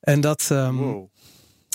En 0.00 0.20
dat, 0.20 0.46
Wow. 0.48 1.10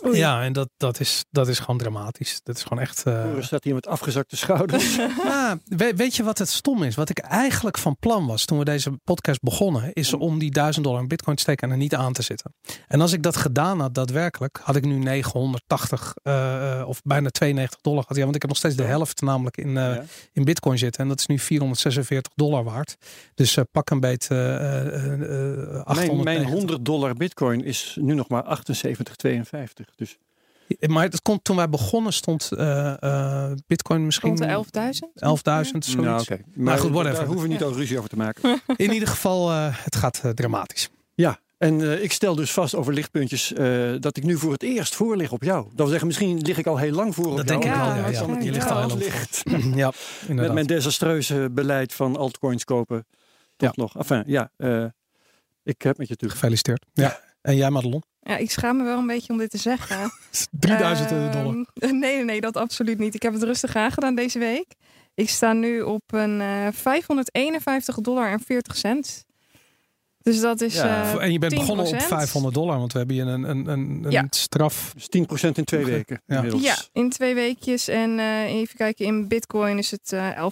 Oei. 0.06 0.18
ja, 0.18 0.44
en 0.44 0.54
dat, 0.54 0.70
dat, 0.78 1.00
is, 1.00 1.26
dat 1.32 1.48
is 1.48 1.60
gewoon 1.60 1.78
dramatisch. 1.78 2.40
Dat 2.44 2.56
is 2.56 2.64
gewoon 2.64 2.80
echt. 2.84 3.04
eh, 3.06 3.24
Boris 3.24 3.46
staat 3.46 3.64
hier 3.64 3.74
met 3.74 3.88
afgezakte 3.88 4.36
schouders. 4.38 4.96
nou, 5.24 5.60
we- 5.78 5.94
weet 5.96 6.16
je 6.16 6.24
wat 6.24 6.38
het 6.38 6.50
stom 6.50 6.84
is? 6.84 6.96
Wat 6.96 7.10
ik 7.10 7.18
eigenlijk 7.20 7.78
van 7.78 7.98
plan 8.00 8.26
was 8.28 8.46
toen 8.46 8.58
we 8.60 8.66
deze 8.66 8.92
podcast 9.04 9.42
begonnen, 9.42 9.94
is 9.94 10.14
om 10.14 10.40
die 10.40 10.52
1000 10.52 10.84
dollar 10.86 11.02
in 11.02 11.08
bitcoin 11.08 11.36
te 11.36 11.42
steken 11.42 11.68
en 11.68 11.74
er 11.74 11.80
niet 11.80 11.96
aan 11.96 12.14
te 12.14 12.22
zitten. 12.22 12.54
En 12.88 13.02
als 13.02 13.14
ik 13.14 13.24
dat 13.24 13.36
gedaan 13.36 13.80
had, 13.80 13.94
daadwerkelijk, 13.94 14.60
had 14.64 14.76
ik 14.76 14.86
nu 14.86 14.96
980 14.98 16.14
eh, 16.24 16.84
of 16.88 17.02
bijna 17.04 17.30
92 17.30 17.82
dollar 17.82 18.02
gehad. 18.02 18.18
Ja, 18.18 18.24
want 18.24 18.36
ik 18.36 18.42
heb 18.42 18.50
nog 18.50 18.60
steeds 18.60 18.76
de 18.76 18.84
helft 18.84 19.22
namelijk 19.22 19.58
in, 19.58 19.78
eh, 19.78 19.96
Ja. 19.96 20.04
in 20.34 20.44
bitcoin 20.44 20.78
zitten. 20.78 21.02
En 21.02 21.08
dat 21.08 21.20
is 21.20 21.26
nu 21.26 21.40
446 21.40 22.32
dollar 22.36 22.64
waard. 22.64 22.96
Dus 23.34 23.58
eh, 23.58 23.64
pak 23.72 23.90
een 23.90 24.00
beetje 24.00 24.36
eh, 24.36 24.80
eh, 24.88 24.96
eh, 25.76 25.84
890. 25.86 26.24
Mijn, 26.24 26.24
mijn 26.24 26.44
100 26.46 26.86
dollar 26.86 27.14
bitcoin 27.14 27.64
is 27.64 27.98
nu 28.00 28.14
nog 28.14 28.30
maar 28.30 28.44
78,52. 28.44 29.96
Dus 29.98 30.18
Maar 30.88 31.04
het 31.04 31.22
komt, 31.22 31.44
toen 31.44 31.56
wij 31.56 31.70
begonnen 31.70 32.14
stond 32.14 32.52
eh, 32.52 33.02
eh, 33.04 33.52
bitcoin 33.68 34.06
misschien 34.06 34.46
Rond 34.46 34.74
de 34.74 34.92
11.000? 34.94 35.66
11.000, 35.66 35.70
zoiets. 35.70 35.96
nou, 35.96 36.22
oké. 36.22 36.40
Maar 36.54 36.78
goed, 36.78 36.92
whatever. 36.92 37.18
daar 37.18 37.26
hoeven 37.28 37.44
we 37.48 37.54
niet 37.54 37.64
al 37.64 37.74
ruzie 37.74 37.98
over 37.98 38.10
te 38.10 38.18
maken. 38.18 38.62
In 38.76 38.94
ieder 38.94 39.08
geval, 39.08 39.50
eh, 39.52 39.68
het 39.84 39.96
gaat 39.96 40.22
dramatisch. 40.34 40.90
Ja, 41.14 41.40
en 41.58 41.82
eh, 41.82 42.04
ik 42.04 42.12
stel 42.12 42.36
dus 42.36 42.52
vast 42.52 42.76
over 42.76 42.94
lichtpuntjes 42.94 43.54
eh, 43.54 43.94
dat 44.00 44.18
ik 44.18 44.24
nu 44.24 44.38
voor 44.38 44.52
het 44.52 44.64
eerst 44.64 44.96
voor 44.96 45.16
lig 45.18 45.32
op 45.32 45.44
jou. 45.44 45.64
Dat 45.66 45.76
wil 45.76 45.88
zeggen, 45.88 46.08
misschien 46.08 46.40
lig 46.40 46.58
ik 46.58 46.68
al 46.68 46.78
heel 46.78 46.92
lang 46.94 47.16
voor 47.16 47.26
op 47.32 47.38
Dat 47.38 47.48
jou. 47.50 47.62
denk 47.62 47.74
ik 47.74 47.78
Ja, 47.80 47.86
wel. 47.86 47.90
Ja, 47.90 47.96
ja. 47.96 48.02
waarschijnlijk 48.04 48.42
Je 48.44 48.52
ligt 48.52 48.70
al 48.72 48.78
heel 48.80 48.88
lang. 48.88 49.00
licht. 49.00 49.42
ja, 49.76 49.88
Met 49.88 49.96
inderdaad. 50.28 50.54
mijn 50.54 50.68
desastreuze 50.68 51.50
beleid 51.52 51.94
van 51.94 52.16
altcoins 52.18 52.64
kopen. 52.64 53.06
Toch 53.56 53.76
nog. 53.76 53.96
Enfin, 53.98 54.24
ja, 54.26 54.52
eh, 54.58 54.86
ik 55.64 55.82
heb 55.82 55.98
met 55.98 56.08
je 56.08 56.16
terug. 56.16 56.32
Gefeliciteerd. 56.34 56.86
Ja. 56.94 57.20
En 57.48 57.56
jij 57.56 57.70
Madelon? 57.70 58.04
Ja, 58.22 58.38
ik 58.38 58.52
schaam 58.52 58.78
me 58.78 58.84
wel 58.84 58.98
een 58.98 59.08
beetje 59.08 59.34
om 59.34 59.40
dit 59.40 59.50
te 59.50 59.58
zeggen. 59.58 60.12
3000 60.60 61.10
dollar. 61.10 61.32
Ehm, 61.34 61.64
nee, 61.74 61.92
nee, 61.92 62.24
nee, 62.24 62.42
dat 62.42 62.58
absoluut 62.58 62.98
niet. 63.00 63.16
Ik 63.16 63.22
heb 63.22 63.34
het 63.34 63.44
rustig 63.44 63.76
aangedaan 63.76 64.16
deze 64.16 64.40
week. 64.40 64.66
Ik 65.16 65.30
sta 65.30 65.54
nu 65.54 65.82
op 65.82 66.02
een 66.08 66.42
eh 66.42 66.68
551 66.72 67.96
dollar 68.02 68.32
en 68.32 68.40
40 68.40 68.76
cent. 68.76 69.26
Dus 70.22 70.40
dat 70.40 70.62
is. 70.62 70.76
Ja, 70.76 71.14
eh, 71.14 71.24
en 71.24 71.32
je 71.32 71.40
bent 71.40 71.52
10%. 71.54 71.56
begonnen 71.60 71.86
op 71.86 72.02
500 72.02 72.54
dollar, 72.54 72.78
want 72.78 72.92
we 72.92 72.98
hebben 72.98 73.16
hier 73.16 73.28
een, 73.28 73.44
een, 73.44 73.68
een, 73.68 74.04
een 74.04 74.12
Ja. 74.12 74.28
straf. 74.30 74.94
Dus 74.94 75.08
10% 75.48 75.50
in 75.58 75.64
twee 75.64 75.86
weken. 75.86 76.22
Ja. 76.26 76.36
inmiddels. 76.36 76.64
ja, 76.64 76.76
in 76.94 77.10
twee 77.10 77.34
weekjes. 77.34 77.88
En 77.88 78.20
eh, 78.20 78.44
even 78.44 78.76
kijken, 78.76 79.06
in 79.06 79.28
Bitcoin 79.28 79.78
is 79.78 79.92
het 79.92 80.12
eh 80.14 80.44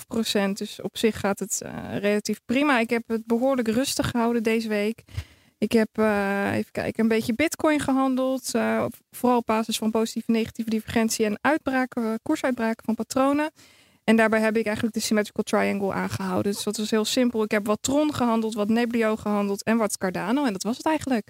11%. 0.50 0.58
Dus 0.58 0.82
op 0.82 0.98
zich 0.98 1.20
gaat 1.20 1.40
het 1.40 1.62
eh, 1.62 1.98
relatief 1.98 2.40
prima. 2.46 2.80
Ik 2.80 2.90
heb 2.90 3.04
het 3.08 3.26
behoorlijk 3.26 3.68
rustig 3.68 4.10
gehouden 4.10 4.44
deze 4.44 4.68
week. 4.68 5.04
Ik 5.66 5.72
heb, 5.72 5.90
uh, 6.00 6.54
even 6.54 6.72
kijken, 6.72 7.04
een 7.04 7.10
beetje 7.10 7.34
bitcoin 7.34 7.80
gehandeld. 7.80 8.52
Uh, 8.56 8.86
vooral 9.12 9.38
op 9.38 9.46
basis 9.46 9.78
van 9.78 9.92
positieve 9.92 10.32
negatieve 10.32 10.70
divergentie 10.70 11.26
en 11.26 11.38
uitbraken, 11.42 12.20
koersuitbraken 12.24 12.86
van 12.86 12.96
patronen. 12.96 13.52
En 14.04 14.16
daarbij 14.16 14.40
heb 14.40 14.58
ik 14.58 14.66
eigenlijk 14.66 14.96
de 14.96 15.02
symmetrical 15.02 15.44
triangle 15.44 15.94
aangehouden. 15.94 16.52
Dus 16.52 16.64
dat 16.64 16.78
was 16.78 16.92
heel 16.92 17.06
simpel. 17.06 17.44
Ik 17.44 17.52
heb 17.52 17.66
wat 17.66 17.78
Tron 17.82 18.14
gehandeld, 18.14 18.54
wat 18.54 18.70
Neblio 18.70 19.16
gehandeld 19.16 19.64
en 19.64 19.78
wat 19.78 19.98
Cardano. 19.98 20.46
En 20.46 20.54
dat 20.54 20.64
was 20.64 20.78
het 20.78 20.86
eigenlijk. 20.86 21.30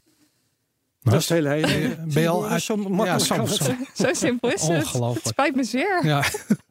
Dat 1.11 1.21
is 1.21 1.29
heel 1.29 1.45
hele. 1.55 1.95
Ben 2.13 2.21
je 2.21 2.27
al 2.27 2.47
uit... 2.47 2.61
zo 2.61 2.77
Ja, 3.03 3.19
zo, 3.19 3.45
zo, 3.93 4.07
simpel 4.11 4.51
is 4.51 4.61
het. 4.61 4.69
Ongelooflijk. 4.69 5.23
Het 5.23 5.33
spijt 5.33 5.55
me 5.55 5.63
zeer. 5.63 5.99
Ja. 6.03 6.23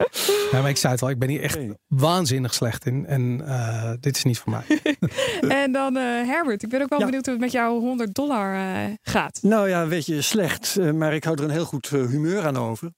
ja, 0.53 0.61
maar 0.61 0.69
ik 0.69 0.77
zei 0.77 0.93
het 0.93 1.03
al, 1.03 1.11
ik 1.11 1.19
ben 1.19 1.29
hier 1.29 1.43
echt 1.43 1.59
waanzinnig 1.87 2.55
slecht 2.55 2.87
in. 2.87 3.07
En 3.07 3.41
uh, 3.41 3.93
dit 4.01 4.17
is 4.17 4.25
niet 4.25 4.39
voor 4.39 4.53
mij. 4.53 4.81
en 5.63 5.73
dan 5.73 5.97
uh, 5.97 6.03
Herbert, 6.03 6.63
ik 6.63 6.69
ben 6.69 6.83
ook 6.83 6.89
wel 6.89 6.99
benieuwd 6.99 7.25
hoe 7.25 7.35
het 7.35 7.43
met 7.43 7.53
jouw 7.53 7.81
100 7.81 8.15
dollar 8.15 8.55
uh, 8.55 8.95
gaat. 9.03 9.39
Nou 9.43 9.69
ja, 9.69 9.87
weet 9.87 10.07
je, 10.07 10.23
slecht. 10.23 10.77
maar 10.93 11.15
ik 11.15 11.25
hou 11.25 11.37
er 11.37 11.45
een 11.45 11.51
heel 11.51 11.65
goed 11.65 11.89
humeur 11.89 12.47
aan 12.47 12.57
over. 12.57 12.93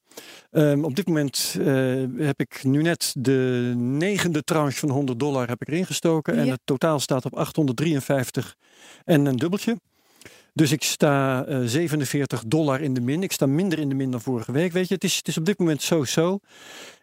Um, 0.51 0.85
op 0.85 0.97
dit 0.97 1.07
moment 1.07 1.57
heb 2.17 2.41
ik 2.41 2.65
nu 2.65 2.83
net 2.83 3.15
de 3.19 3.73
negende 3.77 4.43
tranche 4.43 4.79
van 4.79 4.91
100 4.91 5.19
dollar 5.19 5.49
heb 5.49 5.61
ik 5.61 5.69
erin 5.69 5.87
gestoken. 5.87 6.35
Ja. 6.35 6.41
En 6.41 6.49
het 6.49 6.61
totaal 6.65 7.01
staat 7.01 7.25
op 7.25 7.35
853 7.35 8.57
en 9.05 9.27
een 9.27 9.37
dubbeltje. 9.37 9.77
Dus 10.57 10.73
ik 10.73 10.83
sta 10.83 11.47
uh, 11.49 11.59
47 11.65 12.43
dollar 12.47 12.81
in 12.81 12.95
de 12.95 13.01
min. 13.01 13.23
Ik 13.23 13.33
sta 13.33 13.47
minder 13.47 13.79
in 13.79 13.89
de 13.89 13.95
min 13.95 14.11
dan 14.11 14.21
vorige 14.21 14.53
week. 14.53 14.73
Weet 14.73 14.89
je, 14.89 14.95
het 14.95 15.05
is, 15.05 15.17
het 15.17 15.29
is 15.29 15.37
op 15.37 15.45
dit 15.45 15.59
moment 15.59 15.83
zo-zo. 15.83 16.39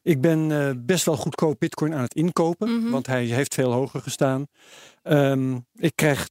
Ik 0.02 0.22
ben 0.22 0.50
uh, 0.50 0.70
best 0.78 1.06
wel 1.06 1.18
goedkoop 1.18 1.60
bitcoin 1.60 1.94
aan 1.94 2.02
het 2.02 2.13
inkopen. 2.13 2.70
Mm 2.70 2.82
-hmm. 2.82 2.92
Want 2.92 3.08
hij 3.08 3.26
heeft 3.26 3.54
veel 3.54 3.72
hoger 3.72 4.02
gestaan. 4.02 4.48
Um, 5.04 5.66
ik 5.76 5.92
krijg 5.96 6.30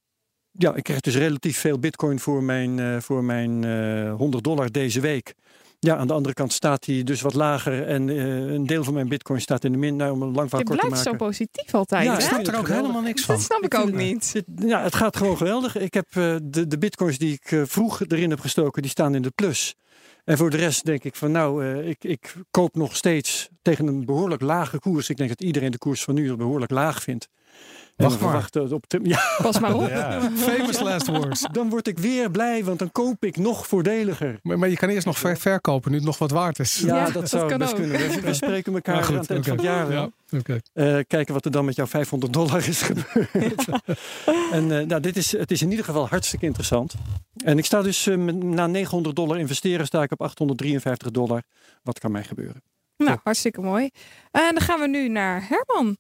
ja, 0.53 0.75
ik 0.75 0.83
krijg 0.83 1.01
dus 1.01 1.17
relatief 1.17 1.59
veel 1.59 1.79
bitcoin 1.79 2.19
voor 2.19 2.43
mijn, 2.43 2.79
uh, 2.79 3.01
voor 3.01 3.25
mijn 3.25 3.63
uh, 3.63 4.15
100 4.15 4.45
dollar 4.45 4.71
deze 4.71 5.01
week. 5.01 5.35
Ja, 5.85 5.97
aan 5.97 6.07
de 6.07 6.13
andere 6.13 6.35
kant 6.35 6.53
staat 6.53 6.85
hij 6.85 7.03
dus 7.03 7.21
wat 7.21 7.35
lager 7.35 7.87
en 7.87 8.09
uh, 8.09 8.53
een 8.53 8.67
deel 8.67 8.85
van 8.85 8.95
mijn 8.95 9.09
bitcoin 9.09 9.41
staat 9.41 9.65
in 9.65 9.73
de 9.73 9.79
min. 9.79 9.97
Nou, 9.97 10.13
om 10.13 10.23
een 10.23 10.33
lang 10.33 10.49
verhaal 10.49 10.65
kort 10.65 10.81
te 10.81 10.87
maken. 10.87 10.99
Je 10.99 11.03
blijft 11.03 11.21
zo 11.21 11.27
positief 11.27 11.75
altijd. 11.75 12.05
Ja, 12.05 12.39
ik 12.39 12.47
er 12.47 12.59
ook 12.59 12.69
helemaal 12.69 13.03
niks 13.03 13.25
van. 13.25 13.35
Dat 13.35 13.45
snap 13.45 13.63
ik, 13.63 13.75
ik 13.75 13.81
ook 13.81 13.93
niet. 13.93 14.33
Het, 14.33 14.45
ja, 14.57 14.83
het 14.83 14.95
gaat 14.95 15.17
gewoon 15.17 15.37
geweldig. 15.37 15.77
Ik 15.77 15.95
heb 15.95 16.07
uh, 16.15 16.37
de, 16.43 16.67
de 16.67 16.79
bitcoins 16.79 17.19
die 17.19 17.33
ik 17.33 17.51
uh, 17.51 17.63
vroeg 17.67 18.01
erin 18.09 18.31
heb 18.31 18.41
gestoken, 18.41 18.83
die 18.83 18.91
staan 18.91 19.15
in 19.15 19.23
de 19.23 19.31
plus. 19.31 19.75
En 20.25 20.37
voor 20.37 20.51
de 20.51 20.57
rest 20.57 20.85
denk 20.85 21.05
ik 21.05 21.17
van 21.17 21.31
nou, 21.31 21.77
ik, 21.85 22.05
ik 22.05 22.35
koop 22.51 22.75
nog 22.75 22.97
steeds 22.97 23.49
tegen 23.63 23.87
een 23.87 24.05
behoorlijk 24.05 24.43
lage 24.43 24.79
koers. 24.79 25.09
Ik 25.09 25.17
denk 25.17 25.29
dat 25.29 25.43
iedereen 25.43 25.71
de 25.71 25.79
koers 25.79 26.03
van 26.03 26.15
nu 26.15 26.37
behoorlijk 26.37 26.71
laag 26.71 27.03
vindt. 27.03 27.29
Wacht 28.03 28.21
maar. 28.21 28.49
Op 28.71 28.85
ja. 29.03 29.21
Pas 29.43 29.61
maar 29.61 29.75
op. 29.75 29.89
Ja. 29.89 30.31
Famous 30.35 30.81
last 30.81 31.07
words. 31.07 31.47
Dan 31.53 31.69
word 31.69 31.87
ik 31.87 31.99
weer 31.99 32.31
blij, 32.31 32.65
want 32.65 32.79
dan 32.79 32.93
koop 32.93 33.25
ik 33.25 33.37
nog 33.37 33.67
voordeliger. 33.67 34.39
Maar, 34.43 34.59
maar 34.59 34.69
je 34.69 34.77
kan 34.77 34.89
eerst 34.89 35.07
nog 35.07 35.19
ver 35.19 35.37
verkopen 35.37 35.91
nu 35.91 35.97
het 35.97 36.07
nog 36.07 36.19
wat 36.19 36.31
waard 36.31 36.59
is. 36.59 36.79
Ja, 36.79 36.97
ja 36.97 37.11
dat, 37.11 37.29
zou 37.29 37.57
best 37.57 37.71
ook. 37.71 37.77
kunnen. 37.77 37.99
We, 37.99 38.21
we 38.21 38.35
spreken 38.35 38.75
elkaar 38.75 39.05
goed, 39.05 39.15
aan 39.15 39.21
het 39.21 39.31
eind 39.31 39.49
okay. 39.49 39.57
van 39.57 39.67
het 39.67 39.77
jaar. 39.77 39.93
Ja. 39.93 40.11
Okay. 40.39 40.61
Uh, 40.75 41.05
kijken 41.07 41.35
wat 41.35 41.45
er 41.45 41.51
dan 41.51 41.65
met 41.65 41.77
jouw 41.77 41.87
500 41.87 42.33
dollar 42.33 42.69
is 42.69 42.83
gebeurd. 42.83 43.65
en 44.53 44.65
uh, 44.65 44.87
nou, 44.87 45.01
dit 45.01 45.17
is, 45.17 45.33
het 45.33 45.51
is 45.51 45.63
in 45.63 45.71
ieder 45.71 45.85
geval 45.85 46.09
hartstikke 46.09 46.47
interessant. 46.47 46.95
En 47.45 47.59
ik 47.59 47.65
sta 47.65 47.83
dus 47.83 48.07
uh, 48.07 48.33
na 48.33 48.67
900 48.67 49.17
dollar 49.17 49.39
investeren, 49.39 49.87
sta 49.87 50.03
ik 50.03 50.13
op 50.13 50.21
853 50.21 51.11
dollar. 51.11 51.43
Wat 51.83 51.99
kan 51.99 52.13
mij 52.13 52.25
gebeuren? 52.25 52.63
Nou, 52.97 53.19
hartstikke 53.23 53.61
mooi. 53.61 53.91
En 54.31 54.55
dan 54.55 54.61
gaan 54.61 54.81
we 54.81 54.89
nu 54.89 55.09
naar 55.09 55.49
Herman. 55.49 55.97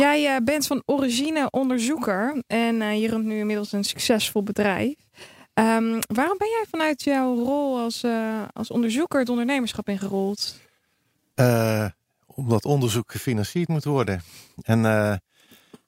Jij 0.00 0.34
uh, 0.34 0.44
bent 0.44 0.66
van 0.66 0.82
origine 0.86 1.50
onderzoeker 1.50 2.42
en 2.46 2.74
uh, 2.74 3.00
je 3.00 3.08
runt 3.08 3.24
nu 3.24 3.38
inmiddels 3.38 3.72
een 3.72 3.84
succesvol 3.84 4.42
bedrijf. 4.42 4.94
Um, 5.54 5.98
waarom 6.14 6.38
ben 6.38 6.48
jij 6.48 6.64
vanuit 6.70 7.02
jouw 7.02 7.34
rol 7.34 7.78
als, 7.78 8.04
uh, 8.04 8.42
als 8.52 8.70
onderzoeker 8.70 9.18
het 9.18 9.28
ondernemerschap 9.28 9.88
ingerold? 9.88 10.56
omdat 12.26 12.64
onderzoek 12.64 13.12
gefinancierd 13.12 13.68
moet 13.68 13.84
worden. 13.84 14.22
En 14.62 14.82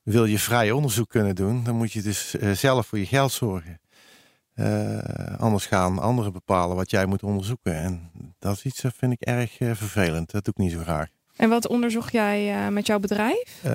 wil 0.03 0.25
je 0.25 0.38
vrij 0.38 0.70
onderzoek 0.70 1.09
kunnen 1.09 1.35
doen, 1.35 1.64
dan 1.64 1.75
moet 1.77 1.92
je 1.92 2.03
dus 2.03 2.31
zelf 2.53 2.87
voor 2.87 2.98
je 2.98 3.07
geld 3.07 3.33
zorgen. 3.33 3.81
anders 5.38 5.66
gaan 5.66 5.98
anderen 5.98 6.33
bepalen 6.33 6.77
wat 6.77 6.90
jij 6.90 7.07
moet 7.07 7.22
onderzoeken. 7.22 7.75
En 7.75 8.11
dat 8.38 8.57
is 8.57 8.64
iets 8.64 8.81
dat 8.81 8.94
vind 8.96 9.12
ik 9.12 9.20
erg 9.20 9.57
vervelend. 9.57 10.31
Dat 10.31 10.44
doe 10.44 10.55
ik 10.57 10.62
niet 10.62 10.72
zo 10.72 10.79
graag. 10.79 11.09
En 11.42 11.48
wat 11.48 11.68
onderzocht 11.68 12.12
jij 12.12 12.66
uh, 12.66 12.68
met 12.68 12.87
jouw 12.87 12.98
bedrijf? 12.98 13.62
Uh, 13.66 13.72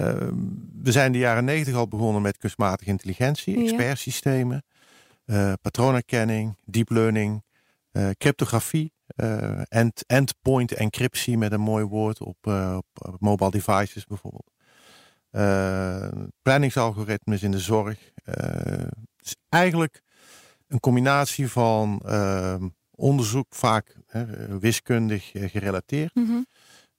we 0.81 0.91
zijn 0.91 1.05
in 1.05 1.11
de 1.11 1.17
jaren 1.17 1.45
negentig 1.45 1.75
al 1.75 1.87
begonnen 1.87 2.21
met 2.21 2.37
kunstmatige 2.37 2.89
intelligentie, 2.89 3.63
expertsystemen, 3.63 4.65
uh, 5.25 5.53
patroonherkenning, 5.61 6.55
deep 6.65 6.89
learning, 6.89 7.43
cryptografie, 8.17 8.93
end, 9.67 10.03
endpoint 10.05 10.73
encryptie 10.73 11.37
met 11.37 11.51
een 11.51 11.61
mooi 11.61 11.85
woord 11.85 12.21
op, 12.21 12.37
op 12.93 13.15
mobile 13.19 13.51
devices 13.51 14.05
bijvoorbeeld. 14.05 14.51
planningsalgoritmes 16.41 17.43
in 17.43 17.51
de 17.51 17.59
zorg. 17.59 17.97
dus 19.15 19.35
eigenlijk 19.49 20.01
een 20.67 20.79
combinatie 20.79 21.49
van 21.49 22.01
onderzoek, 22.91 23.55
vaak 23.55 23.95
wiskundig 24.59 25.31
gerelateerd. 25.33 26.15
Mm 26.15 26.25
-hmm. 26.25 26.45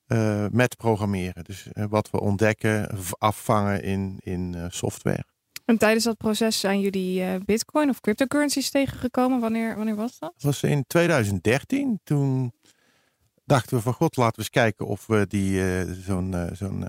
Uh, 0.08 0.46
met 0.50 0.76
programmeren. 0.76 1.44
Dus 1.44 1.66
uh, 1.72 1.84
wat 1.88 2.10
we 2.10 2.20
ontdekken, 2.20 2.98
afvangen 3.18 3.82
in, 3.82 4.16
in 4.20 4.54
uh, 4.56 4.64
software. 4.68 5.24
En 5.64 5.78
tijdens 5.78 6.04
dat 6.04 6.16
proces 6.16 6.60
zijn 6.60 6.80
jullie 6.80 7.44
bitcoin 7.44 7.88
of 7.88 8.00
cryptocurrencies 8.00 8.70
tegengekomen? 8.70 9.40
Wanneer, 9.40 9.76
wanneer 9.76 9.94
was 9.94 10.18
dat? 10.18 10.32
Dat 10.32 10.42
was 10.42 10.62
in 10.62 10.84
2013. 10.86 12.00
Toen 12.04 12.52
dachten 13.44 13.76
we 13.76 13.82
van 13.82 13.92
god, 13.92 14.16
laten 14.16 14.34
we 14.34 14.40
eens 14.40 14.50
kijken 14.50 14.86
of 14.86 15.06
we 15.06 15.26
die 15.26 15.62
zo'n 15.94 16.50
zo'n 16.52 16.86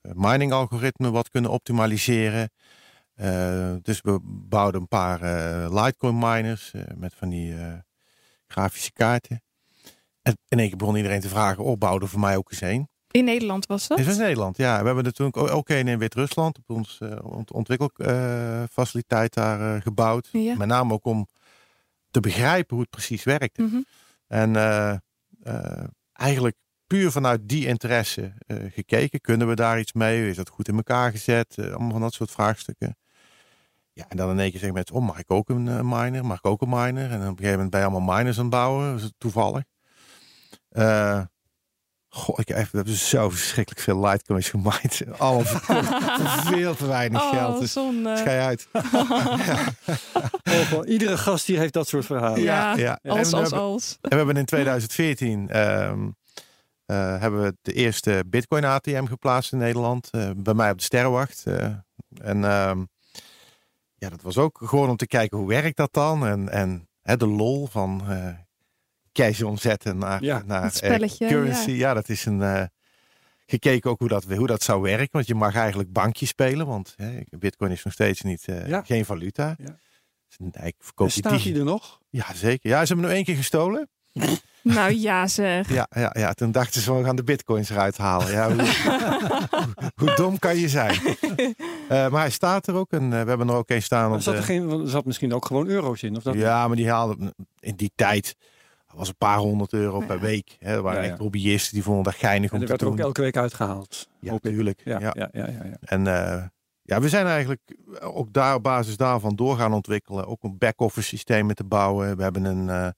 mining 0.00 0.52
algoritme 0.52 1.10
wat 1.10 1.28
kunnen 1.28 1.50
optimaliseren. 1.50 2.50
dus 3.82 4.00
we 4.00 4.18
bouwden 4.22 4.80
een 4.80 4.88
paar 4.88 5.20
Litecoin 5.72 6.18
miners 6.18 6.72
met 6.94 7.14
van 7.14 7.28
die 7.28 7.54
grafische 8.46 8.92
kaarten. 8.92 9.40
En 10.26 10.38
in 10.48 10.58
één 10.58 10.68
keer 10.68 10.76
begon 10.76 10.96
iedereen 10.96 11.20
te 11.20 11.28
vragen, 11.28 11.64
oh, 11.64 11.78
bouw 11.78 12.00
er 12.00 12.08
voor 12.08 12.20
mij 12.20 12.36
ook 12.36 12.50
eens 12.50 12.60
een. 12.60 12.88
In 13.10 13.24
Nederland 13.24 13.66
was 13.66 13.86
dat? 13.86 13.98
Is 13.98 14.06
in 14.06 14.18
Nederland, 14.18 14.56
ja. 14.56 14.78
We 14.80 14.86
hebben 14.86 15.04
natuurlijk 15.04 15.36
ook 15.36 15.68
een 15.68 15.88
in 15.88 15.98
Wit-Rusland, 15.98 16.58
op 16.58 16.70
ons 16.70 16.98
uh, 17.02 17.18
ontwikkelfaciliteit 17.52 19.34
daar 19.34 19.76
uh, 19.76 19.82
gebouwd. 19.82 20.28
Ja. 20.32 20.54
Met 20.56 20.68
name 20.68 20.92
ook 20.92 21.04
om 21.04 21.26
te 22.10 22.20
begrijpen 22.20 22.74
hoe 22.74 22.80
het 22.80 22.90
precies 22.90 23.24
werkte. 23.24 23.62
Mm 23.62 23.68
-hmm. 23.68 23.84
En 24.26 24.56
eh, 24.56 25.84
eigenlijk 26.12 26.56
puur 26.86 27.10
vanuit 27.10 27.48
die 27.48 27.66
interesse 27.66 28.32
gekeken, 28.48 29.20
kunnen 29.20 29.48
we 29.48 29.54
daar 29.54 29.78
iets 29.78 29.92
mee? 29.92 30.28
Is 30.28 30.36
dat 30.36 30.48
goed 30.48 30.68
in 30.68 30.76
elkaar 30.76 31.10
gezet? 31.10 31.54
allemaal 31.58 31.90
van 31.90 32.00
dat 32.00 32.14
soort 32.14 32.30
vraagstukken. 32.30 32.96
Ja, 33.92 34.04
en 34.08 34.16
dan 34.16 34.30
in 34.30 34.38
één 34.38 34.50
keer 34.50 34.58
zeggen 34.60 34.74
mensen, 34.74 34.94
oh, 34.94 35.06
mag 35.06 35.18
ik 35.18 35.30
ook 35.30 35.48
een 35.48 35.88
miner? 35.88 36.24
Mag 36.24 36.38
ik 36.38 36.46
ook 36.46 36.62
een 36.62 36.68
miner? 36.68 37.10
En 37.10 37.16
op 37.16 37.22
een 37.22 37.28
gegeven 37.28 37.50
moment 37.50 37.70
ben 37.70 37.80
je 37.80 37.86
allemaal 37.86 38.16
miners 38.16 38.36
aan 38.36 38.44
het 38.44 38.52
bouwen, 38.52 39.00
toevallig. 39.18 39.62
Uh, 40.76 41.20
goh, 42.08 42.38
ik 42.38 42.48
heb, 42.48 42.88
zo 42.88 43.30
verschrikkelijk 43.30 43.84
veel 43.84 44.06
Litecoins 44.06 44.48
gemined. 44.48 45.02
Allemaal 45.18 45.44
veel 46.44 46.74
te 46.74 46.86
weinig 46.86 47.22
oh, 47.22 47.30
geld. 47.30 47.60
Dus 47.60 47.72
zonde. 47.72 48.16
schij 48.16 48.40
uit. 48.40 48.68
oh, 50.72 50.88
iedere 50.88 51.18
gast 51.18 51.46
hier 51.46 51.58
heeft 51.58 51.72
dat 51.72 51.88
soort 51.88 52.06
verhalen. 52.06 52.40
Ja, 52.40 52.76
ja. 52.76 52.98
ja. 53.02 53.12
als, 53.12 53.32
als, 53.32 53.52
als. 53.52 53.98
En 54.00 54.10
we 54.10 54.16
hebben 54.16 54.36
in 54.36 54.44
2014 54.44 55.60
um, 55.60 56.16
uh, 56.86 57.20
hebben 57.20 57.42
we 57.42 57.56
de 57.62 57.72
eerste 57.72 58.24
Bitcoin 58.26 58.64
ATM 58.64 59.04
geplaatst 59.04 59.52
in 59.52 59.58
Nederland. 59.58 60.08
Uh, 60.12 60.30
bij 60.36 60.54
mij 60.54 60.70
op 60.70 60.78
de 60.78 60.84
Sterrenwacht. 60.84 61.44
Uh, 61.48 61.64
en 62.20 62.44
um, 62.44 62.88
ja, 63.94 64.08
dat 64.08 64.22
was 64.22 64.38
ook 64.38 64.60
gewoon 64.64 64.88
om 64.88 64.96
te 64.96 65.06
kijken 65.06 65.38
hoe 65.38 65.48
werkt 65.48 65.76
dat 65.76 65.92
dan. 65.92 66.26
En, 66.26 66.48
en 66.48 66.88
hè, 67.02 67.16
de 67.16 67.26
lol 67.26 67.66
van 67.66 68.02
cash 69.16 69.42
omzetten 69.42 69.98
naar, 69.98 70.22
ja, 70.22 70.42
naar 70.46 70.70
spelletje, 70.70 71.26
currency. 71.26 71.70
Ja. 71.70 71.76
ja. 71.76 71.94
dat 71.94 72.08
is 72.08 72.24
een. 72.24 72.40
Uh, 72.40 72.62
gekeken 73.46 73.90
ook 73.90 73.98
hoe 73.98 74.08
dat, 74.08 74.24
hoe 74.24 74.46
dat 74.46 74.62
zou 74.62 74.82
werken. 74.82 75.08
Want 75.10 75.26
je 75.26 75.34
mag 75.34 75.54
eigenlijk 75.54 75.92
bankje 75.92 76.26
spelen. 76.26 76.66
Want 76.66 76.94
hè, 76.96 77.20
Bitcoin 77.30 77.70
is 77.70 77.84
nog 77.84 77.92
steeds 77.92 78.22
niet, 78.22 78.46
uh, 78.46 78.68
ja. 78.68 78.82
geen 78.82 79.04
valuta. 79.04 79.56
Ja. 79.58 79.78
Dus, 80.28 80.64
ik 80.64 80.74
verkoop 80.78 81.10
staat 81.10 81.42
hij 81.42 81.54
er 81.54 81.64
nog? 81.64 82.00
Ja, 82.10 82.34
zeker. 82.34 82.70
Ja, 82.70 82.80
ze 82.80 82.86
hebben 82.86 82.96
hem 82.96 83.04
nog 83.04 83.12
één 83.12 83.24
keer 83.24 83.36
gestolen. 83.36 83.88
Nou 84.62 84.92
ja, 84.92 85.26
zeg. 85.26 85.72
Ja, 85.72 85.86
ja, 85.90 86.14
ja, 86.18 86.32
toen 86.32 86.52
dachten 86.52 86.80
ze, 86.80 86.94
we 86.94 87.04
gaan 87.04 87.16
de 87.16 87.24
bitcoins 87.24 87.70
eruit 87.70 87.96
halen. 87.96 88.32
Ja, 88.32 88.52
hoe, 88.52 88.64
hoe 90.00 90.14
dom 90.14 90.38
kan 90.38 90.56
je 90.56 90.68
zijn? 90.68 91.00
Uh, 91.02 91.88
maar 92.12 92.20
hij 92.20 92.30
staat 92.30 92.66
er 92.66 92.74
ook 92.74 92.92
en 92.92 93.02
uh, 93.02 93.10
we 93.10 93.28
hebben 93.28 93.48
er 93.48 93.54
ook 93.54 93.70
een 93.70 93.82
staan. 93.82 94.12
Op 94.12 94.20
zat 94.20 94.34
er, 94.34 94.42
geen, 94.42 94.70
er 94.70 94.88
zat 94.88 95.04
misschien 95.04 95.34
ook 95.34 95.46
gewoon 95.46 95.66
euro's 95.66 96.02
in? 96.02 96.16
Of 96.16 96.22
dat 96.22 96.34
ja, 96.34 96.66
maar 96.66 96.76
die 96.76 96.90
haalden 96.90 97.34
in 97.60 97.76
die 97.76 97.92
tijd 97.94 98.36
was 98.96 99.08
een 99.08 99.16
paar 99.18 99.38
honderd 99.38 99.72
euro 99.72 100.00
per 100.00 100.20
week. 100.20 100.56
Hè. 100.58 100.74
Er 100.74 100.82
waren 100.82 101.02
ja, 101.02 101.08
echt 101.08 101.18
hobbyisten 101.18 101.74
die 101.74 101.82
vonden 101.82 102.04
dat 102.04 102.14
geinig 102.14 102.50
om 102.50 102.56
en 102.56 102.62
te 102.62 102.68
werd 102.68 102.80
doen. 102.80 102.88
er 102.88 102.98
ook 102.98 103.04
elke 103.04 103.20
week 103.20 103.36
uitgehaald. 103.36 104.08
Ja, 104.20 104.32
natuurlijk. 104.32 104.80
Ja, 104.84 104.98
ja. 104.98 105.28
Ja, 105.32 105.50
En 105.80 106.00
uh, 106.00 106.42
Ja, 106.82 107.00
we 107.00 107.08
zijn 107.08 107.26
eigenlijk 107.26 107.60
ook 108.00 108.32
daar 108.32 108.54
op 108.54 108.62
basis 108.62 108.96
daarvan 108.96 109.36
door 109.36 109.56
gaan 109.56 109.72
ontwikkelen. 109.72 110.26
Ook 110.26 110.42
een 110.42 110.58
back-office 110.58 111.08
systemen 111.08 111.54
te 111.54 111.64
bouwen. 111.64 112.16
We 112.16 112.22
hebben, 112.22 112.44
een, 112.44 112.68
uh, 112.68 112.74
uh, 112.74 112.92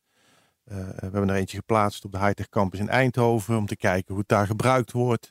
we 0.89 0.99
hebben 1.01 1.29
er 1.29 1.37
eentje 1.37 1.57
geplaatst 1.57 2.05
op 2.05 2.13
de 2.13 2.19
Hightech 2.19 2.49
Campus 2.49 2.81
in 2.81 2.89
Eindhoven. 2.89 3.57
Om 3.57 3.67
te 3.67 3.77
kijken 3.77 4.07
hoe 4.09 4.19
het 4.19 4.29
daar 4.29 4.47
gebruikt 4.47 4.93
wordt. 4.93 5.29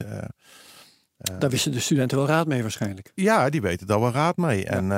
Daar 1.40 1.50
wisten 1.50 1.72
de 1.72 1.80
studenten 1.80 2.18
wel 2.18 2.28
raad 2.28 2.48
mee 2.48 2.62
waarschijnlijk. 2.62 3.12
Ja, 3.16 3.50
die 3.50 3.62
weten 3.62 3.88
daar 3.88 4.00
wel 4.00 4.12
raad 4.12 4.38
mee. 4.38 4.60
Ja. 4.60 4.70
En, 4.70 4.92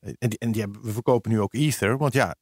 en, 0.00 0.28
die, 0.28 0.38
en 0.38 0.52
die 0.52 0.62
hebben, 0.62 0.82
we 0.82 0.92
verkopen 0.92 1.30
nu 1.30 1.40
ook 1.40 1.54
Ether. 1.54 1.98
Want 1.98 2.12
ja, 2.12 2.34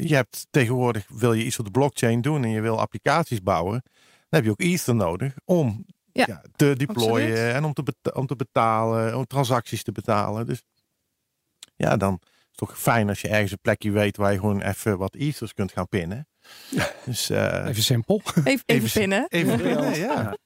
je 0.00 0.14
hebt 0.14 0.46
tegenwoordig 0.50 1.06
wil 1.08 1.32
je 1.32 1.44
iets 1.44 1.58
op 1.58 1.64
de 1.64 1.70
blockchain 1.70 2.20
doen. 2.20 2.44
En 2.44 2.50
je 2.50 2.60
wil 2.60 2.80
applicaties 2.80 3.42
bouwen. 3.42 3.82
Dan 4.28 4.40
heb 4.40 4.44
je 4.44 4.50
ook 4.50 4.60
Ether 4.60 4.94
nodig 4.94 5.34
om 5.44 5.84
ja, 6.12 6.24
ja, 6.26 6.42
te 6.56 6.74
deployen 6.76 7.30
absoluut. 7.30 7.54
en 7.54 7.64
om 7.64 7.72
te, 7.72 8.14
om 8.14 8.26
te 8.26 8.36
betalen, 8.36 9.16
om 9.16 9.26
transacties 9.26 9.82
te 9.82 9.92
betalen. 9.92 10.46
Dus 10.46 10.62
ja, 11.76 11.96
dan 11.96 12.18
is 12.22 12.28
het 12.46 12.56
toch 12.56 12.78
fijn 12.78 13.08
als 13.08 13.20
je 13.20 13.28
ergens 13.28 13.52
een 13.52 13.60
plekje 13.60 13.90
weet 13.90 14.16
waar 14.16 14.32
je 14.32 14.38
gewoon 14.38 14.62
even 14.62 14.98
wat 14.98 15.14
ethers 15.14 15.54
kunt 15.54 15.72
gaan 15.72 15.88
pinnen. 15.88 16.28
Ja. 16.70 16.90
Dus, 17.04 17.30
uh, 17.30 17.66
even 17.66 17.82
simpel. 17.82 18.22
Even, 18.44 18.62
even, 18.66 18.90
pinnen. 18.90 19.26
Even 19.28 19.60
pinnen, 19.60 19.98
ja. 19.98 20.36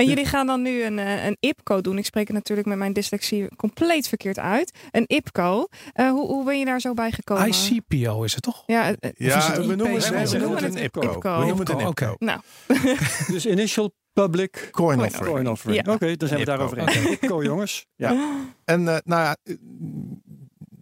En 0.00 0.06
jullie 0.06 0.26
gaan 0.26 0.46
dan 0.46 0.62
nu 0.62 0.84
een, 0.84 0.98
een 0.98 1.36
IPCO 1.40 1.80
doen. 1.80 1.98
Ik 1.98 2.04
spreek 2.04 2.26
het 2.26 2.36
natuurlijk 2.36 2.68
met 2.68 2.78
mijn 2.78 2.92
dyslexie 2.92 3.56
compleet 3.56 4.08
verkeerd 4.08 4.38
uit. 4.38 4.72
Een 4.90 5.04
IPCO. 5.06 5.66
Uh, 5.94 6.10
hoe, 6.10 6.26
hoe 6.26 6.44
ben 6.44 6.58
je 6.58 6.64
daar 6.64 6.80
zo 6.80 6.94
bij 6.94 7.10
gekomen? 7.10 7.48
ICPO 7.48 8.22
is 8.22 8.34
het 8.34 8.42
toch? 8.42 8.62
Ja, 8.66 8.88
uh, 8.88 8.94
ja 9.14 9.56
we, 9.56 9.74
noemen 9.74 9.92
het, 9.92 10.30
we, 10.30 10.38
noemen 10.38 10.64
het, 10.64 10.74
IPCO. 10.74 11.00
IPCO. 11.00 11.38
We 11.38 11.46
noemen 11.46 11.58
het 11.58 11.68
een 11.68 11.86
IPCO. 11.86 12.14
Nou. 12.18 12.40
dus 13.32 13.46
Initial 13.46 13.94
Public 14.12 14.68
Coin, 14.70 15.00
Offering. 15.00 15.26
Coin 15.26 15.48
offering. 15.48 15.84
Ja. 15.84 15.92
Oké, 15.92 16.04
okay, 16.04 16.16
dan 16.16 16.28
zijn 16.28 16.40
we 16.40 16.46
daarover 16.46 16.78
eens. 16.78 16.96
IPCO 16.96 17.42
jongens. 17.42 17.86
Ja. 17.96 18.40
En 18.64 18.80
uh, 18.80 18.96
nou 19.04 19.22
ja, 19.22 19.36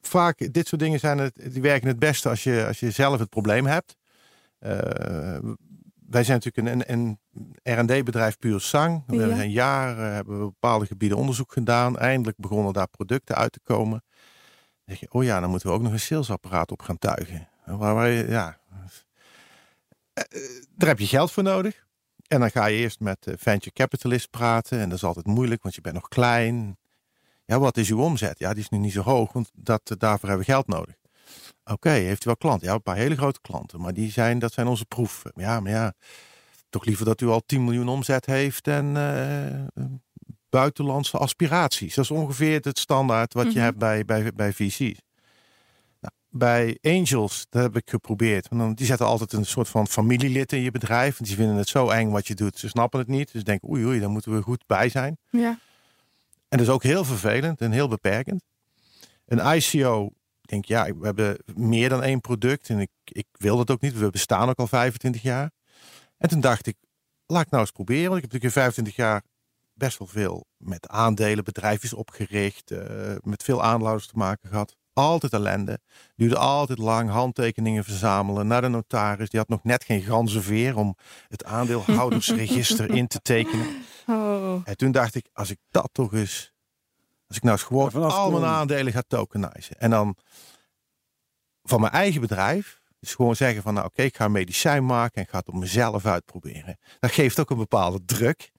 vaak 0.00 0.52
dit 0.52 0.68
soort 0.68 0.80
dingen 0.80 0.98
zijn 0.98 1.18
het, 1.18 1.52
die 1.52 1.62
werken 1.62 1.88
het 1.88 1.98
beste 1.98 2.28
als 2.28 2.42
je, 2.42 2.64
als 2.66 2.80
je 2.80 2.90
zelf 2.90 3.18
het 3.18 3.28
probleem 3.28 3.66
hebt. 3.66 3.96
Wij 6.10 6.24
zijn 6.24 6.40
natuurlijk 6.44 6.88
een, 6.88 7.18
een, 7.62 7.78
R&D-bedrijf 7.78 8.38
puur 8.38 8.60
sang. 8.60 9.02
We 9.06 9.16
hebben 9.16 9.40
een 9.40 9.50
jaar 9.50 9.96
hebben 9.96 10.38
we 10.38 10.44
bepaalde 10.44 10.86
gebieden 10.86 11.18
onderzoek 11.18 11.52
gedaan. 11.52 11.98
Eindelijk 11.98 12.36
begonnen 12.36 12.72
daar 12.72 12.88
producten 12.88 13.36
uit 13.36 13.52
te 13.52 13.60
komen. 13.62 14.02
Dan 14.08 14.84
denk 14.84 14.98
je, 14.98 15.10
oh 15.10 15.24
ja, 15.24 15.40
dan 15.40 15.50
moeten 15.50 15.68
we 15.68 15.74
ook 15.74 15.82
nog 15.82 15.92
een 15.92 16.00
salesapparaat 16.00 16.70
op 16.70 16.82
gaan 16.82 16.98
tuigen. 16.98 17.48
Waar, 17.64 17.94
waar 17.94 18.10
ja, 18.10 18.58
daar 20.76 20.88
heb 20.88 20.98
je 20.98 21.06
geld 21.06 21.32
voor 21.32 21.42
nodig. 21.42 21.86
En 22.26 22.40
dan 22.40 22.50
ga 22.50 22.66
je 22.66 22.76
eerst 22.76 23.00
met 23.00 23.26
venture 23.36 23.72
capitalist 23.72 24.30
praten. 24.30 24.78
En 24.78 24.88
dat 24.88 24.98
is 24.98 25.04
altijd 25.04 25.26
moeilijk, 25.26 25.62
want 25.62 25.74
je 25.74 25.80
bent 25.80 25.94
nog 25.94 26.08
klein. 26.08 26.78
Ja, 27.44 27.58
wat 27.58 27.76
is 27.76 27.90
uw 27.90 28.00
omzet? 28.00 28.38
Ja, 28.38 28.52
die 28.52 28.62
is 28.62 28.68
nu 28.68 28.78
niet 28.78 28.92
zo 28.92 29.02
hoog, 29.02 29.32
want 29.32 29.50
dat, 29.54 29.94
daarvoor 29.98 30.28
hebben 30.28 30.46
we 30.46 30.52
geld 30.52 30.66
nodig. 30.66 30.94
Oké, 31.70 31.90
heeft 31.90 32.22
u 32.22 32.24
wel 32.24 32.36
klanten? 32.36 32.68
Ja, 32.68 32.74
een 32.74 32.82
paar 32.82 32.96
hele 32.96 33.16
grote 33.16 33.40
klanten. 33.40 33.80
Maar 33.80 33.94
die 33.94 34.10
zijn, 34.10 34.38
dat 34.38 34.52
zijn 34.52 34.66
onze 34.66 34.84
proeven. 34.84 35.32
Ja, 35.34 35.60
maar 35.60 35.72
ja, 35.72 35.92
toch 36.70 36.84
liever 36.84 37.04
dat 37.04 37.20
u 37.20 37.26
al 37.26 37.42
10 37.46 37.64
miljoen 37.64 37.88
omzet 37.88 38.26
heeft 38.26 38.66
en 38.68 38.94
uh, 38.94 39.84
buitenlandse 40.48 41.18
aspiraties. 41.18 41.94
Dat 41.94 42.04
is 42.04 42.10
ongeveer 42.10 42.60
het 42.62 42.78
standaard 42.78 43.34
wat 43.34 43.42
je 43.42 43.48
mm 43.48 43.56
-hmm. 43.56 43.64
hebt 43.64 43.78
bij, 43.78 44.04
bij, 44.04 44.32
bij 44.32 44.52
VC's. 44.52 45.00
Nou, 46.00 46.14
bij 46.28 46.78
Angels, 46.82 47.46
dat 47.48 47.62
heb 47.62 47.76
ik 47.76 47.90
geprobeerd. 47.90 48.48
Want 48.48 48.60
dan, 48.60 48.74
die 48.74 48.86
zetten 48.86 49.06
altijd 49.06 49.32
een 49.32 49.46
soort 49.46 49.68
van 49.68 49.86
familielid 49.86 50.52
in 50.52 50.60
je 50.60 50.70
bedrijf. 50.70 51.16
Want 51.16 51.26
die 51.26 51.38
vinden 51.38 51.56
het 51.56 51.68
zo 51.68 51.88
eng 51.88 52.10
wat 52.10 52.26
je 52.26 52.34
doet. 52.34 52.58
Ze 52.58 52.68
snappen 52.68 52.98
het 52.98 53.08
niet. 53.08 53.32
Dus 53.32 53.44
denken, 53.44 53.68
oei 53.68 53.84
oei, 53.84 54.00
daar 54.00 54.10
moeten 54.10 54.34
we 54.34 54.42
goed 54.42 54.64
bij 54.66 54.88
zijn. 54.88 55.18
Ja. 55.30 55.58
En 56.48 56.58
dat 56.58 56.60
is 56.66 56.72
ook 56.72 56.82
heel 56.82 57.04
vervelend 57.04 57.60
en 57.60 57.72
heel 57.72 57.88
beperkend. 57.88 58.42
Een 59.26 59.56
ICO, 59.56 60.10
denk 60.48 60.64
ja, 60.64 60.84
we 60.96 61.04
hebben 61.04 61.38
meer 61.54 61.88
dan 61.88 62.02
één 62.02 62.20
product. 62.20 62.68
En 62.68 62.78
ik, 62.78 62.90
ik 63.04 63.26
wil 63.32 63.56
dat 63.56 63.70
ook 63.70 63.80
niet. 63.80 63.98
We 63.98 64.10
bestaan 64.10 64.48
ook 64.48 64.58
al 64.58 64.66
25 64.66 65.22
jaar. 65.22 65.50
En 66.16 66.28
toen 66.28 66.40
dacht 66.40 66.66
ik, 66.66 66.76
laat 67.26 67.42
ik 67.42 67.50
nou 67.50 67.62
eens 67.62 67.72
proberen. 67.72 68.10
Want 68.10 68.16
ik 68.16 68.22
heb 68.22 68.32
natuurlijk 68.32 68.56
in 68.56 68.62
25 68.62 68.96
jaar 68.96 69.22
best 69.72 69.98
wel 69.98 70.08
veel 70.08 70.46
met 70.56 70.88
aandelen, 70.88 71.44
bedrijfjes 71.44 71.92
opgericht. 71.92 72.70
Uh, 72.70 72.80
met 73.20 73.42
veel 73.42 73.62
aanlouders 73.62 74.06
te 74.06 74.16
maken 74.16 74.48
gehad 74.48 74.76
altijd 74.98 75.32
ellende. 75.32 75.80
Duurde 76.16 76.38
altijd 76.38 76.78
lang 76.78 77.10
handtekeningen 77.10 77.84
verzamelen 77.84 78.46
naar 78.46 78.60
de 78.60 78.68
notaris. 78.68 79.30
Die 79.30 79.40
had 79.40 79.48
nog 79.48 79.64
net 79.64 79.84
geen 79.84 80.02
ganzenveer 80.02 80.76
om 80.76 80.96
het 81.28 81.44
aandeelhoudersregister 81.56 82.90
in 82.90 83.06
te 83.06 83.20
tekenen. 83.22 83.66
Oh. 84.06 84.60
En 84.64 84.76
toen 84.76 84.92
dacht 84.92 85.14
ik, 85.14 85.28
als 85.32 85.50
ik 85.50 85.58
dat 85.70 85.88
toch 85.92 86.12
eens, 86.12 86.52
als 87.28 87.36
ik 87.36 87.42
nou 87.42 87.56
eens 87.56 87.66
gewoon 87.66 87.90
ja, 87.92 87.98
al 87.98 88.30
mijn 88.30 88.44
aandelen 88.44 88.92
ga 88.92 89.02
tokenizen. 89.06 89.78
En 89.78 89.90
dan 89.90 90.16
van 91.62 91.80
mijn 91.80 91.92
eigen 91.92 92.20
bedrijf, 92.20 92.80
dus 93.00 93.14
gewoon 93.14 93.36
zeggen 93.36 93.62
van 93.62 93.74
nou 93.74 93.86
oké, 93.86 94.02
ik 94.02 94.16
ga 94.16 94.24
een 94.24 94.32
medicijn 94.32 94.86
maken 94.86 95.22
en 95.22 95.28
ga 95.28 95.38
het 95.38 95.48
op 95.48 95.54
mezelf 95.54 96.06
uitproberen. 96.06 96.78
Dat 97.00 97.10
geeft 97.10 97.40
ook 97.40 97.50
een 97.50 97.56
bepaalde 97.56 98.04
druk. 98.04 98.50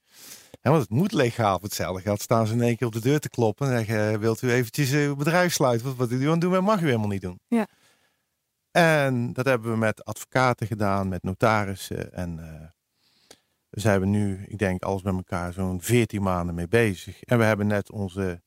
Ja, 0.62 0.70
want 0.70 0.82
het 0.82 0.90
moet 0.90 1.12
legaal. 1.12 1.54
Voor 1.54 1.68
hetzelfde 1.68 2.02
geld 2.02 2.22
staan 2.22 2.46
ze 2.46 2.52
in 2.52 2.62
één 2.62 2.76
keer 2.76 2.86
op 2.86 2.92
de 2.92 3.00
deur 3.00 3.20
te 3.20 3.28
kloppen. 3.28 3.66
En 3.66 3.84
zeggen, 3.84 4.20
wilt 4.20 4.42
u 4.42 4.52
eventjes 4.52 4.92
uw 4.92 5.16
bedrijf 5.16 5.52
sluiten? 5.52 5.86
Wat, 5.86 5.96
wat 5.96 6.10
u 6.10 6.24
aan 6.24 6.30
het 6.30 6.40
doen 6.40 6.64
mag 6.64 6.80
u 6.80 6.84
helemaal 6.84 7.08
niet 7.08 7.20
doen. 7.20 7.40
Ja. 7.48 7.66
En 8.70 9.32
dat 9.32 9.44
hebben 9.44 9.70
we 9.70 9.76
met 9.76 10.04
advocaten 10.04 10.66
gedaan, 10.66 11.08
met 11.08 11.22
notarissen. 11.22 12.12
En 12.12 12.38
uh, 12.38 12.46
daar 13.70 13.80
zijn 13.80 14.00
we 14.00 14.06
nu, 14.06 14.44
ik 14.48 14.58
denk, 14.58 14.82
alles 14.82 15.02
bij 15.02 15.12
elkaar 15.12 15.52
zo'n 15.52 15.82
14 15.82 16.22
maanden 16.22 16.54
mee 16.54 16.68
bezig. 16.68 17.22
En 17.22 17.38
we 17.38 17.44
hebben 17.44 17.66
net 17.66 17.90
onze, 17.90 18.42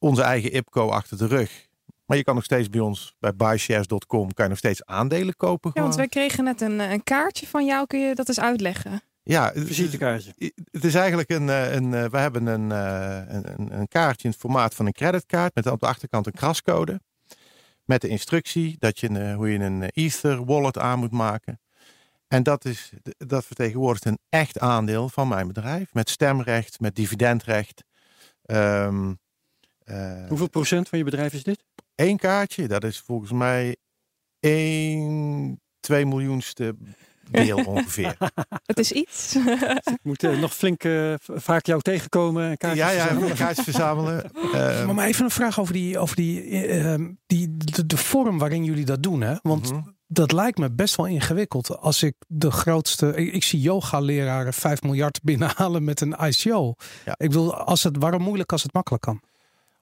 onze 0.00 0.22
eigen 0.22 0.52
IPCO 0.52 0.88
achter 0.88 1.18
de 1.18 1.26
rug. 1.26 1.68
Maar 2.06 2.16
je 2.16 2.24
kan 2.24 2.34
nog 2.34 2.44
steeds 2.44 2.68
bij 2.68 2.80
ons, 2.80 3.14
bij 3.18 3.34
buyshares.com, 3.34 4.32
kan 4.32 4.44
je 4.44 4.50
nog 4.50 4.58
steeds 4.58 4.84
aandelen 4.84 5.36
kopen. 5.36 5.70
Ja, 5.74 5.82
want 5.82 5.94
wij 5.94 6.08
kregen 6.08 6.44
net 6.44 6.60
een, 6.60 6.78
een 6.78 7.02
kaartje 7.02 7.46
van 7.46 7.66
jou. 7.66 7.86
Kun 7.86 8.00
je 8.00 8.14
dat 8.14 8.28
eens 8.28 8.40
uitleggen? 8.40 9.02
Ja, 9.22 9.52
visitekaartje. 9.54 10.32
Het 10.70 10.84
is 10.84 10.94
eigenlijk 10.94 11.30
een, 11.30 11.48
eh, 11.48 11.72
een, 11.72 11.92
een 11.92 12.10
we 12.10 12.18
hebben 12.18 12.46
een, 12.46 12.70
een, 12.70 13.78
een 13.78 13.88
kaartje 13.88 14.24
in 14.24 14.30
het 14.30 14.40
formaat 14.40 14.74
van 14.74 14.86
een 14.86 14.92
creditkaart 14.92 15.54
met 15.54 15.66
op 15.66 15.80
de 15.80 15.86
achterkant 15.86 16.26
een 16.26 16.32
krascode. 16.32 17.00
Met 17.84 18.00
de 18.00 18.08
instructie 18.08 18.76
dat 18.78 19.00
je, 19.00 19.32
hoe 19.32 19.52
je 19.52 19.58
een 19.58 19.82
Ether 19.82 20.44
wallet 20.44 20.78
aan 20.78 20.98
moet 20.98 21.12
maken. 21.12 21.60
En 22.28 22.42
dat, 22.42 22.64
is, 22.64 22.92
dat 23.18 23.44
vertegenwoordigt 23.44 24.04
een 24.04 24.18
echt 24.28 24.58
aandeel 24.58 25.08
van 25.08 25.28
mijn 25.28 25.46
bedrijf. 25.46 25.94
Met 25.94 26.10
stemrecht, 26.10 26.80
met 26.80 26.96
dividendrecht. 26.96 27.84
Um, 28.44 29.08
uh, 29.08 29.12
Hoeveel 30.28 30.48
procent 30.48 30.88
van 30.88 30.98
je 30.98 31.04
bedrijf 31.04 31.32
is 31.32 31.42
dit? 31.42 31.64
Eén 31.94 32.16
kaartje, 32.16 32.68
dat 32.68 32.84
is 32.84 32.98
volgens 32.98 33.32
mij 33.32 33.76
1, 34.40 35.60
2 35.80 36.06
miljoenste 36.06 36.74
deel 37.30 37.64
ongeveer. 37.74 38.16
Het 38.66 38.78
is 38.78 38.92
iets. 38.92 39.36
ik 39.84 39.98
moet 40.02 40.22
uh, 40.22 40.40
nog 40.40 40.54
flink 40.54 40.84
uh, 40.84 41.14
vaak 41.18 41.66
jou 41.66 41.80
tegenkomen. 41.80 42.56
En 42.56 42.74
ja, 42.74 42.90
ja, 42.90 43.06
verzamelen. 43.06 43.36
kaartjes 43.44 43.64
verzamelen. 43.64 44.30
Uh, 44.34 44.52
maar, 44.52 44.94
maar 44.94 45.06
even 45.06 45.24
een 45.24 45.30
vraag 45.30 45.60
over, 45.60 45.72
die, 45.72 45.98
over 45.98 46.16
die, 46.16 46.42
ehm, 46.66 47.10
die, 47.26 47.56
de, 47.56 47.86
de, 47.86 47.96
vorm 47.96 48.38
waarin 48.38 48.64
jullie 48.64 48.84
dat 48.84 49.02
doen. 49.02 49.20
Hè? 49.20 49.34
Want 49.42 49.72
mm 49.72 49.76
-hmm. 49.76 49.96
dat 50.06 50.32
lijkt 50.32 50.58
me 50.58 50.70
best 50.70 50.96
wel 50.96 51.06
ingewikkeld. 51.06 51.78
Als 51.78 52.02
ik 52.02 52.14
de 52.26 52.50
grootste. 52.50 53.14
Ik, 53.14 53.32
ik 53.32 53.42
zie 53.42 53.60
yoga-leraren 53.60 54.52
5 54.52 54.82
miljard 54.82 55.22
binnenhalen 55.22 55.84
met 55.84 56.00
een 56.00 56.16
ICO. 56.20 56.74
Ja. 57.04 57.14
Ik 57.16 57.28
bedoel, 57.28 57.54
als 57.54 57.82
het, 57.82 57.96
waarom 57.98 58.22
moeilijk 58.22 58.52
als 58.52 58.62
het 58.62 58.72
makkelijk 58.72 59.02
kan? 59.02 59.20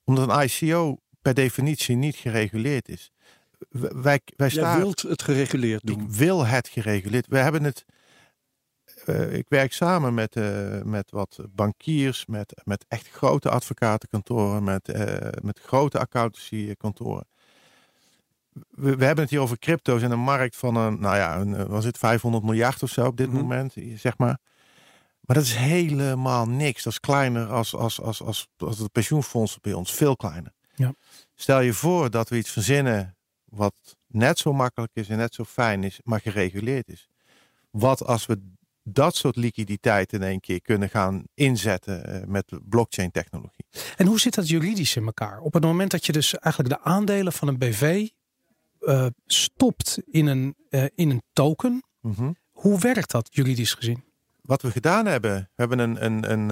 Omdat 0.08 0.28
een 0.28 0.42
ICO 0.42 0.98
per 1.22 1.34
definitie 1.34 1.96
niet 1.96 2.16
gereguleerd 2.16 2.88
is 2.88 3.12
wij, 3.68 4.20
wij 4.36 4.50
staan. 4.50 4.70
Jij 4.70 4.78
wilt 4.78 5.02
het 5.02 5.22
gereguleerd 5.22 5.86
doen. 5.86 6.00
Ik 6.00 6.10
wil 6.10 6.46
het 6.46 6.68
gereguleerd. 6.68 7.26
We 7.26 7.38
hebben 7.38 7.64
het. 7.64 7.84
Uh, 9.06 9.32
ik 9.32 9.48
werk 9.48 9.72
samen 9.72 10.14
met, 10.14 10.36
uh, 10.36 10.82
met 10.82 11.10
wat 11.10 11.38
bankiers, 11.50 12.26
met, 12.26 12.60
met 12.64 12.84
echt 12.88 13.08
grote 13.08 13.50
advocatenkantoren, 13.50 14.64
met, 14.64 14.88
uh, 14.88 15.16
met 15.42 15.58
grote 15.58 15.98
accountancykantoren. 15.98 17.26
We, 18.52 18.96
we, 18.96 19.04
hebben 19.04 19.24
het 19.24 19.30
hier 19.30 19.40
over 19.40 19.58
crypto's 19.58 20.02
en 20.02 20.10
een 20.10 20.18
markt 20.18 20.56
van 20.56 20.76
een, 20.76 21.00
nou 21.00 21.16
ja, 21.16 21.36
een, 21.36 21.66
was 21.66 21.84
het 21.84 21.98
500 21.98 22.44
miljard 22.44 22.82
of 22.82 22.90
zo 22.90 23.06
op 23.06 23.16
dit 23.16 23.26
mm 23.26 23.32
-hmm. 23.32 23.42
moment, 23.42 23.74
zeg 23.94 24.18
maar. 24.18 24.38
Maar 25.28 25.36
dat 25.36 25.46
is 25.46 25.54
helemaal 25.54 26.46
niks. 26.46 26.82
Dat 26.82 26.92
is 26.92 27.00
kleiner 27.00 27.46
als, 27.46 27.74
als, 27.74 28.00
als, 28.00 28.22
als, 28.22 28.46
als 28.56 28.78
de 28.78 28.88
pensioenfondsen 28.88 29.60
bij 29.62 29.72
ons, 29.72 29.92
veel 29.92 30.16
kleiner. 30.16 30.52
Ja. 30.74 30.94
Stel 31.34 31.60
je 31.60 31.72
voor 31.72 32.10
dat 32.10 32.28
we 32.28 32.36
iets 32.36 32.50
verzinnen 32.50 33.16
wat 33.44 33.74
net 34.06 34.38
zo 34.38 34.52
makkelijk 34.52 34.92
is 34.94 35.08
en 35.08 35.16
net 35.16 35.34
zo 35.34 35.44
fijn 35.44 35.84
is, 35.84 36.00
maar 36.04 36.20
gereguleerd 36.20 36.88
is. 36.88 37.08
Wat 37.70 38.04
als 38.04 38.26
we 38.26 38.40
dat 38.82 39.16
soort 39.16 39.36
liquiditeit 39.36 40.12
in 40.12 40.22
één 40.22 40.40
keer 40.40 40.60
kunnen 40.60 40.88
gaan 40.88 41.24
inzetten 41.34 42.10
uh, 42.10 42.26
met 42.26 42.52
blockchain 42.68 43.10
technologie. 43.10 43.64
En 43.96 44.06
hoe 44.06 44.20
zit 44.20 44.34
dat 44.34 44.48
juridisch 44.48 44.96
in 44.96 45.04
elkaar? 45.04 45.40
Op 45.40 45.52
het 45.52 45.62
moment 45.62 45.90
dat 45.90 46.06
je 46.06 46.12
dus 46.12 46.38
eigenlijk 46.38 46.74
de 46.74 46.90
aandelen 46.90 47.32
van 47.32 47.48
een 47.48 47.58
BV 47.58 48.08
uh, 48.80 49.06
stopt 49.26 49.98
in 50.06 50.26
een, 50.26 50.54
uh, 50.70 50.84
in 50.94 51.10
een 51.10 51.22
token, 51.32 51.82
mm 52.00 52.12
-hmm. 52.12 52.36
hoe 52.50 52.78
werkt 52.78 53.10
dat 53.10 53.28
juridisch 53.30 53.74
gezien? 53.74 54.07
Wat 54.48 54.62
we 54.62 54.70
gedaan 54.70 55.06
hebben, 55.06 55.32
we 55.32 55.46
hebben 55.54 55.78
een, 55.78 56.04
een, 56.04 56.30
een 56.30 56.50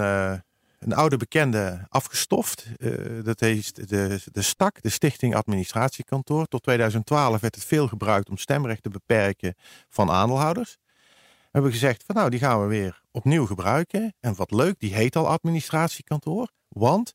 een 0.79 0.93
oude 0.93 1.17
bekende 1.17 1.85
afgestoft. 1.89 2.65
Uh, 2.77 3.23
dat 3.23 3.39
heet 3.39 3.89
de, 3.89 4.19
de 4.31 4.41
STAK, 4.41 4.81
de 4.81 4.89
Stichting 4.89 5.35
Administratiekantoor. 5.35 6.45
Tot 6.45 6.63
2012 6.63 7.41
werd 7.41 7.55
het 7.55 7.65
veel 7.65 7.87
gebruikt 7.87 8.29
om 8.29 8.37
stemrecht 8.37 8.83
te 8.83 8.89
beperken 8.89 9.55
van 9.89 10.11
aandeelhouders. 10.11 10.77
We 11.17 11.49
hebben 11.51 11.71
gezegd 11.71 12.03
van 12.05 12.15
nou, 12.15 12.29
die 12.29 12.39
gaan 12.39 12.61
we 12.61 12.67
weer 12.67 13.01
opnieuw 13.11 13.45
gebruiken. 13.45 14.13
En 14.19 14.35
wat 14.35 14.51
leuk, 14.51 14.79
die 14.79 14.93
heet 14.93 15.15
al 15.15 15.27
administratiekantoor. 15.27 16.51
Want 16.67 17.13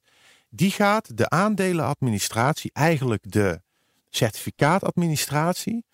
die 0.49 0.71
gaat 0.71 1.17
de 1.17 1.29
aandelenadministratie, 1.29 2.71
eigenlijk 2.73 3.33
de 3.33 3.63
certificaatadministratie, 4.11 5.85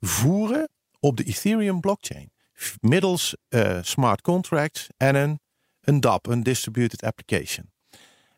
voeren 0.00 0.68
op 1.00 1.16
de 1.16 1.24
Ethereum 1.24 1.80
blockchain. 1.80 2.33
Middels 2.80 3.36
uh, 3.48 3.78
smart 3.82 4.20
contracts 4.20 4.88
en 4.96 5.14
een, 5.14 5.40
een 5.80 6.00
DApp, 6.00 6.26
een 6.26 6.42
Distributed 6.42 7.02
Application. 7.02 7.72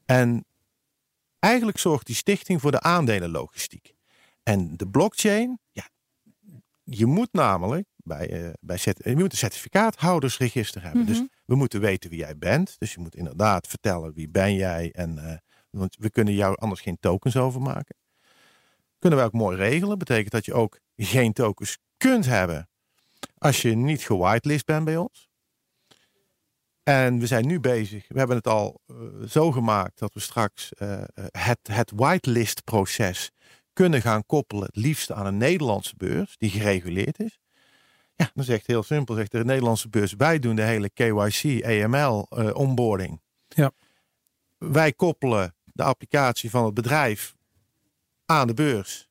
En 0.04 0.44
eigenlijk 1.38 1.78
zorgt 1.78 2.06
die 2.06 2.14
stichting 2.14 2.60
voor 2.60 2.70
de 2.70 2.80
aandelenlogistiek. 2.80 3.94
En 4.42 4.76
de 4.76 4.88
blockchain, 4.88 5.58
ja, 5.72 5.88
je 6.82 7.06
moet 7.06 7.32
namelijk 7.32 7.88
bij, 7.96 8.42
uh, 8.42 8.50
bij 8.60 8.78
je 8.82 9.16
moet 9.16 9.32
een 9.32 9.38
certificaathoudersregister 9.38 10.82
hebben. 10.82 11.06
Dus 11.06 11.16
mhm. 11.16 11.26
we 11.44 11.54
moeten 11.54 11.80
weten 11.80 12.10
wie 12.10 12.18
jij 12.18 12.38
bent. 12.38 12.74
Dus 12.78 12.94
je 12.94 13.00
moet 13.00 13.14
inderdaad 13.14 13.66
vertellen 13.66 14.12
wie 14.12 14.28
ben 14.28 14.54
jij. 14.54 14.92
En, 14.92 15.16
uh, 15.16 15.32
want 15.70 15.96
we 15.98 16.10
kunnen 16.10 16.34
jou 16.34 16.56
anders 16.58 16.80
geen 16.80 16.98
tokens 17.00 17.36
overmaken. 17.36 17.96
Kunnen 18.98 19.18
we 19.18 19.24
ook 19.24 19.32
mooi 19.32 19.56
regelen. 19.56 19.98
Betekent 19.98 20.30
dat 20.30 20.44
je 20.44 20.54
ook 20.54 20.80
geen 20.96 21.32
tokens 21.32 21.78
kunt 21.96 22.26
hebben 22.26 22.68
als 23.38 23.62
je 23.62 23.76
niet 23.76 24.02
gewitelist 24.02 24.66
bent 24.66 24.84
bij 24.84 24.96
ons. 24.96 25.28
En 26.82 27.18
we 27.18 27.26
zijn 27.26 27.46
nu 27.46 27.60
bezig. 27.60 28.04
We 28.08 28.18
hebben 28.18 28.36
het 28.36 28.46
al 28.46 28.80
uh, 28.86 28.96
zo 29.28 29.52
gemaakt 29.52 29.98
dat 29.98 30.14
we 30.14 30.20
straks 30.20 30.72
uh, 30.78 31.02
het, 31.30 31.58
het 31.62 31.92
whitelist 31.94 32.64
proces 32.64 33.30
kunnen 33.72 34.00
gaan 34.00 34.26
koppelen. 34.26 34.64
Het 34.64 34.76
liefst 34.76 35.12
aan 35.12 35.26
een 35.26 35.36
Nederlandse 35.36 35.94
beurs 35.96 36.36
die 36.36 36.50
gereguleerd 36.50 37.18
is. 37.18 37.38
Ja, 38.14 38.30
dan 38.34 38.44
zegt 38.44 38.66
heel 38.66 38.82
simpel, 38.82 39.14
zegt 39.14 39.30
de 39.30 39.44
Nederlandse 39.44 39.88
beurs, 39.88 40.14
wij 40.16 40.38
doen 40.38 40.56
de 40.56 40.62
hele 40.62 40.90
KYC, 40.90 41.64
AML 41.64 42.26
uh, 42.30 42.54
onboarding. 42.54 43.20
Ja. 43.48 43.72
Wij 44.58 44.92
koppelen 44.92 45.54
de 45.64 45.82
applicatie 45.82 46.50
van 46.50 46.64
het 46.64 46.74
bedrijf 46.74 47.34
aan 48.24 48.46
de 48.46 48.54
beurs. 48.54 49.08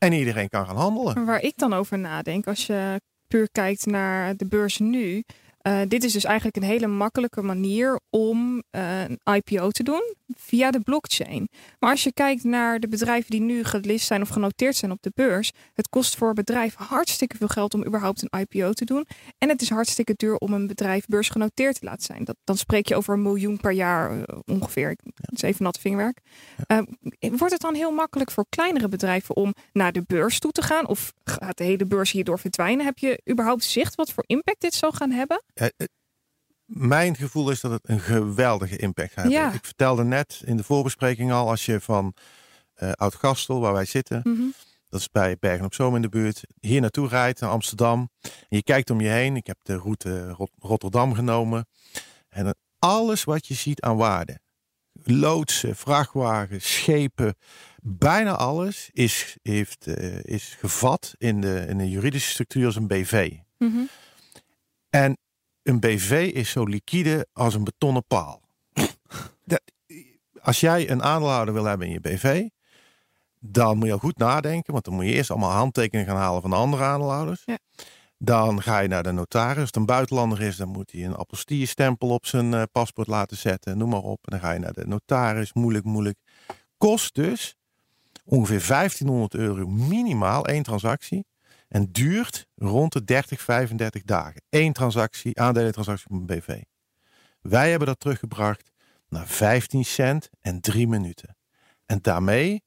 En 0.00 0.12
iedereen 0.12 0.48
kan 0.48 0.66
gaan 0.66 0.76
handelen. 0.76 1.24
Waar 1.24 1.42
ik 1.42 1.56
dan 1.56 1.72
over 1.72 1.98
nadenk, 1.98 2.46
als 2.46 2.66
je 2.66 3.00
puur 3.26 3.50
kijkt 3.50 3.86
naar 3.86 4.36
de 4.36 4.46
beurs 4.46 4.78
nu. 4.78 5.24
Uh, 5.62 5.80
dit 5.88 6.04
is 6.04 6.12
dus 6.12 6.24
eigenlijk 6.24 6.56
een 6.56 6.62
hele 6.62 6.86
makkelijke 6.86 7.42
manier 7.42 8.00
om 8.10 8.62
uh, 8.70 9.02
een 9.02 9.20
IPO 9.34 9.70
te 9.70 9.82
doen 9.82 10.14
via 10.36 10.70
de 10.70 10.80
blockchain. 10.80 11.48
Maar 11.78 11.90
als 11.90 12.04
je 12.04 12.12
kijkt 12.12 12.44
naar 12.44 12.80
de 12.80 12.88
bedrijven 12.88 13.30
die 13.30 13.40
nu 13.40 13.64
gelist 13.64 14.06
zijn 14.06 14.22
of 14.22 14.28
genoteerd 14.28 14.76
zijn 14.76 14.90
op 14.90 15.02
de 15.02 15.12
beurs, 15.14 15.52
het 15.74 15.88
kost 15.88 16.16
voor 16.16 16.32
bedrijven 16.32 16.84
hartstikke 16.84 17.36
veel 17.36 17.48
geld 17.48 17.74
om 17.74 17.86
überhaupt 17.86 18.22
een 18.22 18.40
IPO 18.40 18.72
te 18.72 18.84
doen. 18.84 19.06
En 19.38 19.48
het 19.48 19.62
is 19.62 19.70
hartstikke 19.70 20.14
duur 20.16 20.36
om 20.36 20.52
een 20.52 20.66
bedrijf 20.66 21.06
beursgenoteerd 21.06 21.78
te 21.80 21.84
laten 21.84 22.02
zijn. 22.02 22.24
Dat, 22.24 22.36
dan 22.44 22.56
spreek 22.56 22.88
je 22.88 22.96
over 22.96 23.14
een 23.14 23.22
miljoen 23.22 23.56
per 23.56 23.72
jaar 23.72 24.16
uh, 24.16 24.22
ongeveer. 24.46 24.96
Dat 25.04 25.34
is 25.34 25.42
even 25.42 25.64
nat 25.64 25.78
vingerwerk. 25.78 26.20
Ja. 26.66 26.84
wordt 27.20 27.52
het 27.52 27.60
dan 27.60 27.74
heel 27.74 27.92
makkelijk 27.92 28.30
voor 28.30 28.46
kleinere 28.48 28.88
bedrijven 28.88 29.36
om 29.36 29.54
naar 29.72 29.92
de 29.92 30.02
beurs 30.06 30.38
toe 30.38 30.52
te 30.52 30.62
gaan? 30.62 30.86
Of 30.86 31.12
gaat 31.24 31.58
de 31.58 31.64
hele 31.64 31.86
beurs 31.86 32.10
hierdoor 32.10 32.38
verdwijnen? 32.38 32.84
Heb 32.84 32.98
je 32.98 33.20
überhaupt 33.30 33.64
zicht 33.64 33.94
wat 33.94 34.12
voor 34.12 34.24
impact 34.26 34.60
dit 34.60 34.74
zou 34.74 34.94
gaan 34.94 35.10
hebben? 35.10 35.42
Mijn 36.72 37.16
gevoel 37.16 37.50
is 37.50 37.60
dat 37.60 37.70
het 37.70 37.88
een 37.88 38.00
geweldige 38.00 38.76
impact 38.76 39.14
hebben. 39.14 39.54
Ik 39.54 39.64
vertelde 39.64 40.04
net 40.04 40.42
in 40.44 40.56
de 40.56 40.64
voorbespreking 40.64 41.32
al, 41.32 41.48
als 41.48 41.66
je 41.66 41.80
van 41.80 42.14
uh, 42.82 42.92
Oud-Gastel, 42.92 43.60
waar 43.60 43.72
wij 43.72 43.84
zitten, 43.84 44.20
mm 44.24 44.36
-hmm. 44.36 44.54
dat 44.88 45.00
is 45.00 45.10
bij 45.10 45.36
Bergen 45.40 45.64
op 45.64 45.74
Zoom 45.74 45.96
in 45.96 46.02
de 46.02 46.08
buurt, 46.08 46.42
hier 46.60 46.80
naartoe 46.80 47.08
rijdt 47.08 47.40
naar 47.40 47.50
Amsterdam. 47.50 48.10
En 48.22 48.30
je 48.48 48.62
kijkt 48.62 48.90
om 48.90 49.00
je 49.00 49.08
heen. 49.08 49.36
Ik 49.36 49.46
heb 49.46 49.58
de 49.62 49.76
route 49.76 50.28
Rot 50.28 50.50
Rotterdam 50.58 51.14
genomen. 51.14 51.66
En 52.28 52.54
alles 52.78 53.24
wat 53.24 53.46
je 53.46 53.54
ziet 53.54 53.80
aan 53.80 53.96
waarde. 53.96 54.40
Loodsen, 55.02 55.76
vrachtwagens, 55.76 56.74
schepen, 56.74 57.34
bijna 57.82 58.36
alles 58.36 58.90
is, 58.92 59.36
heeft, 59.42 59.86
uh, 59.86 60.24
is 60.24 60.56
gevat 60.58 61.14
in 61.18 61.40
de, 61.40 61.64
in 61.68 61.78
de 61.78 61.90
juridische 61.90 62.30
structuur 62.30 62.66
als 62.66 62.76
een 62.76 62.86
BV. 62.86 63.36
Mm 63.58 63.72
-hmm. 63.72 63.88
En 64.90 65.18
een 65.62 65.80
BV 65.80 66.30
is 66.34 66.50
zo 66.50 66.64
liquide 66.64 67.26
als 67.32 67.54
een 67.54 67.64
betonnen 67.64 68.04
paal. 68.06 68.42
Dat, 69.44 69.62
als 70.42 70.60
jij 70.60 70.90
een 70.90 71.02
aandeelhouder 71.02 71.54
wil 71.54 71.64
hebben 71.64 71.86
in 71.86 71.92
je 71.92 72.00
BV, 72.00 72.48
dan 73.38 73.76
moet 73.76 73.86
je 73.86 73.92
al 73.92 73.98
goed 73.98 74.18
nadenken, 74.18 74.72
want 74.72 74.84
dan 74.84 74.94
moet 74.94 75.04
je 75.04 75.12
eerst 75.12 75.30
allemaal 75.30 75.50
handtekeningen 75.50 76.12
gaan 76.12 76.22
halen 76.22 76.40
van 76.40 76.50
de 76.50 76.56
andere 76.56 76.82
aandeelhouders. 76.82 77.42
Ja. 77.44 77.58
Dan 78.22 78.62
ga 78.62 78.78
je 78.78 78.88
naar 78.88 79.02
de 79.02 79.12
notaris. 79.12 79.56
Als 79.56 79.66
het 79.66 79.76
een 79.76 79.86
buitenlander 79.86 80.40
is, 80.40 80.56
dan 80.56 80.68
moet 80.68 80.92
hij 80.92 81.04
een 81.04 81.16
apostille-stempel 81.16 82.08
op 82.08 82.26
zijn 82.26 82.52
uh, 82.52 82.62
paspoort 82.72 83.06
laten 83.06 83.36
zetten. 83.36 83.78
Noem 83.78 83.88
maar 83.88 84.02
op. 84.02 84.18
En 84.24 84.30
dan 84.30 84.40
ga 84.40 84.52
je 84.52 84.58
naar 84.58 84.72
de 84.72 84.86
notaris. 84.86 85.52
Moeilijk, 85.52 85.84
moeilijk. 85.84 86.18
Kost 86.76 87.14
dus 87.14 87.56
ongeveer 88.24 88.66
1500 88.68 89.34
euro 89.34 89.66
minimaal 89.66 90.46
één 90.46 90.62
transactie. 90.62 91.24
En 91.70 91.92
duurt 91.92 92.46
rond 92.54 92.92
de 92.92 93.04
30, 93.04 93.40
35 93.40 94.02
dagen. 94.02 94.42
Eén 94.48 94.72
transactie, 94.72 95.40
aandelentransactie 95.40 96.10
op 96.10 96.16
een 96.16 96.26
BV. 96.26 96.62
Wij 97.40 97.70
hebben 97.70 97.88
dat 97.88 98.00
teruggebracht 98.00 98.70
naar 99.08 99.26
15 99.26 99.84
cent 99.84 100.30
en 100.40 100.60
3 100.60 100.88
minuten. 100.88 101.36
En 101.86 101.98
daarmee 102.02 102.62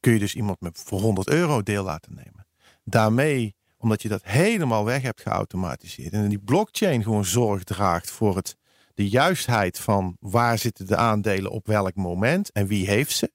kun 0.00 0.12
je 0.12 0.18
dus 0.18 0.34
iemand 0.34 0.60
met 0.60 0.78
voor 0.84 1.00
100 1.00 1.28
euro 1.28 1.62
deel 1.62 1.84
laten 1.84 2.14
nemen. 2.14 2.46
Daarmee, 2.84 3.54
omdat 3.78 4.02
je 4.02 4.08
dat 4.08 4.24
helemaal 4.24 4.84
weg 4.84 5.02
hebt 5.02 5.22
geautomatiseerd. 5.22 6.12
En 6.12 6.28
die 6.28 6.38
blockchain 6.38 7.02
gewoon 7.02 7.24
zorg 7.24 7.64
draagt 7.64 8.10
voor 8.10 8.36
het, 8.36 8.56
de 8.94 9.08
juistheid 9.08 9.78
van 9.78 10.16
waar 10.20 10.58
zitten 10.58 10.86
de 10.86 10.96
aandelen 10.96 11.50
op 11.50 11.66
welk 11.66 11.94
moment 11.94 12.52
en 12.52 12.66
wie 12.66 12.86
heeft 12.86 13.16
ze. 13.16 13.32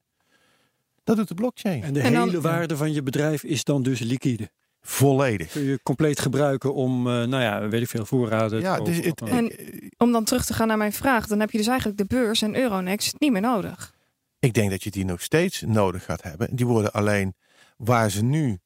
Dat 1.04 1.16
doet 1.16 1.28
de 1.28 1.34
blockchain. 1.34 1.84
En 1.84 1.94
de 1.94 2.02
hele 2.02 2.42
waarde 2.42 2.78
van 2.78 2.94
je 2.94 3.04
bedrijf 3.04 3.44
is 3.44 3.64
dan 3.64 3.84
dus 3.84 4.00
liquide. 4.00 4.52
Volledig. 4.86 5.52
Kun 5.52 5.64
je 5.64 5.80
compleet 5.84 6.20
gebruiken 6.20 6.74
om, 6.74 7.08
uh, 7.08 7.14
nou 7.14 7.44
ja, 7.44 7.68
weet 7.68 7.82
ik 7.82 7.88
veel, 7.88 8.06
voorraden. 8.06 8.62
Ja, 8.62 8.80
dus 8.80 8.98
het, 8.98 9.22
en 9.22 9.52
om 9.98 10.12
dan 10.12 10.24
terug 10.24 10.46
te 10.46 10.54
gaan 10.54 10.68
naar 10.68 10.78
mijn 10.78 10.94
vraag, 10.94 11.28
dan 11.28 11.40
heb 11.40 11.52
je 11.52 11.58
dus 11.58 11.68
eigenlijk 11.68 11.98
de 11.98 12.06
beurs 12.06 12.42
en 12.42 12.56
Euronext 12.56 13.20
niet 13.20 13.32
meer 13.32 13.42
nodig. 13.42 13.94
Ik 14.40 14.54
denk 14.54 14.70
dat 14.70 14.84
je 14.84 14.92
die 14.92 15.06
nog 15.06 15.22
steeds 15.22 15.62
nodig 15.62 16.04
gaat 16.04 16.24
hebben. 16.24 16.56
Die 16.56 16.66
worden 16.66 16.92
alleen 16.92 17.34
waar 17.78 18.10
ze 18.10 18.24
nu 18.24 18.60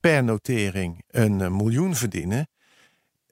per 0.00 0.24
notering 0.24 1.02
een 1.06 1.40
uh, 1.40 1.48
miljoen 1.48 1.94
verdienen, 1.94 2.48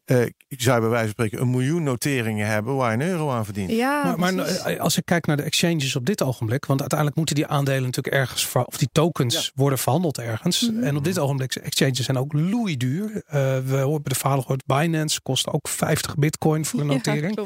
uh, 0.06 0.22
ik 0.48 0.62
zou 0.62 0.80
bij 0.80 0.88
wijze 0.88 1.04
van 1.04 1.12
spreken 1.12 1.40
een 1.40 1.50
miljoen 1.50 1.82
noteringen 1.82 2.46
hebben 2.46 2.76
waar 2.76 2.96
je 2.96 3.04
een 3.04 3.10
euro 3.10 3.30
aan 3.30 3.44
verdient. 3.44 3.70
Ja, 3.70 4.14
maar, 4.16 4.34
maar, 4.34 4.46
eh, 4.46 4.80
als 4.80 4.96
ik 4.96 5.04
kijk 5.04 5.26
naar 5.26 5.36
de 5.36 5.42
exchanges 5.42 5.96
op 5.96 6.06
dit 6.06 6.22
ogenblik, 6.22 6.64
want 6.64 6.80
uiteindelijk 6.80 7.18
moeten 7.18 7.34
die 7.34 7.46
aandelen 7.46 7.82
natuurlijk 7.82 8.14
ergens, 8.14 8.52
of 8.52 8.76
die 8.76 8.88
tokens 8.92 9.52
worden 9.54 9.78
verhandeld 9.78 10.18
ergens. 10.18 10.70
Mhm. 10.70 10.82
En 10.82 10.96
op 10.96 11.04
dit 11.04 11.18
ogenblik, 11.18 11.54
exchanges 11.54 12.04
zijn 12.04 12.18
ook 12.18 12.32
loei 12.32 12.76
duur. 12.76 13.10
Uh, 13.14 13.22
we 13.58 13.76
hebben 13.76 14.02
de 14.02 14.14
verhalen 14.14 14.42
gehoord, 14.42 14.66
Binance 14.66 15.20
kost 15.22 15.48
ook 15.48 15.68
50 15.68 16.16
bitcoin 16.16 16.64
voor 16.64 16.80
een 16.80 16.86
notering. 16.86 17.36
Ja, 17.36 17.44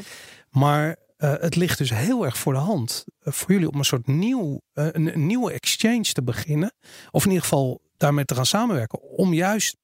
maar 0.49 0.87
uh, 1.17 1.33
het 1.39 1.55
ligt 1.55 1.77
dus 1.77 1.89
heel 1.89 2.25
erg 2.25 2.37
voor 2.37 2.53
de 2.53 2.59
hand 2.59 3.05
voor 3.19 3.51
jullie 3.51 3.69
om 3.69 3.77
een 3.77 3.85
soort 3.85 4.07
nieuw, 4.07 4.61
een, 4.73 5.13
een 5.13 5.25
nieuwe 5.25 5.51
exchange 5.51 6.03
te 6.03 6.23
beginnen. 6.23 6.73
Of 7.11 7.23
in 7.23 7.29
ieder 7.29 7.43
geval 7.43 7.81
daarmee 7.97 8.25
te 8.25 8.35
gaan 8.35 8.45
samenwerken. 8.45 9.01
Om 9.01 9.33
juist 9.33 9.77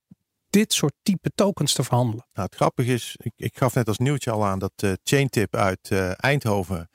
dit 0.57 0.73
soort 0.73 0.93
type 1.03 1.31
tokens 1.35 1.73
te 1.73 1.83
verhandelen. 1.83 2.25
Nou, 2.33 2.47
het 2.47 2.55
grappige 2.55 2.93
is, 2.93 3.15
ik, 3.17 3.31
ik 3.35 3.57
gaf 3.57 3.75
net 3.75 3.87
als 3.87 3.97
nieuwtje 3.97 4.31
al 4.31 4.45
aan 4.45 4.59
dat 4.59 4.71
uh, 4.83 4.91
Chaintip 5.03 5.55
uit 5.55 5.89
uh, 5.89 6.23
Eindhoven. 6.23 6.89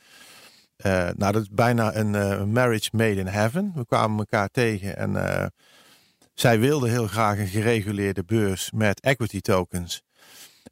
Uh, 0.87 0.93
nou, 0.93 1.33
dat 1.33 1.43
is 1.43 1.49
bijna 1.49 1.95
een 1.95 2.51
marriage 2.53 2.89
made 2.93 3.15
in 3.15 3.27
heaven. 3.27 3.73
We 3.75 3.87
kwamen 3.87 4.19
elkaar 4.19 4.49
tegen 4.49 4.97
en 4.97 5.53
zij 6.35 6.59
wilden 6.59 6.91
heel 6.91 7.07
graag 7.07 7.39
een 7.39 7.47
gereguleerde 7.47 8.25
beurs 8.25 8.71
met 8.71 9.01
equity 9.01 9.41
tokens. 9.41 10.03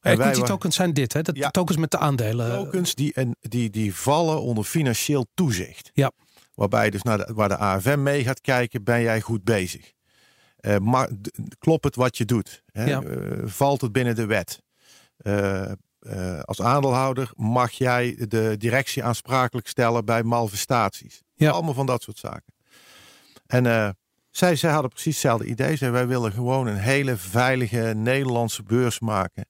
Equity 0.00 0.42
tokens 0.42 0.76
zijn 0.76 0.92
dit, 0.92 1.12
hè? 1.12 1.20
Ja, 1.32 1.50
tokens 1.50 1.78
met 1.78 1.90
de 1.90 1.98
aandelen. 1.98 2.50
Tokens 2.50 2.94
die, 2.94 3.12
en, 3.12 3.36
die, 3.40 3.70
die 3.70 3.94
vallen 3.94 4.40
onder 4.40 4.64
financieel 4.64 5.26
toezicht. 5.34 5.90
Ja. 5.92 6.12
Waarbij 6.54 6.90
dus 6.90 7.02
naar 7.02 7.18
de, 7.18 7.32
waar 7.34 7.48
de 7.48 7.56
AFM 7.56 8.02
mee 8.02 8.24
gaat 8.24 8.40
kijken, 8.40 8.84
ben 8.84 9.02
jij 9.02 9.20
goed 9.20 9.44
bezig? 9.44 9.92
Uh, 10.60 10.76
maar 10.76 11.08
klopt 11.58 11.84
het 11.84 11.94
wat 11.96 12.16
je 12.16 12.24
doet? 12.24 12.62
Hè? 12.72 12.84
Ja. 12.84 13.02
Uh, 13.02 13.46
valt 13.46 13.80
het 13.80 13.92
binnen 13.92 14.14
de 14.14 14.26
wet? 14.26 14.62
Uh, 15.22 15.72
als 16.40 16.60
aandeelhouder 16.60 17.30
mag 17.34 17.70
jij 17.70 18.24
de 18.28 18.54
directie 18.56 19.04
aansprakelijk 19.04 19.68
stellen 19.68 20.04
bij 20.04 20.22
malversaties. 20.22 21.22
Ja. 21.34 21.50
Allemaal 21.50 21.74
van 21.74 21.86
dat 21.86 22.02
soort 22.02 22.18
zaken. 22.18 22.54
En 23.46 23.96
zij, 24.30 24.56
zij 24.56 24.70
hadden 24.70 24.90
precies 24.90 25.12
hetzelfde 25.12 25.46
idee. 25.46 25.76
Zij, 25.76 25.90
wij 25.90 26.06
willen 26.06 26.32
gewoon 26.32 26.66
een 26.66 26.76
hele 26.76 27.16
veilige 27.16 27.92
Nederlandse 27.96 28.62
beurs 28.62 29.00
maken. 29.00 29.48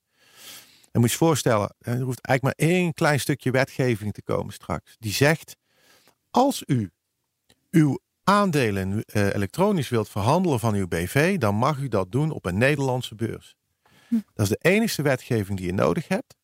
En 0.90 1.00
moet 1.00 1.10
je 1.10 1.16
je 1.18 1.24
voorstellen, 1.24 1.74
er 1.78 2.00
hoeft 2.00 2.26
eigenlijk 2.26 2.42
maar 2.58 2.68
één 2.68 2.94
klein 2.94 3.20
stukje 3.20 3.50
wetgeving 3.50 4.12
te 4.12 4.22
komen 4.22 4.52
straks. 4.52 4.96
Die 4.98 5.12
zegt, 5.12 5.56
als 6.30 6.62
u 6.66 6.90
uw 7.70 7.98
aandelen 8.30 8.92
uh, 8.92 9.34
elektronisch 9.34 9.88
wilt 9.88 10.08
verhandelen 10.08 10.60
van 10.60 10.74
uw 10.74 10.88
BV, 10.88 11.38
dan 11.38 11.54
mag 11.54 11.78
u 11.78 11.88
dat 11.88 12.12
doen 12.12 12.30
op 12.30 12.44
een 12.44 12.58
Nederlandse 12.58 13.14
beurs. 13.14 13.56
Hm. 14.08 14.14
Dat 14.34 14.44
is 14.44 14.48
de 14.48 14.70
enige 14.70 15.02
wetgeving 15.02 15.58
die 15.58 15.66
je 15.66 15.72
nodig 15.72 16.08
hebt 16.08 16.36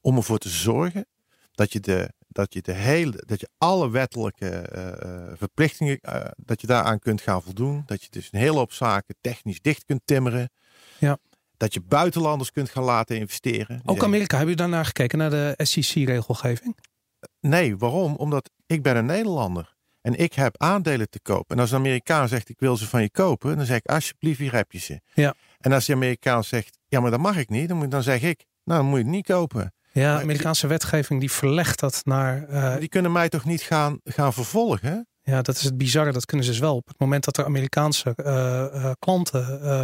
om 0.00 0.16
ervoor 0.16 0.38
te 0.38 0.48
zorgen 0.48 1.06
dat 1.52 1.72
je 1.72 1.80
de, 1.80 2.12
dat 2.28 2.54
je 2.54 2.62
de 2.62 2.72
hele, 2.72 3.22
dat 3.26 3.40
je 3.40 3.48
alle 3.58 3.90
wettelijke 3.90 4.70
uh, 4.74 5.36
verplichtingen, 5.36 5.98
uh, 6.02 6.24
dat 6.36 6.60
je 6.60 6.66
daaraan 6.66 6.98
kunt 6.98 7.20
gaan 7.20 7.42
voldoen. 7.42 7.82
Dat 7.86 8.02
je 8.02 8.08
dus 8.10 8.28
een 8.30 8.38
hele 8.38 8.56
hoop 8.56 8.72
zaken 8.72 9.14
technisch 9.20 9.60
dicht 9.60 9.84
kunt 9.84 10.00
timmeren. 10.04 10.50
Ja. 10.98 11.18
Dat 11.56 11.74
je 11.74 11.80
buitenlanders 11.80 12.52
kunt 12.52 12.70
gaan 12.70 12.84
laten 12.84 13.16
investeren. 13.16 13.80
Ook 13.84 14.04
Amerika, 14.04 14.36
hebben 14.36 14.54
je 14.54 14.60
daarnaar 14.60 14.84
gekeken, 14.84 15.18
naar 15.18 15.30
de 15.30 15.54
SEC-regelgeving? 15.56 16.76
Nee, 17.40 17.76
waarom? 17.76 18.14
Omdat 18.16 18.50
ik 18.66 18.82
ben 18.82 18.96
een 18.96 19.06
Nederlander. 19.06 19.76
En 20.00 20.14
ik 20.14 20.32
heb 20.32 20.62
aandelen 20.62 21.10
te 21.10 21.20
kopen. 21.20 21.56
En 21.56 21.62
als 21.62 21.70
een 21.70 21.78
Amerikaan 21.78 22.28
zegt, 22.28 22.48
ik 22.48 22.58
wil 22.58 22.76
ze 22.76 22.88
van 22.88 23.02
je 23.02 23.10
kopen. 23.10 23.56
Dan 23.56 23.66
zeg 23.66 23.76
ik, 23.76 23.86
alsjeblieft, 23.86 24.38
hier 24.38 24.54
heb 24.54 24.72
je 24.72 24.78
ze. 24.78 25.00
Ja. 25.14 25.34
En 25.58 25.72
als 25.72 25.86
die 25.86 25.94
Amerikaan 25.94 26.44
zegt, 26.44 26.78
ja, 26.88 27.00
maar 27.00 27.10
dat 27.10 27.20
mag 27.20 27.36
ik 27.36 27.48
niet. 27.48 27.68
Dan, 27.68 27.88
dan 27.88 28.02
zeg 28.02 28.22
ik, 28.22 28.44
nou, 28.64 28.80
dan 28.80 28.88
moet 28.88 28.98
je 28.98 29.04
het 29.04 29.14
niet 29.14 29.26
kopen. 29.26 29.72
Ja, 29.92 30.20
Amerikaanse 30.20 30.66
wetgeving 30.66 31.20
die 31.20 31.32
verlegt 31.32 31.80
dat 31.80 32.00
naar... 32.04 32.48
Uh... 32.50 32.76
Die 32.76 32.88
kunnen 32.88 33.12
mij 33.12 33.28
toch 33.28 33.44
niet 33.44 33.62
gaan, 33.62 34.00
gaan 34.04 34.32
vervolgen? 34.32 35.06
Ja, 35.22 35.42
dat 35.42 35.56
is 35.56 35.62
het 35.62 35.78
bizarre. 35.78 36.12
Dat 36.12 36.24
kunnen 36.24 36.46
ze 36.46 36.52
dus 36.52 36.60
wel. 36.60 36.76
Op 36.76 36.88
het 36.88 36.98
moment 36.98 37.24
dat 37.24 37.36
er 37.36 37.44
Amerikaanse 37.44 38.14
uh, 38.16 38.26
uh, 38.74 38.90
klanten 38.98 39.60
uh, 39.62 39.82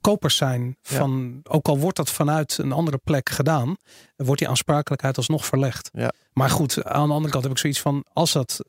kopers 0.00 0.36
zijn 0.36 0.76
van, 0.82 1.32
ja. 1.44 1.50
ook 1.52 1.68
al 1.68 1.78
wordt 1.78 1.96
dat 1.96 2.10
vanuit 2.10 2.58
een 2.58 2.72
andere 2.72 2.98
plek 3.04 3.28
gedaan, 3.28 3.76
wordt 4.16 4.40
die 4.40 4.48
aansprakelijkheid 4.48 5.16
alsnog 5.16 5.46
verlegd. 5.46 5.90
Ja. 5.92 6.12
Maar 6.32 6.50
goed, 6.50 6.84
aan 6.84 7.08
de 7.08 7.14
andere 7.14 7.32
kant 7.32 7.44
heb 7.44 7.52
ik 7.52 7.58
zoiets 7.58 7.80
van, 7.80 8.04
als 8.12 8.32
dat 8.32 8.60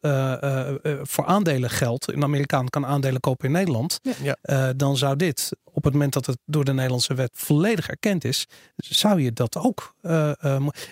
voor 1.02 1.26
aandelen 1.26 1.70
geldt, 1.70 2.14
een 2.14 2.24
Amerikaan 2.24 2.70
kan 2.70 2.86
aandelen 2.86 3.20
kopen 3.20 3.46
in 3.46 3.52
Nederland, 3.52 4.00
ja. 4.22 4.74
dan 4.74 4.98
zou 4.98 5.16
dit, 5.16 5.52
op 5.64 5.84
het 5.84 5.94
moment 5.94 6.14
dat 6.14 6.26
het 6.26 6.38
door 6.46 6.66
de 6.66 6.74
Nederlandse 6.74 7.14
wet 7.14 7.32
volledig 7.34 7.88
erkend 7.88 8.24
is, 8.24 8.48
zou 8.76 9.22
je 9.22 9.34
dat 9.34 9.58
ook. 9.58 9.96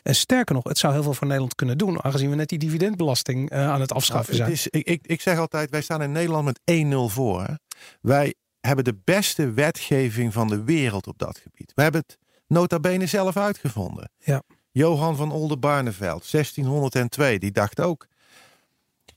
en 0.03 0.15
sterker 0.15 0.55
nog, 0.55 0.63
het 0.63 0.77
zou 0.77 0.93
heel 0.93 1.03
veel 1.03 1.13
voor 1.13 1.27
Nederland 1.27 1.55
kunnen 1.55 1.77
doen, 1.77 2.03
aangezien 2.03 2.29
we 2.29 2.35
net 2.35 2.49
die 2.49 2.59
dividendbelasting 2.59 3.51
aan 3.51 3.81
het 3.81 3.93
afschaffen 3.93 4.37
nou, 4.37 4.55
zijn. 4.55 4.57
Het 4.57 4.73
is, 4.73 4.81
ik, 4.81 4.87
ik, 4.87 5.07
ik 5.07 5.21
zeg 5.21 5.37
altijd, 5.37 5.69
wij 5.69 5.81
staan 5.81 6.01
in 6.01 6.11
Nederland 6.11 6.45
met 6.45 6.85
1-0 6.85 6.95
voor. 7.13 7.43
Hè? 7.43 7.53
Wij 8.01 8.33
hebben 8.59 8.83
de 8.83 8.99
beste 9.03 9.51
wetgeving 9.51 10.33
van 10.33 10.47
de 10.47 10.63
wereld 10.63 11.07
op 11.07 11.17
dat 11.17 11.37
gebied. 11.37 11.71
We 11.75 11.81
hebben 11.81 12.03
het 12.07 12.17
nota 12.53 12.79
bene 12.79 13.05
zelf 13.05 13.37
uitgevonden. 13.37 14.11
Ja. 14.17 14.43
Johan 14.71 15.15
van 15.15 15.31
Oldenbarneveld, 15.31 16.31
1602, 16.31 17.39
die 17.39 17.51
dacht 17.51 17.81
ook... 17.81 18.07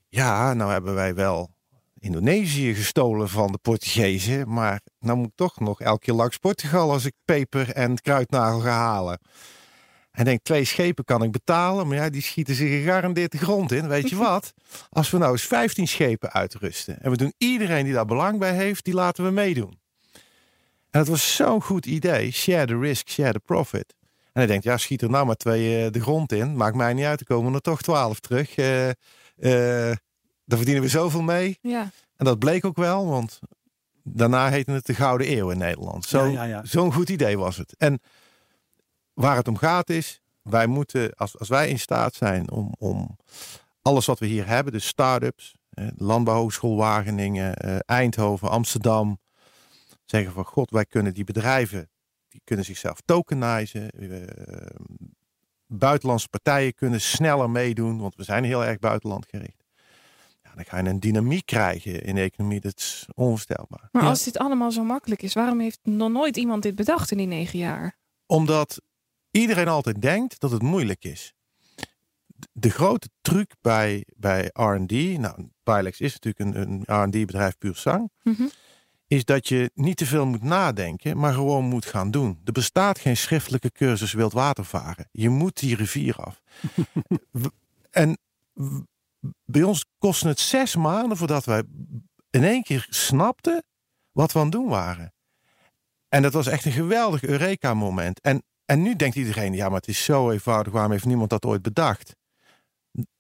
Ja, 0.08 0.54
nou 0.54 0.72
hebben 0.72 0.94
wij 0.94 1.14
wel 1.14 1.50
Indonesië 1.98 2.74
gestolen 2.74 3.28
van 3.28 3.52
de 3.52 3.58
Portugezen... 3.58 4.52
maar 4.52 4.80
nou 4.98 5.18
moet 5.18 5.26
ik 5.26 5.32
toch 5.34 5.60
nog 5.60 5.80
elke 5.80 6.04
keer 6.04 6.14
langs 6.14 6.36
Portugal... 6.36 6.90
als 6.90 7.04
ik 7.04 7.14
peper 7.24 7.70
en 7.70 8.00
kruidnagel 8.00 8.60
ga 8.60 8.70
halen. 8.70 9.18
En 10.10 10.24
denk, 10.24 10.42
twee 10.42 10.64
schepen 10.64 11.04
kan 11.04 11.22
ik 11.22 11.30
betalen, 11.30 11.86
maar 11.86 11.96
ja, 11.96 12.10
die 12.10 12.22
schieten 12.22 12.54
zich 12.54 12.68
gegarandeerd 12.68 13.32
de 13.32 13.38
grond 13.38 13.72
in. 13.72 13.88
Weet 13.88 14.08
je 14.08 14.16
wat? 14.30 14.52
Als 14.90 15.10
we 15.10 15.18
nou 15.18 15.32
eens 15.32 15.46
15 15.46 15.88
schepen 15.88 16.32
uitrusten 16.32 17.00
en 17.00 17.10
we 17.10 17.16
doen 17.16 17.34
iedereen 17.38 17.84
die 17.84 17.92
daar 17.92 18.04
belang 18.04 18.38
bij 18.38 18.54
heeft, 18.54 18.84
die 18.84 18.94
laten 18.94 19.24
we 19.24 19.30
meedoen. 19.30 19.78
En 20.96 21.02
dat 21.02 21.10
was 21.10 21.34
zo'n 21.34 21.62
goed 21.62 21.86
idee. 21.86 22.30
Share 22.30 22.66
the 22.66 22.78
risk, 22.78 23.08
share 23.08 23.32
the 23.32 23.38
profit. 23.38 23.94
En 24.00 24.30
hij 24.32 24.46
denkt, 24.46 24.64
ja, 24.64 24.76
schiet 24.76 25.02
er 25.02 25.10
nou 25.10 25.26
maar 25.26 25.36
twee 25.36 25.84
uh, 25.84 25.92
de 25.92 26.00
grond 26.00 26.32
in. 26.32 26.56
Maakt 26.56 26.76
mij 26.76 26.94
niet 26.94 27.04
uit, 27.04 27.20
er 27.20 27.26
komen 27.26 27.54
er 27.54 27.60
toch 27.60 27.82
twaalf 27.82 28.20
terug. 28.20 28.56
Uh, 28.56 28.88
uh, 28.88 28.94
daar 30.44 30.56
verdienen 30.56 30.82
we 30.82 30.88
zoveel 30.88 31.22
mee. 31.22 31.58
Ja. 31.60 31.90
En 32.16 32.24
dat 32.24 32.38
bleek 32.38 32.64
ook 32.64 32.76
wel, 32.76 33.06
want 33.06 33.38
daarna 34.02 34.48
heette 34.48 34.70
het 34.70 34.86
de 34.86 34.94
Gouden 34.94 35.32
Eeuw 35.32 35.50
in 35.50 35.58
Nederland. 35.58 36.04
Zo'n 36.04 36.32
ja, 36.32 36.42
ja, 36.42 36.56
ja. 36.56 36.64
zo 36.64 36.90
goed 36.90 37.08
idee 37.08 37.38
was 37.38 37.56
het. 37.56 37.74
En 37.76 38.00
waar 39.14 39.36
het 39.36 39.48
om 39.48 39.56
gaat 39.56 39.90
is, 39.90 40.20
wij 40.42 40.66
moeten, 40.66 41.14
als, 41.14 41.38
als 41.38 41.48
wij 41.48 41.68
in 41.68 41.78
staat 41.78 42.14
zijn 42.14 42.50
om, 42.50 42.74
om 42.78 43.16
alles 43.82 44.06
wat 44.06 44.18
we 44.18 44.26
hier 44.26 44.46
hebben, 44.46 44.72
de 44.72 44.78
start-ups, 44.78 45.54
eh, 45.70 45.86
Landbouwhogeschool 45.96 46.76
Wageningen, 46.76 47.56
eh, 47.56 47.76
Eindhoven, 47.86 48.50
Amsterdam, 48.50 49.18
zeggen 50.06 50.32
van 50.32 50.44
god, 50.44 50.70
wij 50.70 50.84
kunnen 50.84 51.14
die 51.14 51.24
bedrijven, 51.24 51.90
die 52.28 52.40
kunnen 52.44 52.64
zichzelf 52.64 53.00
tokenizen. 53.04 53.90
Eh, 53.90 54.76
buitenlandse 55.66 56.28
partijen 56.28 56.74
kunnen 56.74 57.00
sneller 57.00 57.50
meedoen, 57.50 57.98
want 57.98 58.14
we 58.14 58.24
zijn 58.24 58.44
heel 58.44 58.64
erg 58.64 58.78
buitenland 58.78 59.26
gericht. 59.26 59.64
Ja, 60.42 60.54
dan 60.54 60.64
ga 60.64 60.78
je 60.78 60.88
een 60.88 61.00
dynamiek 61.00 61.46
krijgen 61.46 62.02
in 62.02 62.14
de 62.14 62.20
economie, 62.20 62.60
dat 62.60 62.76
is 62.76 63.06
onvoorstelbaar. 63.14 63.88
Maar 63.92 64.02
ja. 64.02 64.08
als 64.08 64.24
dit 64.24 64.38
allemaal 64.38 64.70
zo 64.70 64.84
makkelijk 64.84 65.22
is, 65.22 65.32
waarom 65.32 65.60
heeft 65.60 65.80
nog 65.82 66.10
nooit 66.10 66.36
iemand 66.36 66.62
dit 66.62 66.74
bedacht 66.74 67.10
in 67.10 67.16
die 67.16 67.26
negen 67.26 67.58
jaar? 67.58 67.96
Omdat 68.26 68.80
iedereen 69.30 69.68
altijd 69.68 70.02
denkt 70.02 70.40
dat 70.40 70.50
het 70.50 70.62
moeilijk 70.62 71.04
is. 71.04 71.34
De 72.52 72.70
grote 72.70 73.08
truc 73.20 73.54
bij, 73.60 74.06
bij 74.16 74.50
R&D, 74.52 75.18
nou, 75.18 75.48
Pilex 75.62 76.00
is 76.00 76.18
natuurlijk 76.18 76.56
een, 76.56 76.84
een 76.88 77.02
R&D-bedrijf 77.04 77.58
puur 77.58 77.76
zang, 77.76 78.10
mm 78.22 78.34
-hmm. 78.34 78.50
Is 79.06 79.24
dat 79.24 79.48
je 79.48 79.70
niet 79.74 79.96
te 79.96 80.06
veel 80.06 80.26
moet 80.26 80.42
nadenken, 80.42 81.18
maar 81.18 81.32
gewoon 81.32 81.64
moet 81.64 81.86
gaan 81.86 82.10
doen. 82.10 82.40
Er 82.44 82.52
bestaat 82.52 82.98
geen 82.98 83.16
schriftelijke 83.16 83.72
cursus 83.72 84.12
wildwatervaren. 84.12 85.08
Je 85.12 85.28
moet 85.28 85.58
die 85.58 85.76
rivier 85.76 86.16
af. 86.16 86.42
en 87.90 88.18
bij 89.44 89.62
ons 89.62 89.84
kostte 89.98 90.28
het 90.28 90.40
zes 90.40 90.76
maanden 90.76 91.16
voordat 91.16 91.44
wij 91.44 91.62
in 92.30 92.44
één 92.44 92.62
keer 92.62 92.86
snapten 92.90 93.64
wat 94.12 94.32
we 94.32 94.38
aan 94.38 94.44
het 94.44 94.54
doen 94.54 94.68
waren. 94.68 95.14
En 96.08 96.22
dat 96.22 96.32
was 96.32 96.46
echt 96.46 96.64
een 96.64 96.72
geweldig 96.72 97.22
Eureka-moment. 97.22 98.20
En 98.20 98.42
en 98.66 98.82
nu 98.82 98.96
denkt 98.96 99.16
iedereen, 99.16 99.52
ja, 99.52 99.68
maar 99.68 99.78
het 99.78 99.88
is 99.88 100.04
zo 100.04 100.30
eenvoudig. 100.30 100.72
Waarom 100.72 100.90
heeft 100.90 101.04
niemand 101.04 101.30
dat 101.30 101.44
ooit 101.44 101.62
bedacht? 101.62 102.16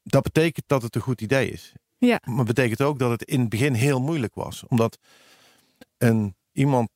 Dat 0.02 0.22
betekent 0.22 0.68
dat 0.68 0.82
het 0.82 0.94
een 0.94 1.00
goed 1.00 1.20
idee 1.20 1.50
is. 1.50 1.72
Ja. 1.98 2.20
Maar 2.24 2.44
betekent 2.44 2.80
ook 2.82 2.98
dat 2.98 3.10
het 3.10 3.22
in 3.22 3.40
het 3.40 3.48
begin 3.48 3.74
heel 3.74 4.00
moeilijk 4.00 4.34
was. 4.34 4.66
Omdat 4.68 4.98
een, 5.98 6.36
iemand 6.52 6.90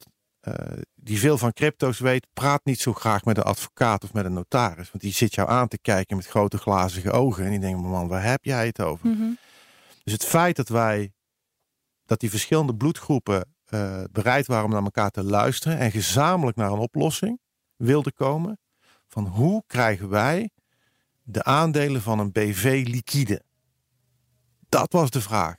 uh, 0.49 0.55
die 0.95 1.19
veel 1.19 1.39
van 1.39 1.53
crypto's 1.53 1.99
weet, 1.99 2.27
praat 2.33 2.65
niet 2.65 2.81
zo 2.81 2.93
graag 2.93 3.25
met 3.25 3.37
een 3.37 3.43
advocaat 3.43 4.05
of 4.05 4.13
met 4.13 4.25
een 4.25 4.33
notaris. 4.33 4.91
Want 4.91 5.03
die 5.03 5.13
zit 5.13 5.35
jou 5.35 5.49
aan 5.49 5.69
te 5.69 5.79
kijken 5.79 6.17
met 6.17 6.27
grote 6.27 6.59
glazige 6.59 7.11
ogen. 7.11 7.45
En 7.45 7.51
die 7.51 7.61
denkt, 7.61 7.81
man, 7.81 8.09
waar 8.09 8.25
heb 8.25 8.45
jij 8.45 8.67
het 8.67 8.81
over? 8.81 9.09
Mm 9.09 9.17
-hmm. 9.17 9.39
Dus 10.05 10.13
het 10.13 10.25
feit 10.25 10.57
dat 10.57 10.69
wij, 10.69 11.13
dat 12.05 12.21
die 12.21 12.31
verschillende 12.31 12.75
bloedgroepen 12.75 13.55
uh, 13.69 14.03
bereid 14.13 14.47
waren 14.47 14.65
om 14.65 14.71
naar 14.71 14.83
elkaar 14.83 15.11
te 15.11 15.25
luisteren 15.25 15.79
en 15.79 15.91
gezamenlijk 15.91 16.57
naar 16.57 16.73
een 16.73 16.79
oplossing 16.79 17.41
wilde 17.77 18.13
komen 18.13 18.59
van 19.09 19.27
hoe 19.27 19.63
krijgen 19.67 20.09
wij 20.09 20.51
de 21.23 21.45
aandelen 21.45 22.03
van 22.03 22.19
een 22.19 22.33
BV 22.33 22.85
liquide? 22.87 23.43
Dat 24.69 24.93
was 24.93 25.11
de 25.11 25.21
vraag. 25.21 25.57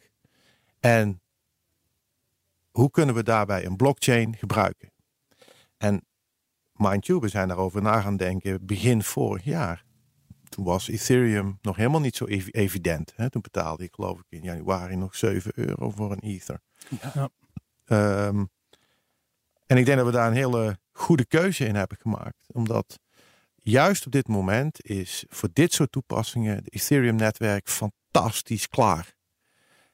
En 0.80 1.20
hoe 2.72 2.91
kunnen 2.91 3.15
we 3.15 3.24
daarbij 3.24 3.65
een 3.65 3.76
blockchain 3.76 4.36
gebruiken? 4.36 4.91
En 5.78 6.05
mind 6.74 7.05
you, 7.05 7.19
we 7.19 7.28
zijn 7.28 7.47
daarover 7.47 7.82
na 7.82 8.01
gaan 8.01 8.17
denken 8.17 8.65
begin 8.65 9.03
vorig 9.03 9.43
jaar. 9.43 9.86
Toen 10.49 10.65
was 10.65 10.88
Ethereum 10.88 11.57
nog 11.61 11.76
helemaal 11.76 11.99
niet 11.99 12.15
zo 12.15 12.26
ev 12.26 12.47
evident. 12.51 13.13
Hè? 13.15 13.30
Toen 13.30 13.41
betaalde 13.41 13.84
ik 13.84 13.93
geloof 13.93 14.19
ik 14.19 14.26
in 14.30 14.43
januari 14.43 14.95
nog 14.95 15.15
7 15.15 15.51
euro 15.55 15.89
voor 15.89 16.11
een 16.11 16.19
Ether. 16.19 16.61
Ja. 17.13 17.30
Um, 18.28 18.49
en 19.65 19.78
ik 19.78 19.86
denk 19.86 19.97
dat 19.97 20.05
we 20.05 20.11
daar 20.11 20.28
een 20.28 20.34
hele 20.34 20.80
goede 20.91 21.26
keuze 21.26 21.65
in 21.65 21.76
hebben 21.76 21.97
gemaakt. 21.97 22.47
Omdat 22.47 22.99
juist 23.55 24.05
op 24.05 24.11
dit 24.11 24.28
moment 24.28 24.86
is 24.86 25.26
voor 25.30 25.49
dit 25.53 25.74
soort 25.74 25.91
toepassingen 25.91 26.55
het 26.55 26.74
Ethereum-netwerk 26.74 27.69
fantastisch 27.69 28.67
klaar. 28.67 29.15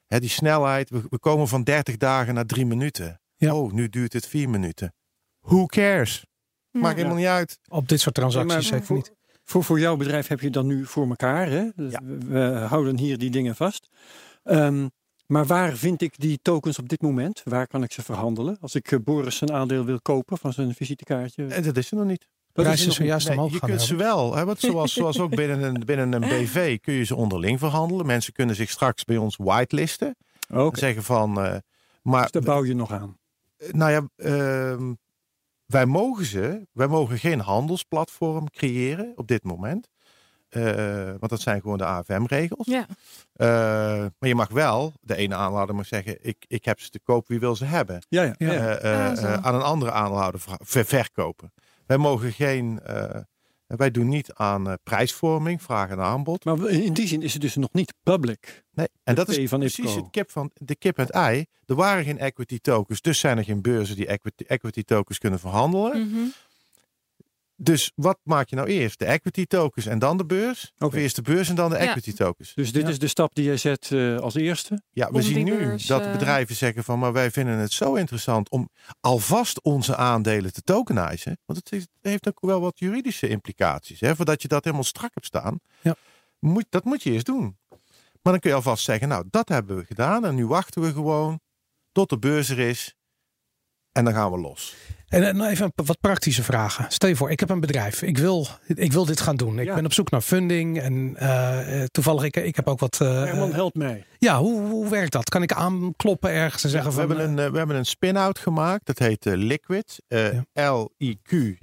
He, 0.08 0.20
die 0.20 0.28
snelheid, 0.28 0.90
we, 0.90 1.02
we, 1.08 1.18
komen 1.18 1.48
van 1.48 1.62
30 1.62 1.96
dagen 1.96 2.34
naar 2.34 2.46
3 2.46 2.66
minuten. 2.66 3.20
Ja. 3.36 3.54
Oh, 3.54 3.72
nu 3.72 3.88
duurt 3.88 4.12
het 4.12 4.26
4 4.26 4.48
minuten. 4.48 4.94
Who 5.40 5.66
cares? 5.66 6.26
Ja. 6.70 6.80
Maakt 6.80 6.96
helemaal 6.96 7.16
niet 7.16 7.26
uit. 7.26 7.58
Op 7.68 7.88
dit 7.88 8.00
soort 8.00 8.14
transacties 8.14 8.66
zeker 8.66 8.86
voor, 8.86 8.96
niet. 8.96 9.12
Voor, 9.44 9.64
voor 9.64 9.80
jouw 9.80 9.96
bedrijf 9.96 10.26
heb 10.26 10.40
je 10.40 10.50
dan 10.50 10.66
nu 10.66 10.86
voor 10.86 11.08
elkaar. 11.08 11.50
Hè? 11.50 11.68
Dus 11.74 11.92
Ja. 11.92 12.00
we, 12.04 12.18
we 12.18 12.38
houden 12.68 12.98
hier 12.98 13.18
die 13.18 13.30
dingen 13.30 13.56
vast. 13.56 13.88
Um, 14.44 14.90
maar 15.26 15.46
waar 15.46 15.76
vind 15.76 16.02
ik 16.02 16.18
die 16.18 16.38
tokens 16.42 16.78
op 16.78 16.88
dit 16.88 17.02
moment? 17.02 17.40
Waar 17.44 17.66
kan 17.66 17.82
ik 17.82 17.92
ze 17.92 18.02
verhandelen? 18.02 18.56
Als 18.60 18.74
ik 18.74 18.90
uh, 18.90 18.98
Boris 19.04 19.36
zijn 19.36 19.52
aandeel 19.52 19.84
wil 19.84 20.00
kopen 20.00 20.38
van 20.38 20.52
zijn 20.52 20.74
visitekaartje. 20.74 21.46
En 21.46 21.62
dat 21.62 21.76
is 21.76 21.90
er 21.90 21.96
nog 21.96 22.06
niet. 22.06 22.28
Zojuist 22.66 23.28
Nee, 23.28 23.36
omhoog 23.36 23.52
je 23.52 23.58
gaan 23.58 23.68
kunt 23.68 23.82
ze 23.82 23.96
wel, 23.96 24.34
hè, 24.34 24.44
want 24.44 24.60
zoals, 24.60 24.92
zoals 24.92 25.20
ook 25.20 25.34
binnen 25.36 25.62
een, 25.62 25.82
binnen 25.86 26.12
een 26.12 26.20
BV 26.20 26.80
kun 26.80 26.94
je 26.94 27.04
ze 27.04 27.14
onderling 27.16 27.58
verhandelen. 27.58 28.06
Mensen 28.06 28.32
kunnen 28.32 28.54
zich 28.56 28.70
straks 28.70 29.04
bij 29.04 29.16
ons 29.16 29.36
whitelisten. 29.36 30.16
Oké, 30.52 30.78
Zeggen 30.78 31.02
van, 31.02 31.44
uh, 31.44 31.54
maar 32.02 32.22
dus 32.22 32.30
daar 32.30 32.42
bouw 32.42 32.64
je 32.64 32.74
nog 32.74 32.92
aan. 32.92 33.18
nou 33.70 33.90
ja, 33.90 34.08
uh, 34.16 34.90
wij 35.66 35.86
mogen 35.86 36.24
ze, 36.24 36.66
wij 36.72 36.86
mogen 36.86 37.18
geen 37.18 37.40
handelsplatform 37.40 38.50
creëren 38.50 39.12
op 39.14 39.28
dit 39.28 39.44
moment. 39.44 39.88
Eh, 40.48 41.04
want 41.18 41.28
dat 41.28 41.40
zijn 41.40 41.60
gewoon 41.60 41.78
de 41.78 41.84
AFM-regels. 41.84 42.66
Ja. 42.66 42.86
Uh, 43.36 43.46
maar 44.18 44.28
je 44.28 44.34
mag 44.34 44.48
wel, 44.48 44.92
de 45.00 45.16
ene 45.16 45.34
aanhouder 45.34 45.74
mag 45.74 45.86
zeggen, 45.86 46.18
ik, 46.20 46.44
ik 46.46 46.64
heb 46.64 46.80
ze 46.80 46.90
te 46.90 47.00
koop, 47.00 47.28
wie 47.28 47.40
wil 47.40 47.56
ze 47.56 47.64
hebben? 47.64 48.06
Ja, 48.08 48.22
ja. 48.22 48.34
Ja. 48.38 48.52
ja. 48.52 48.82
Uh, 48.84 49.22
Ah, 49.22 49.46
aan 49.46 49.54
een 49.54 49.62
andere 49.62 49.90
aanhouder 49.92 50.40
ver- 50.62 50.84
verkopen. 50.86 51.52
Wij 51.88 51.96
mogen 51.96 52.32
geen, 52.32 52.80
wij 53.66 53.90
doen 53.90 54.08
niet 54.08 54.32
aan 54.32 54.78
prijsvorming, 54.82 55.62
vraag 55.62 55.90
en 55.90 56.00
aanbod. 56.00 56.44
Maar 56.44 56.68
in 56.68 56.92
die 56.92 57.06
zin 57.06 57.22
is 57.22 57.32
het 57.32 57.42
dus 57.42 57.56
nog 57.56 57.72
niet 57.72 57.94
public. 58.02 58.64
Nee, 58.72 58.88
en 59.04 59.14
dat 59.14 59.26
P 59.26 59.30
is 59.30 59.48
van 59.48 59.58
precies 59.58 59.94
het 59.94 60.10
kip 60.10 60.30
van 60.30 60.50
de 60.54 60.76
kip 60.76 60.96
en 60.96 61.04
het 61.04 61.12
ei. 61.12 61.46
Er 61.66 61.74
waren 61.74 62.04
geen 62.04 62.18
equity 62.18 62.58
tokens, 62.58 63.00
dus 63.00 63.18
zijn 63.18 63.38
er 63.38 63.44
geen 63.44 63.62
beurzen 63.62 63.96
die 63.96 64.06
equity, 64.06 64.44
equity 64.46 64.82
tokens 64.82 65.18
kunnen 65.18 65.38
verhandelen. 65.38 66.08
Mhm. 66.08 66.20
Dus 67.60 67.92
wat 67.94 68.18
maak 68.22 68.48
je 68.48 68.56
nou 68.56 68.68
eerst? 68.68 68.98
De 68.98 69.04
equity 69.04 69.44
tokens 69.46 69.86
en 69.86 69.98
dan 69.98 70.16
de 70.16 70.26
beurs? 70.26 70.72
Of 70.78 70.94
eerst 70.94 71.16
de 71.16 71.22
beurs 71.22 71.48
en 71.48 71.54
dan 71.54 71.70
de 71.70 71.76
Ja. 71.76 71.82
equity 71.88 72.12
tokens? 72.12 72.54
Dus 72.54 72.72
dit 72.72 72.82
Ja. 72.82 72.88
is 72.88 72.98
de 72.98 73.06
stap 73.08 73.34
die 73.34 73.44
jij 73.44 73.56
zet 73.56 73.90
eh, 73.92 74.16
als 74.18 74.34
eerste. 74.34 74.82
Ja, 74.90 75.08
we 75.08 75.14
Om 75.14 75.22
zien 75.22 75.44
nu 75.44 75.56
beurs, 75.58 75.86
dat 75.86 76.02
eh, 76.02 76.12
bedrijven 76.12 76.56
zeggen 76.56 76.84
van, 76.84 76.98
maar 76.98 77.12
wij 77.12 77.30
vinden 77.30 77.58
het 77.58 77.72
zo 77.72 77.94
interessant 77.94 78.48
om 78.50 78.68
alvast 79.00 79.62
onze 79.62 79.96
aandelen 79.96 80.52
te 80.52 80.62
tokenizen. 80.62 81.38
Want 81.46 81.58
het, 81.58 81.72
is- 81.72 81.80
het 81.82 81.90
heeft 82.00 82.28
ook 82.28 82.40
wel 82.40 82.60
wat 82.60 82.78
juridische 82.78 83.28
implicaties. 83.28 84.00
Hè? 84.00 84.16
Voordat 84.16 84.42
je 84.42 84.48
dat 84.48 84.64
helemaal 84.64 84.84
strak 84.84 85.10
hebt 85.14 85.26
staan, 85.26 85.60
Ja. 85.80 85.94
moet, 86.38 86.66
dat 86.70 86.84
moet 86.84 87.02
je 87.02 87.10
eerst 87.10 87.26
doen. 87.26 87.56
Maar 88.22 88.32
dan 88.32 88.38
kun 88.38 88.50
je 88.50 88.56
alvast 88.56 88.84
zeggen, 88.84 89.08
nou, 89.08 89.24
dat 89.30 89.48
hebben 89.48 89.76
we 89.76 89.84
gedaan 89.84 90.24
en 90.24 90.34
nu 90.34 90.46
wachten 90.46 90.82
we 90.82 90.92
gewoon 90.92 91.40
tot 91.92 92.08
de 92.10 92.18
beurs 92.18 92.48
er 92.48 92.58
is. 92.58 92.94
En 93.98 94.04
dan 94.04 94.14
gaan 94.14 94.30
we 94.32 94.38
los. 94.38 94.74
En 95.08 95.28
eh, 95.28 95.34
nou 95.34 95.50
even 95.50 95.72
wat 95.74 96.00
praktische 96.00 96.42
vragen. 96.42 96.86
Stel 96.88 97.08
je 97.08 97.16
voor, 97.16 97.30
ik 97.30 97.40
heb 97.40 97.50
een 97.50 97.60
bedrijf. 97.60 98.02
Ik 98.02 98.18
wil, 98.18 98.46
ik 98.66 98.92
wil 98.92 99.04
dit 99.04 99.20
gaan 99.20 99.36
doen. 99.36 99.58
Ik 99.58 99.66
Ja. 99.66 99.74
ben 99.74 99.84
op 99.84 99.92
zoek 99.92 100.10
naar 100.10 100.20
funding. 100.20 100.80
En 100.80 101.16
eh, 101.16 101.82
eh, 101.82 101.86
toevallig, 101.88 102.22
ik, 102.24 102.36
ik 102.36 102.56
heb 102.56 102.68
ook 102.68 102.78
wat... 102.80 103.00
eh, 103.00 103.08
Herman, 103.24 103.52
helpt 103.52 103.76
mij. 103.76 104.04
ja, 104.18 104.38
hoe, 104.38 104.60
hoe 104.68 104.88
werkt 104.88 105.12
dat? 105.12 105.28
Kan 105.28 105.42
ik 105.42 105.52
aankloppen 105.52 106.30
ergens 106.30 106.64
en 106.64 106.70
zeggen 106.70 106.90
we, 106.90 106.96
van... 106.96 107.08
hebben 107.08 107.38
een, 107.44 107.52
we 107.52 107.58
hebben 107.58 107.76
een 107.76 107.86
spin-out 107.86 108.38
gemaakt. 108.38 108.86
Dat 108.86 108.98
heet 108.98 109.24
Liquid. 109.24 109.98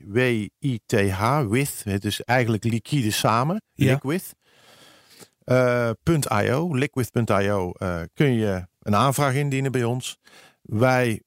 L-I-Q-W-I-T-H. 0.06 1.42
With. 1.50 1.82
Het 1.84 2.06
is 2.06 2.22
eigenlijk 2.22 2.64
liquide 2.64 3.12
samen. 3.12 3.62
Ja. 3.74 3.92
Liquid. 3.92 4.36
Eh, 5.44 5.90
.io. 6.44 6.76
Liquid.io 6.76 7.72
eh, 7.72 8.02
kun 8.14 8.34
je 8.34 8.68
een 8.82 8.96
aanvraag 8.96 9.34
indienen 9.34 9.72
bij 9.72 9.84
ons. 9.84 10.18
Wij 10.62 11.22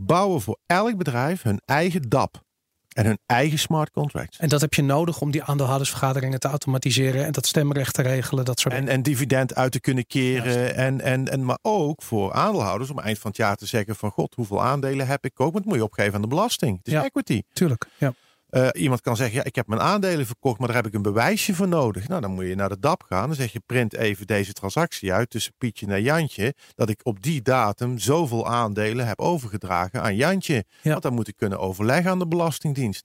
bouwen 0.00 0.40
voor 0.40 0.58
elk 0.66 0.96
bedrijf 0.96 1.42
hun 1.42 1.60
eigen 1.64 2.02
DAP. 2.08 2.46
En 2.88 3.06
hun 3.06 3.18
eigen 3.26 3.58
smart 3.58 3.90
contracts. 3.90 4.38
En 4.38 4.48
dat 4.48 4.60
heb 4.60 4.74
je 4.74 4.82
nodig 4.82 5.20
om 5.20 5.30
die 5.30 5.42
aandeelhoudersvergaderingen 5.42 6.40
te 6.40 6.48
automatiseren 6.48 7.24
en 7.24 7.32
dat 7.32 7.46
stemrecht 7.46 7.94
te 7.94 8.02
regelen, 8.02 8.44
dat 8.44 8.60
soort 8.60 8.74
En, 8.74 8.80
dingen. 8.80 8.94
en 8.94 9.02
dividend 9.02 9.54
uit 9.54 9.72
te 9.72 9.80
kunnen 9.80 10.06
keren. 10.06 10.74
En, 10.74 11.00
en, 11.00 11.28
en, 11.28 11.44
maar 11.44 11.58
ook 11.62 12.02
voor 12.02 12.32
aandeelhouders 12.32 12.90
om 12.90 12.98
eind 12.98 13.18
van 13.18 13.30
het 13.30 13.38
jaar 13.40 13.56
te 13.56 13.66
zeggen 13.66 13.96
van 13.96 14.10
god, 14.10 14.34
hoeveel 14.34 14.62
aandelen 14.62 15.06
heb 15.06 15.24
ik 15.24 15.40
ook? 15.40 15.52
Want 15.52 15.64
moet 15.64 15.74
je 15.74 15.82
opgeven 15.84 16.14
aan 16.14 16.22
de 16.22 16.26
belasting. 16.28 16.76
Het 16.78 16.86
is 16.86 16.92
Ja. 16.92 17.04
equity. 17.04 17.42
Tuurlijk, 17.52 17.86
ja. 17.98 18.12
Eh, 18.48 18.68
iemand 18.72 19.00
kan 19.00 19.16
zeggen, 19.16 19.36
ja, 19.36 19.44
ik 19.44 19.54
heb 19.54 19.66
mijn 19.66 19.80
aandelen 19.80 20.26
verkocht, 20.26 20.58
maar 20.58 20.66
daar 20.68 20.76
heb 20.76 20.86
ik 20.86 20.94
een 20.94 21.02
bewijsje 21.02 21.54
voor 21.54 21.68
nodig. 21.68 22.08
Nou, 22.08 22.20
dan 22.20 22.30
moet 22.30 22.44
je 22.46 22.54
naar 22.54 22.68
de 22.68 22.78
DAP 22.78 23.02
gaan. 23.02 23.26
Dan 23.26 23.34
zeg 23.36 23.52
je, 23.52 23.60
print 23.66 23.94
even 23.94 24.26
deze 24.26 24.52
transactie 24.52 25.12
uit 25.12 25.30
tussen 25.30 25.52
Pietje 25.58 25.86
en 25.86 26.02
Jantje. 26.02 26.54
Dat 26.74 26.88
ik 26.88 27.00
op 27.02 27.22
die 27.22 27.42
datum 27.42 27.98
zoveel 27.98 28.46
aandelen 28.46 29.06
heb 29.06 29.20
overgedragen 29.20 30.02
aan 30.02 30.16
Jantje. 30.16 30.64
Ja. 30.82 30.90
Want 30.90 31.02
dan 31.02 31.14
moet 31.14 31.28
ik 31.28 31.36
kunnen 31.36 31.58
overleggen 31.58 32.10
aan 32.10 32.18
de 32.18 32.26
Belastingdienst. 32.28 33.04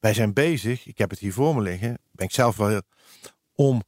Wij 0.00 0.14
zijn 0.14 0.32
bezig, 0.32 0.86
ik 0.86 0.98
heb 0.98 1.10
het 1.10 1.18
hier 1.18 1.32
voor 1.32 1.54
me 1.54 1.62
liggen, 1.62 1.98
ben 2.12 2.26
ik 2.26 2.32
zelf 2.32 2.56
wel 2.56 2.80
om 3.54 3.82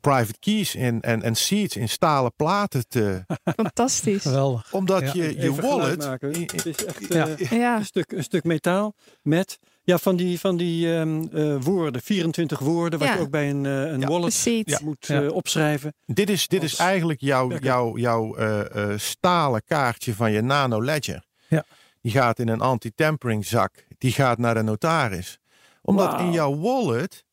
private 0.00 0.38
keys 0.38 0.74
en, 0.74 1.00
en, 1.00 1.22
en 1.22 1.34
seeds 1.34 1.76
in 1.76 1.88
stalen 1.88 2.32
platen 2.36 2.88
te... 2.88 3.24
Fantastisch. 3.56 4.22
Geweldig. 4.22 4.72
Omdat 4.72 5.00
Ja. 5.00 5.10
je 5.12 5.22
je 5.22 5.38
Even 5.38 5.62
wallet... 5.62 5.98
maken. 5.98 6.32
Het 6.40 6.66
is 6.66 6.84
echt 6.84 7.12
Ja. 7.12 7.28
eh, 7.28 7.50
Ja. 7.50 7.76
een, 7.76 7.84
stuk, 7.84 8.12
een 8.12 8.22
stuk 8.22 8.44
metaal 8.44 8.94
met 9.22 9.58
ja, 9.86 9.98
van 9.98 10.16
die, 10.16 10.40
van 10.40 10.56
die 10.56 10.94
ehm, 10.96 11.24
eh, 11.32 11.56
woorden, 11.60 12.02
24 12.02 12.58
woorden, 12.58 12.98
wat 12.98 13.08
Ja. 13.08 13.14
je 13.14 13.20
ook 13.20 13.30
bij 13.30 13.50
een, 13.50 13.66
eh, 13.66 13.72
een 13.82 14.00
Ja. 14.00 14.06
wallet 14.06 14.42
Precies. 14.42 14.80
moet 14.80 15.06
Ja. 15.06 15.22
eh, 15.22 15.32
opschrijven. 15.32 15.94
Dit 16.06 16.30
is, 16.30 16.48
dit 16.48 16.62
is 16.62 16.76
eigenlijk 16.76 17.20
jouw, 17.20 17.48
werker. 17.48 17.66
jouw, 17.66 17.96
jouw 17.98 18.36
eh, 18.36 18.90
eh, 18.92 18.98
stalen 18.98 19.62
kaartje 19.64 20.14
van 20.14 20.32
je 20.32 20.40
nano 20.42 20.82
ledger. 20.84 21.24
Ja. 21.48 21.64
Die 22.00 22.12
gaat 22.12 22.38
in 22.38 22.48
een 22.48 22.60
anti-tampering 22.60 23.46
zak. 23.46 23.84
Die 23.98 24.12
gaat 24.12 24.38
naar 24.38 24.54
de 24.54 24.62
notaris. 24.62 25.38
Omdat 25.82 26.20
in 26.20 26.32
jouw 26.32 26.58
wallet 26.58 27.24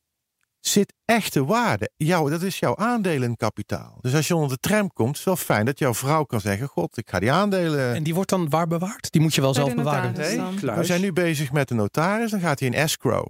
zit 0.67 0.93
echte 1.05 1.45
waarde. 1.45 1.91
Jouw, 1.97 2.29
dat 2.29 2.41
is 2.41 2.59
jouw 2.59 2.75
aandelenkapitaal. 2.75 3.97
Dus 4.01 4.15
als 4.15 4.27
je 4.27 4.35
onder 4.35 4.49
de 4.49 4.57
tram 4.57 4.93
komt, 4.93 5.11
is 5.11 5.17
het 5.17 5.25
wel 5.25 5.35
fijn 5.35 5.65
dat 5.65 5.79
jouw 5.79 5.93
vrouw 5.93 6.23
kan 6.23 6.41
zeggen: 6.41 6.67
God, 6.67 6.97
ik 6.97 7.09
ga 7.09 7.19
die 7.19 7.31
aandelen. 7.31 7.95
En 7.95 8.03
die 8.03 8.13
wordt 8.13 8.29
dan 8.29 8.49
waar 8.49 8.67
bewaard? 8.67 9.11
Die 9.11 9.21
moet 9.21 9.35
je 9.35 9.41
wel 9.41 9.53
Bij 9.53 9.63
zelf 9.63 9.75
bewaren. 9.75 10.13
Nee. 10.13 10.75
We 10.75 10.83
zijn 10.83 11.01
nu 11.01 11.13
bezig 11.13 11.51
met 11.51 11.67
de 11.67 11.73
notaris, 11.73 12.31
dan 12.31 12.39
gaat 12.39 12.59
hij 12.59 12.67
in 12.67 12.73
escrow. 12.73 13.25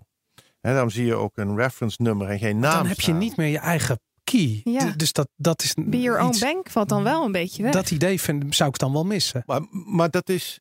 En 0.61 0.75
dan 0.75 0.91
zie 0.91 1.05
je 1.05 1.15
ook 1.15 1.37
een 1.37 1.55
reference 1.55 2.01
nummer 2.01 2.29
en 2.29 2.39
geen 2.39 2.59
naam. 2.59 2.77
Dan 2.77 2.87
heb 2.87 2.95
je 2.95 3.01
staan. 3.01 3.17
niet 3.17 3.37
meer 3.37 3.47
je 3.47 3.57
eigen 3.57 3.99
key. 4.23 4.61
Ja. 4.63 4.93
Dus 4.95 5.11
dat, 5.13 5.27
dat 5.35 5.63
is 5.63 5.73
Be 5.85 6.01
your 6.01 6.19
own 6.21 6.29
iets- 6.29 6.39
bank 6.39 6.69
valt 6.69 6.89
dan 6.89 7.03
wel 7.03 7.25
een 7.25 7.31
beetje 7.31 7.63
weg. 7.63 7.71
Dat 7.71 7.91
idee 7.91 8.21
vind, 8.21 8.55
zou 8.55 8.69
ik 8.69 8.77
dan 8.77 8.93
wel 8.93 9.05
missen. 9.05 9.43
Maar, 9.45 9.61
maar 9.69 10.09
dat 10.09 10.29
is. 10.29 10.59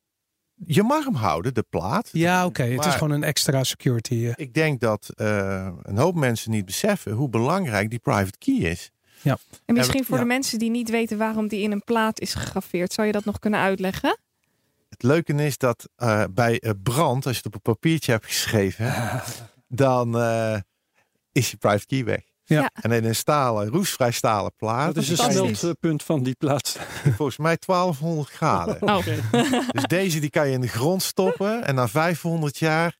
Je 0.67 0.83
mag 0.83 1.05
hem 1.05 1.15
houden, 1.15 1.55
de 1.55 1.65
plaat. 1.69 2.09
Ja, 2.13 2.47
oké. 2.47 2.63
Het 2.63 2.85
is 2.87 2.93
gewoon 2.93 3.11
een 3.11 3.25
extra 3.25 3.65
security. 3.65 4.15
eh. 4.27 4.33
Ik 4.37 4.55
denk 4.55 4.81
dat 4.81 5.11
eh, 5.17 5.69
een 5.83 5.99
hoop 5.99 6.15
mensen 6.15 6.51
niet 6.51 6.65
beseffen 6.65 7.13
hoe 7.13 7.29
belangrijk 7.29 7.91
die 7.91 7.99
private 7.99 8.39
key 8.39 8.55
is. 8.55 8.91
en 9.65 9.75
misschien 9.75 10.05
voor 10.05 10.17
ja. 10.17 10.23
de 10.23 10.29
mensen 10.29 10.59
die 10.59 10.71
niet 10.71 10.91
weten 10.91 11.19
waarom 11.19 11.49
die 11.49 11.63
in 11.63 11.73
een 11.73 11.85
plaat 11.85 12.21
is 12.21 12.35
gegraveerd, 12.35 12.93
zou 12.93 13.07
je 13.07 13.13
dat 13.13 13.25
nog 13.25 13.39
kunnen 13.39 13.61
uitleggen? 13.61 14.19
Het 14.89 15.03
leuke 15.03 15.33
is 15.33 15.59
dat 15.59 15.89
eh, 15.97 16.25
bij 16.31 16.61
eh, 16.61 16.71
brand, 16.83 17.27
als 17.27 17.37
je 17.37 17.43
het 17.43 17.47
op 17.47 17.55
een 17.55 17.73
papiertje 17.73 18.13
hebt 18.13 18.27
geschreven, 18.27 18.95
dan 19.69 20.19
eh, 20.19 20.59
is 21.33 21.51
je 21.51 21.57
private 21.57 21.87
key 21.87 22.05
weg. 22.05 22.23
Ja. 22.53 22.71
En 22.75 22.91
in 22.93 23.05
een 23.05 23.15
stalen, 23.15 23.69
roestvrij 23.69 24.11
stalen 24.11 24.53
plaat, 24.57 24.95
Dat 24.95 25.03
is 25.03 25.09
een 25.11 25.17
Fantastisch. 25.17 25.59
smeltpunt 25.59 26.03
van 26.03 26.23
die 26.23 26.35
plaats. 26.39 26.77
volgens 27.17 27.37
mij 27.37 27.57
1200 27.67 28.29
graden. 28.31 28.83
Oh, 28.83 29.07
Dus 29.73 29.85
deze 29.87 30.21
die 30.21 30.31
kan 30.31 30.47
je 30.47 30.53
in 30.53 30.61
de 30.61 30.69
grond 30.69 31.03
stoppen 31.03 31.65
en 31.67 31.75
na 31.75 31.89
500 31.89 32.59
jaar 32.59 32.97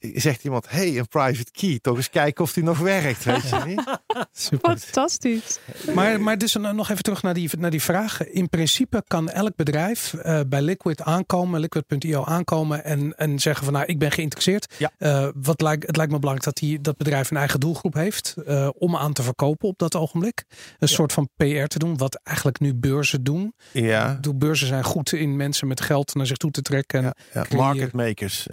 zegt 0.00 0.44
iemand, 0.44 0.70
hey, 0.70 0.98
een 0.98 1.08
private 1.08 1.50
key, 1.50 1.78
toch 1.82 1.96
eens 1.96 2.10
kijken 2.10 2.44
of 2.44 2.52
die 2.52 2.62
nog 2.62 2.78
werkt, 2.78 3.24
weet 3.24 3.48
je 3.48 3.62
niet? 3.66 3.98
Super. 4.32 4.78
fantastisch. 4.78 5.58
Maar, 5.94 6.20
maar 6.20 6.38
dus 6.38 6.56
eh, 6.56 6.70
nog 6.70 6.90
even 6.90 7.02
terug 7.02 7.22
naar 7.22 7.34
die, 7.34 7.50
naar 7.58 7.70
die 7.70 7.82
vraag. 7.82 8.26
In 8.26 8.48
principe 8.48 9.02
kan 9.06 9.28
elk 9.28 9.56
bedrijf 9.56 10.14
eh, 10.14 10.40
bij 10.46 10.62
Liquid 10.62 11.02
aankomen, 11.02 11.60
liquid.io 11.60 12.24
aankomen 12.24 12.84
en, 12.84 13.14
en 13.16 13.38
zeggen 13.38 13.64
van 13.64 13.72
nou, 13.72 13.86
ik 13.86 13.98
ben 13.98 14.10
geïnteresseerd. 14.10 14.74
Ja. 14.78 14.90
Eh, 14.98 15.28
wat 15.34 15.60
lijkt, 15.60 15.86
het 15.86 15.96
lijkt 15.96 16.12
me 16.12 16.18
belangrijk 16.18 16.54
dat 16.54 16.56
die, 16.68 16.80
dat 16.80 16.96
bedrijf 16.96 17.30
een 17.30 17.36
eigen 17.36 17.60
doelgroep 17.60 17.94
heeft 17.94 18.34
eh, 18.46 18.68
om 18.78 18.96
aan 18.96 19.12
te 19.12 19.22
verkopen 19.22 19.68
op 19.68 19.78
dat 19.78 19.96
ogenblik. 19.96 20.44
Een 20.78 20.88
soort 20.88 21.12
van 21.12 21.28
PR 21.36 21.64
te 21.64 21.78
doen, 21.78 21.96
wat 21.96 22.20
eigenlijk 22.22 22.60
nu 22.60 22.74
beurzen 22.74 23.24
doen. 23.24 23.54
Ja, 23.72 24.18
De 24.20 24.34
beurzen 24.34 24.66
zijn 24.66 24.84
goed 24.84 25.12
in 25.12 25.36
mensen 25.36 25.68
met 25.68 25.80
geld 25.80 26.14
naar 26.14 26.26
zich 26.26 26.36
toe 26.36 26.50
te 26.50 26.62
trekken. 26.62 27.04
En, 27.04 27.14
ja, 27.32 27.56
market 27.56 27.92
makers. 27.92 28.46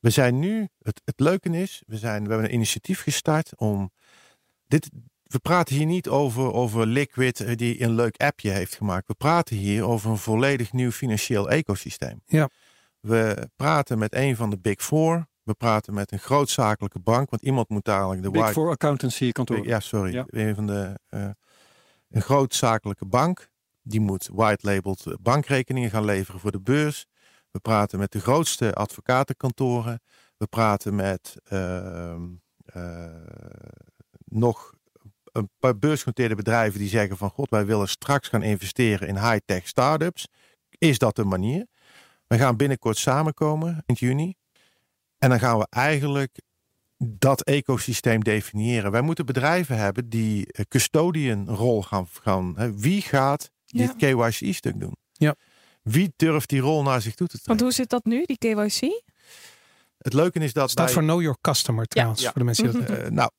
We 0.00 0.10
zijn 0.10 0.38
nu, 0.38 0.68
het, 0.78 1.00
het 1.04 1.20
leuke 1.20 1.50
is, 1.50 1.82
we, 1.86 1.96
zijn, 1.96 2.22
we 2.22 2.28
hebben 2.28 2.48
een 2.48 2.54
initiatief 2.54 3.02
gestart 3.02 3.56
om 3.56 3.90
dit. 4.66 4.90
We 5.22 5.38
praten 5.38 5.76
hier 5.76 5.86
niet 5.86 6.08
over, 6.08 6.52
over 6.52 6.86
Liquid 6.86 7.40
eh, 7.40 7.56
die 7.56 7.82
een 7.82 7.94
leuk 7.94 8.16
appje 8.16 8.50
heeft 8.50 8.74
gemaakt. 8.74 9.06
We 9.06 9.14
praten 9.14 9.56
hier 9.56 9.84
over 9.84 10.10
een 10.10 10.18
volledig 10.18 10.72
nieuw 10.72 10.90
financieel 10.90 11.50
ecosysteem. 11.50 12.22
Ja. 12.26 12.48
We 13.00 13.48
praten 13.56 13.98
met 13.98 14.14
een 14.14 14.36
van 14.36 14.50
de 14.50 14.58
Big 14.58 14.82
Four. 14.82 15.28
We 15.42 15.54
praten 15.54 15.94
met 15.94 16.12
een 16.12 16.18
grootzakelijke 16.18 16.98
bank, 16.98 17.30
want 17.30 17.42
iemand 17.42 17.68
moet 17.68 17.84
dadelijk 17.84 18.22
de 18.22 18.30
Big 18.30 18.40
white 18.40 18.54
Four 18.54 18.70
Accountancy 18.70 19.32
kantoor. 19.32 19.66
ja, 19.66 19.80
sorry. 19.80 20.12
Ja. 20.12 20.24
Een 20.26 20.54
van 20.54 20.66
de 20.66 20.98
eh, 21.08 21.28
een 22.10 22.22
grootzakelijke 22.22 23.06
bank. 23.06 23.48
Die 23.82 24.00
moet 24.00 24.28
white-labeled 24.32 25.16
bankrekeningen 25.20 25.90
gaan 25.90 26.04
leveren 26.04 26.40
voor 26.40 26.52
de 26.52 26.60
beurs. 26.60 27.06
We 27.50 27.60
praten 27.60 27.98
met 27.98 28.12
de 28.12 28.20
grootste 28.20 28.74
advocatenkantoren. 28.74 30.02
We 30.36 30.46
praten 30.46 30.94
met 30.94 31.36
ehm, 31.44 32.22
eh, 32.64 33.04
nog 34.24 34.72
een 35.32 35.50
paar 35.58 35.78
beursgenoteerde 35.78 36.34
bedrijven 36.34 36.78
die 36.78 36.88
zeggen 36.88 37.16
van 37.16 37.30
god, 37.30 37.50
wij 37.50 37.66
willen 37.66 37.88
straks 37.88 38.28
gaan 38.28 38.42
investeren 38.42 39.08
in 39.08 39.16
high-tech 39.16 39.68
startups. 39.68 40.26
Is 40.68 40.98
dat 40.98 41.16
de 41.16 41.24
manier? 41.24 41.66
We 42.26 42.38
gaan 42.38 42.56
binnenkort 42.56 42.96
samenkomen 42.96 43.82
in 43.86 43.94
juni. 43.94 44.34
En 45.18 45.28
dan 45.28 45.38
gaan 45.38 45.58
we 45.58 45.66
eigenlijk 45.70 46.40
dat 46.98 47.42
ecosysteem 47.42 48.24
definiëren. 48.24 48.90
Wij 48.90 49.00
moeten 49.00 49.26
bedrijven 49.26 49.76
hebben 49.76 50.08
die 50.08 50.52
eh, 50.52 50.64
custodian 50.68 51.48
rol 51.48 51.82
gaan. 51.82 52.06
gaan 52.22 52.54
hè. 52.56 52.74
Wie 52.74 53.02
gaat 53.02 53.50
dit 53.66 53.96
KYC-stuk 53.96 54.80
doen? 54.80 54.96
Ja. 55.12 55.34
Wie 55.82 56.12
durft 56.16 56.48
die 56.48 56.60
rol 56.60 56.82
naar 56.82 57.00
zich 57.00 57.14
toe 57.14 57.26
te 57.26 57.38
trekken? 57.38 57.48
Want 57.48 57.60
hoe 57.60 57.72
zit 57.72 57.88
dat 57.88 58.04
nu, 58.04 58.24
die 58.24 58.38
KYC? 58.38 59.02
Het 59.98 60.12
leuke 60.12 60.38
is 60.38 60.52
dat 60.52 60.70
Staat 60.70 60.90
voor 60.90 61.02
Know 61.02 61.20
Your 61.20 61.38
Customer 61.40 61.86
trouwens. 61.86 62.20
Ja. 62.20 62.30
Voor 62.30 62.38
de 62.38 62.44
mensen 62.44 62.70
die 62.70 62.80
dat 62.80 62.88
Mhm. 62.88 63.00
Eh, 63.00 63.10
nou, 63.10 63.30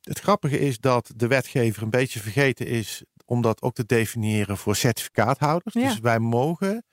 het 0.00 0.18
grappige 0.18 0.58
is 0.58 0.78
dat 0.78 1.12
de 1.16 1.26
wetgever 1.26 1.82
een 1.82 1.90
beetje 1.90 2.20
vergeten 2.20 2.66
is 2.66 3.02
om 3.24 3.42
dat 3.42 3.62
ook 3.62 3.74
te 3.74 3.86
definiëren 3.86 4.56
voor 4.56 4.76
certificaathouders. 4.76 5.74
Ja. 5.74 5.88
Dus 5.88 6.00
wij 6.00 6.18
mogen. 6.18 6.84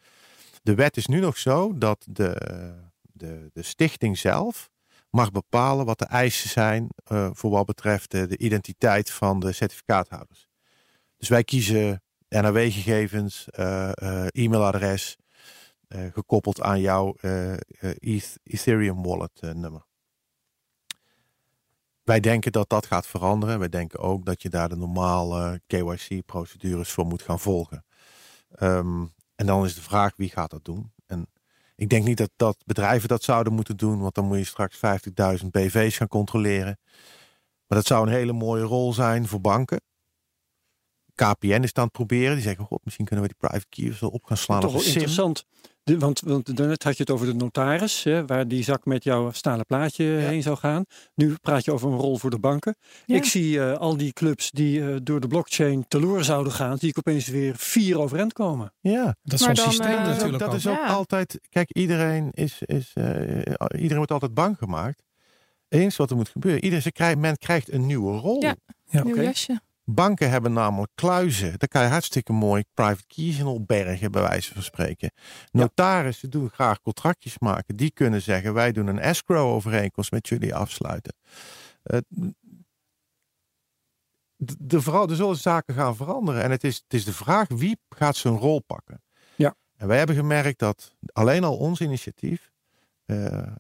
De 0.64 0.76
wet 0.76 0.98
is 0.98 1.06
nu 1.06 1.20
nog 1.20 1.38
zo 1.38 1.78
dat 1.78 2.06
de, 2.10 2.42
de, 3.02 3.50
de 3.54 3.64
stichting 3.64 4.18
zelf 4.18 4.70
mag 5.10 5.32
bepalen 5.32 5.86
wat 5.86 6.00
de 6.00 6.06
eisen 6.06 6.50
zijn 6.50 6.90
eh, 7.04 7.30
voor 7.34 7.50
wat 7.52 7.66
betreft 7.66 8.12
de 8.12 8.38
identiteit 8.38 9.12
van 9.12 9.40
de 9.40 9.52
certificaathouders. 9.52 10.48
Dus 11.18 11.30
wij 11.30 11.44
kiezen 11.44 12.02
NAW-gegevens, 12.30 13.50
eh, 13.50 13.92
eh, 13.94 14.28
e-mailadres, 14.32 15.18
eh, 15.88 16.06
gekoppeld 16.14 16.62
aan 16.62 16.80
jouw 16.82 17.16
Eth- 18.00 18.40
Ethereum 18.44 19.04
wallet 19.04 19.40
eh, 19.40 19.52
nummer. 19.52 19.86
Wij 22.04 22.20
denken 22.20 22.52
dat 22.52 22.70
dat 22.70 22.86
gaat 22.86 23.08
veranderen. 23.08 23.60
Wij 23.60 23.70
denken 23.70 24.00
ook 24.00 24.26
dat 24.26 24.42
je 24.42 24.50
daar 24.50 24.70
de 24.70 24.76
normale 24.76 25.62
KYC-procedures 25.68 26.92
voor 26.92 27.06
moet 27.06 27.22
gaan 27.22 27.40
volgen. 27.40 27.86
Ehm, 28.52 29.06
en 29.36 29.46
dan 29.46 29.66
is 29.66 29.76
de 29.76 29.82
vraag 29.82 30.16
wie 30.16 30.30
gaat 30.30 30.50
dat 30.52 30.66
doen? 30.66 30.94
En 31.06 31.28
ik 31.76 31.90
denk 31.90 32.06
niet 32.06 32.18
dat, 32.18 32.32
dat 32.36 32.58
bedrijven 32.66 33.08
dat 33.08 33.24
zouden 33.24 33.54
moeten 33.54 33.78
doen, 33.78 34.00
want 34.00 34.16
dan 34.16 34.26
moet 34.26 34.38
je 34.38 34.44
straks 34.44 34.78
50.000 34.78 35.52
BV's 35.52 35.98
gaan 35.98 36.08
controleren. 36.08 36.80
Maar 37.68 37.78
dat 37.78 37.86
zou 37.88 38.08
een 38.08 38.14
hele 38.14 38.34
mooie 38.34 38.64
rol 38.64 38.94
zijn 38.94 39.28
voor 39.28 39.42
banken. 39.42 39.82
KPN 41.26 41.46
is 41.62 41.68
het 41.68 41.78
aan 41.78 41.84
het 41.84 41.92
proberen. 41.94 42.34
Die 42.34 42.44
zeggen, 42.44 42.66
god, 42.66 42.80
misschien 42.84 43.06
kunnen 43.06 43.26
we 43.26 43.32
die 43.40 43.50
private 43.50 43.70
keys 43.70 44.00
wel 44.00 44.10
op 44.10 44.24
gaan 44.26 44.38
slaan. 44.38 44.60
Toch 44.62 44.70
op 44.70 44.76
wel 44.76 44.86
een 44.86 44.92
SIM. 44.92 45.00
interessant. 45.02 45.46
De, 45.84 45.98
want, 45.98 46.20
want 46.20 46.58
daarnet 46.58 46.84
had 46.84 46.98
je 46.98 47.04
het 47.04 47.12
over 47.12 47.26
de 47.28 47.34
notaris, 47.34 48.04
hè, 48.04 48.26
waar 48.26 48.48
die 48.48 48.64
zak 48.64 48.86
met 48.86 49.04
jouw 49.04 49.32
stalen 49.32 49.66
plaatje 49.66 50.04
heen 50.04 50.42
zou 50.42 50.58
gaan. 50.58 50.84
Nu 51.16 51.36
praat 51.42 51.66
je 51.66 51.72
over 51.72 51.90
een 51.92 51.98
rol 51.98 52.18
voor 52.18 52.30
de 52.30 52.40
banken. 52.40 52.76
Ja. 53.06 53.16
Ik 53.16 53.24
zie 53.26 53.60
eh, 53.64 53.78
al 53.78 53.98
die 53.98 54.14
clubs 54.14 54.52
die 54.52 54.90
eh, 54.90 54.96
door 55.04 55.20
de 55.20 55.28
blockchain 55.28 55.86
teloor 55.88 56.24
zouden 56.24 56.54
gaan, 56.54 56.78
zie 56.78 56.90
ik 56.90 56.98
opeens 56.98 57.28
weer 57.28 57.54
vier 57.58 58.00
overeind 58.00 58.34
komen. 58.34 58.74
Ja, 58.80 59.16
Dat 59.24 59.40
is 59.40 59.46
Maar 59.46 59.56
zo'n 59.56 59.66
dan, 59.66 59.74
systeem 59.74 59.98
eh, 59.98 60.06
dat 60.06 60.16
is 60.16 60.24
ook, 60.24 60.32
natuurlijk 60.32 60.40
dat 60.40 60.50
ook. 60.50 60.56
is 60.56 60.68
ook 60.68 60.88
Ja. 60.88 60.94
altijd. 60.94 61.40
Kijk, 61.50 61.72
iedereen 61.76 62.30
is, 62.32 62.62
is 62.66 62.92
eh, 62.94 63.04
iedereen 63.72 63.98
wordt 63.98 64.12
altijd 64.12 64.34
bang 64.34 64.58
gemaakt. 64.58 65.04
Eens 65.70 65.96
wat 65.96 66.10
er 66.10 66.16
moet 66.16 66.30
gebeuren. 66.30 66.62
Iedereen, 66.62 66.84
ze 66.84 66.92
krijgt, 66.92 67.18
men 67.18 67.38
krijgt 67.38 67.72
een 67.72 67.86
nieuwe 67.86 68.18
rol. 68.18 68.42
Ja. 68.42 68.56
Ja, 68.90 69.04
Nieuw 69.04 69.14
oké. 69.14 69.22
jasje. 69.22 69.60
Banken 69.90 70.30
hebben 70.30 70.54
namelijk 70.54 70.92
kluizen. 70.96 71.60
Daar 71.60 71.68
kan 71.68 71.82
je 71.82 71.88
hartstikke 71.88 72.34
mooi 72.34 72.64
private 72.74 73.08
keys 73.08 73.40
in 73.40 73.46
opbergen, 73.46 74.12
bij 74.12 74.22
wijze 74.22 74.54
van 74.54 74.64
spreken. 74.64 75.12
Notarissen 75.52 76.30
doen 76.30 76.50
graag 76.50 76.82
contractjes 76.82 77.40
maken. 77.40 77.76
Die 77.76 77.92
kunnen 77.92 78.22
zeggen, 78.22 78.54
wij 78.54 78.72
doen 78.72 78.88
een 78.88 79.00
escrow 79.00 79.54
overeenkomst 79.54 80.12
met 80.12 80.28
jullie 80.28 80.56
afsluiten. 80.56 81.14
Eh, 81.84 82.00
de, 84.36 84.56
de, 84.60 84.82
vooral, 84.82 85.10
er 85.10 85.16
zullen 85.16 85.38
zaken 85.38 85.74
gaan 85.74 85.96
veranderen. 85.96 86.44
En 86.44 86.52
het 86.52 86.64
is, 86.64 86.76
het 86.76 86.94
is 86.94 87.06
de 87.06 87.14
vraag, 87.14 87.48
wie 87.48 87.78
gaat 87.90 88.16
zijn 88.16 88.38
rol 88.38 88.62
pakken? 88.62 89.04
Ja. 89.36 89.56
En 89.76 89.88
wij 89.88 89.98
hebben 89.98 90.16
gemerkt 90.16 90.60
dat 90.60 90.96
alleen 91.12 91.44
al 91.44 91.58
ons 91.58 91.82
initiatief... 91.82 92.52
eh, 93.06 93.52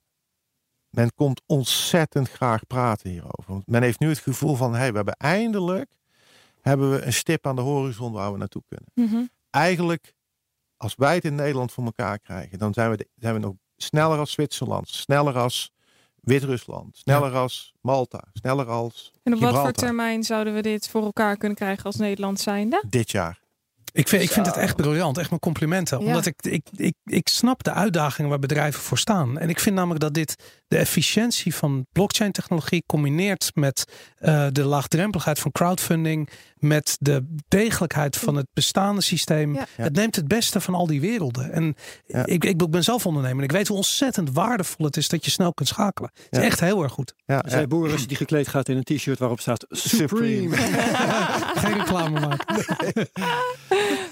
men 0.90 1.14
komt 1.16 1.42
ontzettend 1.46 2.30
graag 2.30 2.68
praten 2.68 3.10
hierover. 3.10 3.46
Want 3.46 3.68
men 3.68 3.84
heeft 3.84 4.00
nu 4.00 4.10
het 4.10 4.20
gevoel 4.20 4.56
van, 4.56 4.76
hey, 4.76 4.90
we 4.90 4.96
hebben 4.96 5.16
eindelijk 5.16 5.96
hebben 6.68 6.92
we 6.92 7.02
een 7.02 7.14
stip 7.14 7.48
aan 7.48 7.56
de 7.56 7.62
horizon 7.62 8.12
waar 8.12 8.32
we 8.32 8.38
naartoe 8.38 8.64
kunnen. 8.68 9.12
Mhm. 9.12 9.26
Eigenlijk, 9.50 10.14
als 10.78 10.96
wij 10.96 11.16
het 11.16 11.26
in 11.26 11.36
Nederland 11.36 11.72
voor 11.72 11.84
elkaar 11.86 12.20
krijgen, 12.20 12.58
dan 12.60 12.74
zijn 12.74 12.90
we, 12.90 12.98
de- 12.98 13.10
zijn 13.16 13.34
we 13.34 13.40
nog 13.40 13.54
sneller 13.78 14.18
als 14.18 14.32
Zwitserland, 14.32 14.90
sneller 14.90 15.38
als 15.38 15.72
Wit-Rusland, 16.16 16.98
sneller 16.98 17.36
als 17.36 17.74
Malta, 17.82 18.24
sneller 18.34 18.68
als 18.70 19.12
En 19.24 19.34
op 19.34 19.40
wat 19.40 19.56
voor 19.56 19.72
termijn 19.72 20.24
zouden 20.24 20.54
we 20.54 20.62
dit 20.62 20.88
voor 20.90 21.04
elkaar 21.04 21.38
kunnen 21.38 21.58
krijgen 21.58 21.84
als 21.86 21.96
Nederland 21.96 22.40
zijnde? 22.40 22.84
dit 22.90 23.12
jaar. 23.12 23.40
Ik 23.92 24.08
vind, 24.08 24.24
ik 24.24 24.32
vind 24.32 24.46
het 24.46 24.58
echt 24.58 24.76
briljant. 24.76 25.18
Echt 25.18 25.30
mijn 25.30 25.42
complimenten. 25.42 26.00
Ja. 26.00 26.06
Omdat 26.06 26.26
ik, 26.26 26.36
ik, 26.42 26.68
ik, 26.76 26.94
ik 27.06 27.28
snap 27.28 27.64
de 27.64 27.72
uitdagingen 27.72 28.30
waar 28.30 28.40
bedrijven 28.40 28.82
voor 28.82 28.98
staan. 28.98 29.38
En 29.38 29.50
ik 29.50 29.60
vind 29.60 29.76
namelijk 29.76 30.00
dat 30.02 30.14
dit 30.14 30.36
de 30.68 30.78
efficiëntie 30.78 31.56
van 31.56 31.86
blockchain 31.92 32.32
technologie 32.32 32.84
combineert 32.86 33.52
met 33.54 33.86
eh, 34.18 34.48
de 34.52 34.64
laagdrempeligheid 34.64 35.40
van 35.40 35.52
crowdfunding. 35.52 36.30
Met 36.58 36.96
de 37.00 37.36
degelijkheid 37.48 38.18
van 38.18 38.36
het 38.36 38.48
bestaande 38.54 39.02
systeem. 39.02 39.54
Ja. 39.54 39.66
Het 39.76 39.94
neemt 39.96 40.16
het 40.16 40.28
beste 40.28 40.62
van 40.62 40.74
al 40.74 40.88
die 40.88 41.02
werelden. 41.02 41.52
En 41.52 41.76
Ja. 42.06 42.26
ik, 42.26 42.46
ik 42.46 42.70
ben 42.70 42.84
zelf 42.84 43.06
ondernemer. 43.06 43.38
En 43.38 43.44
ik 43.44 43.52
weet 43.52 43.68
hoe 43.68 43.78
ontzettend 43.78 44.32
waardevol 44.32 44.86
het 44.86 44.98
is 44.98 45.08
dat 45.08 45.26
je 45.26 45.32
snel 45.32 45.54
kunt 45.54 45.70
schakelen. 45.70 46.12
Het 46.30 46.40
is 46.40 46.46
echt 46.46 46.60
heel 46.60 46.84
erg 46.84 46.92
goed. 46.92 47.14
Ja, 47.26 47.44
Zij 47.48 47.62
eh, 47.62 47.68
Boris 47.68 48.08
die 48.08 48.18
gekleed 48.18 48.48
gaat 48.48 48.70
in 48.70 48.78
een 48.78 48.84
t-shirt 48.84 49.20
waarop 49.20 49.40
staat 49.40 49.66
Supreme. 49.70 50.56
Geen 51.66 51.78
reclame 51.78 52.20
maken. 52.20 52.66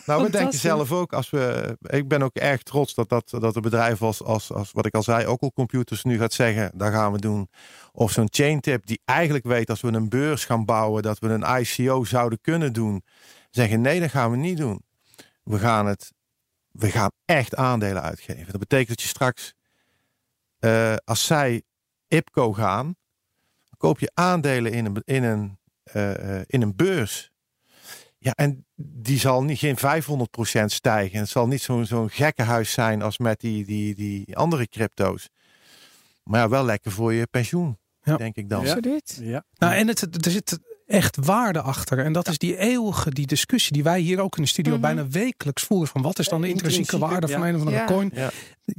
Nou, 0.06 0.24
we 0.24 0.30
denken 0.30 0.60
zelf 0.60 0.92
ook, 0.92 1.14
als 1.14 1.30
we, 1.30 1.78
ik 1.82 2.08
ben 2.08 2.22
ook 2.24 2.36
erg 2.36 2.64
trots 2.64 2.94
dat, 2.94 3.10
dat, 3.10 3.30
dat 3.30 3.56
een 3.56 3.62
bedrijf 3.62 4.02
als, 4.02 4.24
als, 4.24 4.52
als, 4.52 4.72
wat 4.72 4.86
ik 4.86 4.94
al 4.94 5.04
zei, 5.04 5.26
ook 5.26 5.42
al 5.42 5.52
computers 5.52 6.04
nu 6.04 6.18
gaat 6.18 6.34
zeggen, 6.34 6.72
dat 6.76 6.92
gaan 6.92 7.12
we 7.12 7.20
doen. 7.20 7.50
Of 7.92 8.12
zo'n 8.12 8.28
chain 8.30 8.60
tip 8.60 8.86
die 8.86 9.02
eigenlijk 9.06 9.46
weet 9.46 9.70
als 9.70 9.82
we 9.82 9.88
een 9.88 10.10
beurs 10.10 10.46
gaan 10.46 10.66
bouwen, 10.66 11.04
dat 11.04 11.20
we 11.20 11.28
een 11.28 11.60
ICO 11.62 12.04
zouden 12.04 12.42
kunnen 12.42 12.74
doen. 12.74 13.04
Zeggen 13.50 13.82
nee, 13.82 14.00
dat 14.00 14.10
gaan 14.10 14.32
we 14.32 14.38
niet 14.38 14.58
doen. 14.58 14.84
We 15.44 15.60
gaan 15.60 15.86
het, 15.86 16.14
we 16.72 16.92
gaan 16.92 17.12
echt 17.26 17.56
aandelen 17.56 18.02
uitgeven. 18.02 18.52
Dat 18.52 18.60
betekent 18.60 18.88
dat 18.88 19.02
je 19.02 19.08
straks, 19.08 19.54
eh, 20.60 20.96
als 21.04 21.26
zij 21.26 21.64
IPCO 22.08 22.54
gaan, 22.54 22.96
koop 23.78 24.00
je 24.00 24.12
aandelen 24.14 24.72
in 24.72 24.86
een, 24.86 25.02
in 25.06 25.24
een, 25.24 25.60
eh, 25.84 26.40
eh, 26.40 26.44
in 26.46 26.62
een 26.62 26.76
beurs. 26.76 27.32
Ja, 28.26 28.32
en 28.36 28.66
die 28.76 29.20
zal 29.20 29.44
niet 29.44 29.60
geen 29.60 29.78
500% 29.78 30.66
stijgen. 30.66 31.20
Het 31.20 31.30
zal 31.30 31.48
niet 31.48 31.62
zo'n 31.62 31.86
zo'n 31.86 32.10
gekkenhuis 32.10 32.72
zijn 32.72 33.02
als 33.02 33.18
met 33.18 33.40
die, 33.40 33.66
die, 33.66 33.96
die 33.96 34.38
andere 34.38 34.68
crypto's. 34.68 35.30
Maar 36.24 36.40
ja, 36.40 36.50
wel 36.50 36.66
lekker 36.66 36.92
voor 36.92 37.14
je 37.14 37.28
pensioen, 37.28 37.78
Ja. 38.02 38.18
denk 38.18 38.36
ik 38.36 38.50
dan. 38.50 38.64
Ja. 38.64 38.74
Absoluut. 38.74 39.20
Ja. 39.22 39.44
Nou, 39.58 39.74
en 39.74 39.88
het, 39.88 40.26
er 40.26 40.32
zit 40.32 40.60
echt 40.86 41.18
waarde 41.26 41.62
achter. 41.62 42.00
En 42.00 42.14
dat 42.14 42.28
is 42.28 42.38
die 42.38 42.58
eeuwige 42.58 43.10
die 43.10 43.28
discussie 43.28 43.74
die 43.74 43.84
wij 43.84 44.00
hier 44.00 44.20
ook 44.20 44.38
in 44.38 44.44
de 44.44 44.50
studio 44.50 44.72
Mhm. 44.74 44.82
bijna 44.82 45.08
wekelijks 45.08 45.64
voeren. 45.64 45.88
Van 45.88 46.02
wat 46.02 46.20
is 46.20 46.28
dan 46.28 46.42
de 46.42 46.50
intrinsieke 46.50 46.98
waarde 46.98 47.28
van 47.28 47.42
een 47.44 47.54
of 47.56 47.60
andere 47.60 47.78
Ja. 47.78 47.86
coin? 47.86 48.14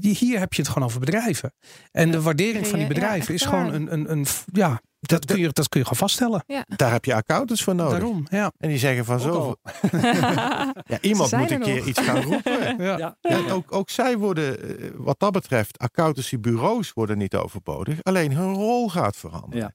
Hier 0.01 0.39
heb 0.39 0.53
je 0.53 0.63
het 0.63 0.71
gewoon 0.71 0.89
over 0.89 1.01
bedrijven. 1.01 1.53
En 1.93 2.11
de 2.11 2.23
waardering 2.23 2.67
van 2.67 2.79
die 2.79 2.89
bedrijven 2.89 3.35
is 3.35 3.43
gewoon 3.43 3.73
een, 3.73 3.93
een, 3.93 4.11
een 4.13 4.27
ja, 4.53 4.81
dat 5.01 5.25
kun, 5.25 5.39
je, 5.39 5.49
dat 5.53 5.69
kun 5.69 5.81
je 5.81 5.87
gewoon 5.87 6.09
vaststellen. 6.09 6.45
Daar 6.77 6.93
heb 6.93 7.05
je 7.05 7.15
accountants 7.15 7.63
voor 7.63 7.75
nodig. 7.75 7.93
Daarom, 7.99 8.27
ja. 8.31 8.53
En 8.59 8.69
die 8.69 8.79
zeggen 8.79 9.05
van 9.05 9.15
Ook 9.15 9.23
zo. 9.23 9.57
Ja, 10.93 10.99
iemand 11.01 11.33
moet 11.33 11.51
een 11.51 11.61
keer 11.61 11.77
nog. 11.77 11.87
iets 11.87 12.01
gaan 12.01 12.23
roepen. 12.23 12.77
ja. 12.85 12.97
Ja. 12.99 13.17
Ja, 13.21 13.51
ook, 13.51 13.73
ook 13.73 13.91
zij 13.91 14.17
worden, 14.19 14.79
eh, 14.81 14.91
wat 14.97 15.19
dat 15.19 15.33
betreft, 15.33 15.79
accountancybureaus 15.79 16.93
worden 16.93 17.19
niet 17.19 17.35
overbodig. 17.35 18.03
Alleen 18.03 18.33
hun 18.33 18.53
rol 18.55 18.89
gaat 18.89 19.17
veranderen. 19.17 19.75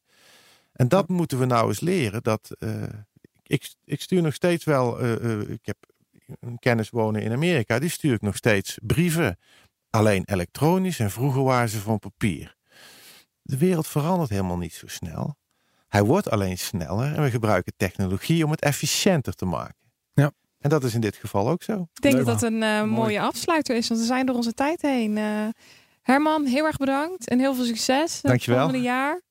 En 0.82 0.88
dat 0.88 1.08
moeten 1.08 1.40
we 1.40 1.46
nou 1.46 1.68
eens 1.68 1.80
leren. 1.80 2.24
Dat, 2.24 2.56
eh, 2.60 2.84
ik, 3.44 3.74
ik 3.86 4.02
stuur 4.02 4.22
nog 4.22 4.34
steeds 4.34 4.64
wel, 4.64 5.00
eh, 5.00 5.14
eh, 5.14 5.50
ik 5.50 5.66
heb 5.66 5.78
een 6.40 6.60
kennis 6.60 6.90
wonen 6.90 7.22
in 7.22 7.32
Amerika, 7.32 7.80
die 7.80 7.90
stuur 7.90 8.14
ik 8.14 8.22
nog 8.22 8.36
steeds 8.36 8.78
brieven. 8.82 9.40
Alleen 9.90 10.24
elektronisch 10.26 11.00
en 11.00 11.12
vroeger 11.12 11.44
waren 11.44 11.70
ze 11.70 11.80
van 11.80 12.00
papier. 12.00 12.56
De 13.42 13.58
wereld 13.58 13.88
verandert 13.88 14.30
helemaal 14.30 14.58
niet 14.58 14.74
zo 14.74 14.88
snel. 14.88 15.36
Hij 15.88 16.04
wordt 16.04 16.30
alleen 16.30 16.58
sneller 16.58 17.16
en 17.16 17.24
we 17.24 17.30
gebruiken 17.32 17.74
technologie 17.78 18.46
om 18.46 18.52
het 18.52 18.62
efficiënter 18.62 19.34
te 19.34 19.46
maken. 19.46 19.92
Ja. 20.14 20.32
En 20.60 20.70
dat 20.70 20.84
is 20.84 20.94
in 20.94 21.02
dit 21.02 21.16
geval 21.16 21.50
ook 21.50 21.64
zo. 21.64 21.74
Ik 21.94 22.02
denk 22.02 22.16
Leuk. 22.16 22.26
dat 22.26 22.40
dat 22.40 22.52
een 22.52 22.90
mooie 22.90 23.22
afsluiter 23.22 23.76
is, 23.76 23.88
want 23.88 24.00
we 24.00 24.06
zijn 24.06 24.26
door 24.26 24.36
onze 24.36 24.54
tijd 24.54 24.82
heen. 24.82 25.18
Eh, 25.18 25.48
Herman, 26.02 26.46
heel 26.46 26.66
erg 26.66 26.78
bedankt 26.78 27.28
en 27.28 27.40
heel 27.40 27.56
veel 27.56 27.66
succes 27.66 28.14
het 28.14 28.24
Dankjewel. 28.24 28.60
volgende 28.60 28.86
jaar. 28.86 29.22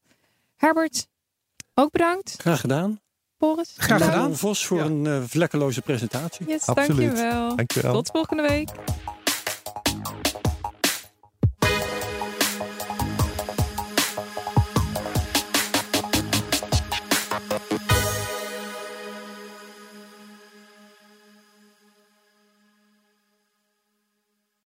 Herbert, 0.56 1.08
ook 1.80 1.90
bedankt. 1.90 2.34
Graag 2.38 2.60
gedaan. 2.60 3.00
Boris, 3.38 3.74
Graag 3.76 4.04
gedaan. 4.04 4.36
Vos 4.36 4.66
voor 4.66 4.78
Ja. 4.78 4.84
een 4.84 5.06
eh, 5.06 5.18
vlekkeloze 5.26 5.82
presentatie. 5.82 6.48
Yes, 6.48 6.66
Absoluut. 6.66 7.06
dankjewel. 7.16 7.56
Dankjewel. 7.56 7.92
Tot 7.92 8.08
volgende 8.12 8.42
week. 8.48 8.68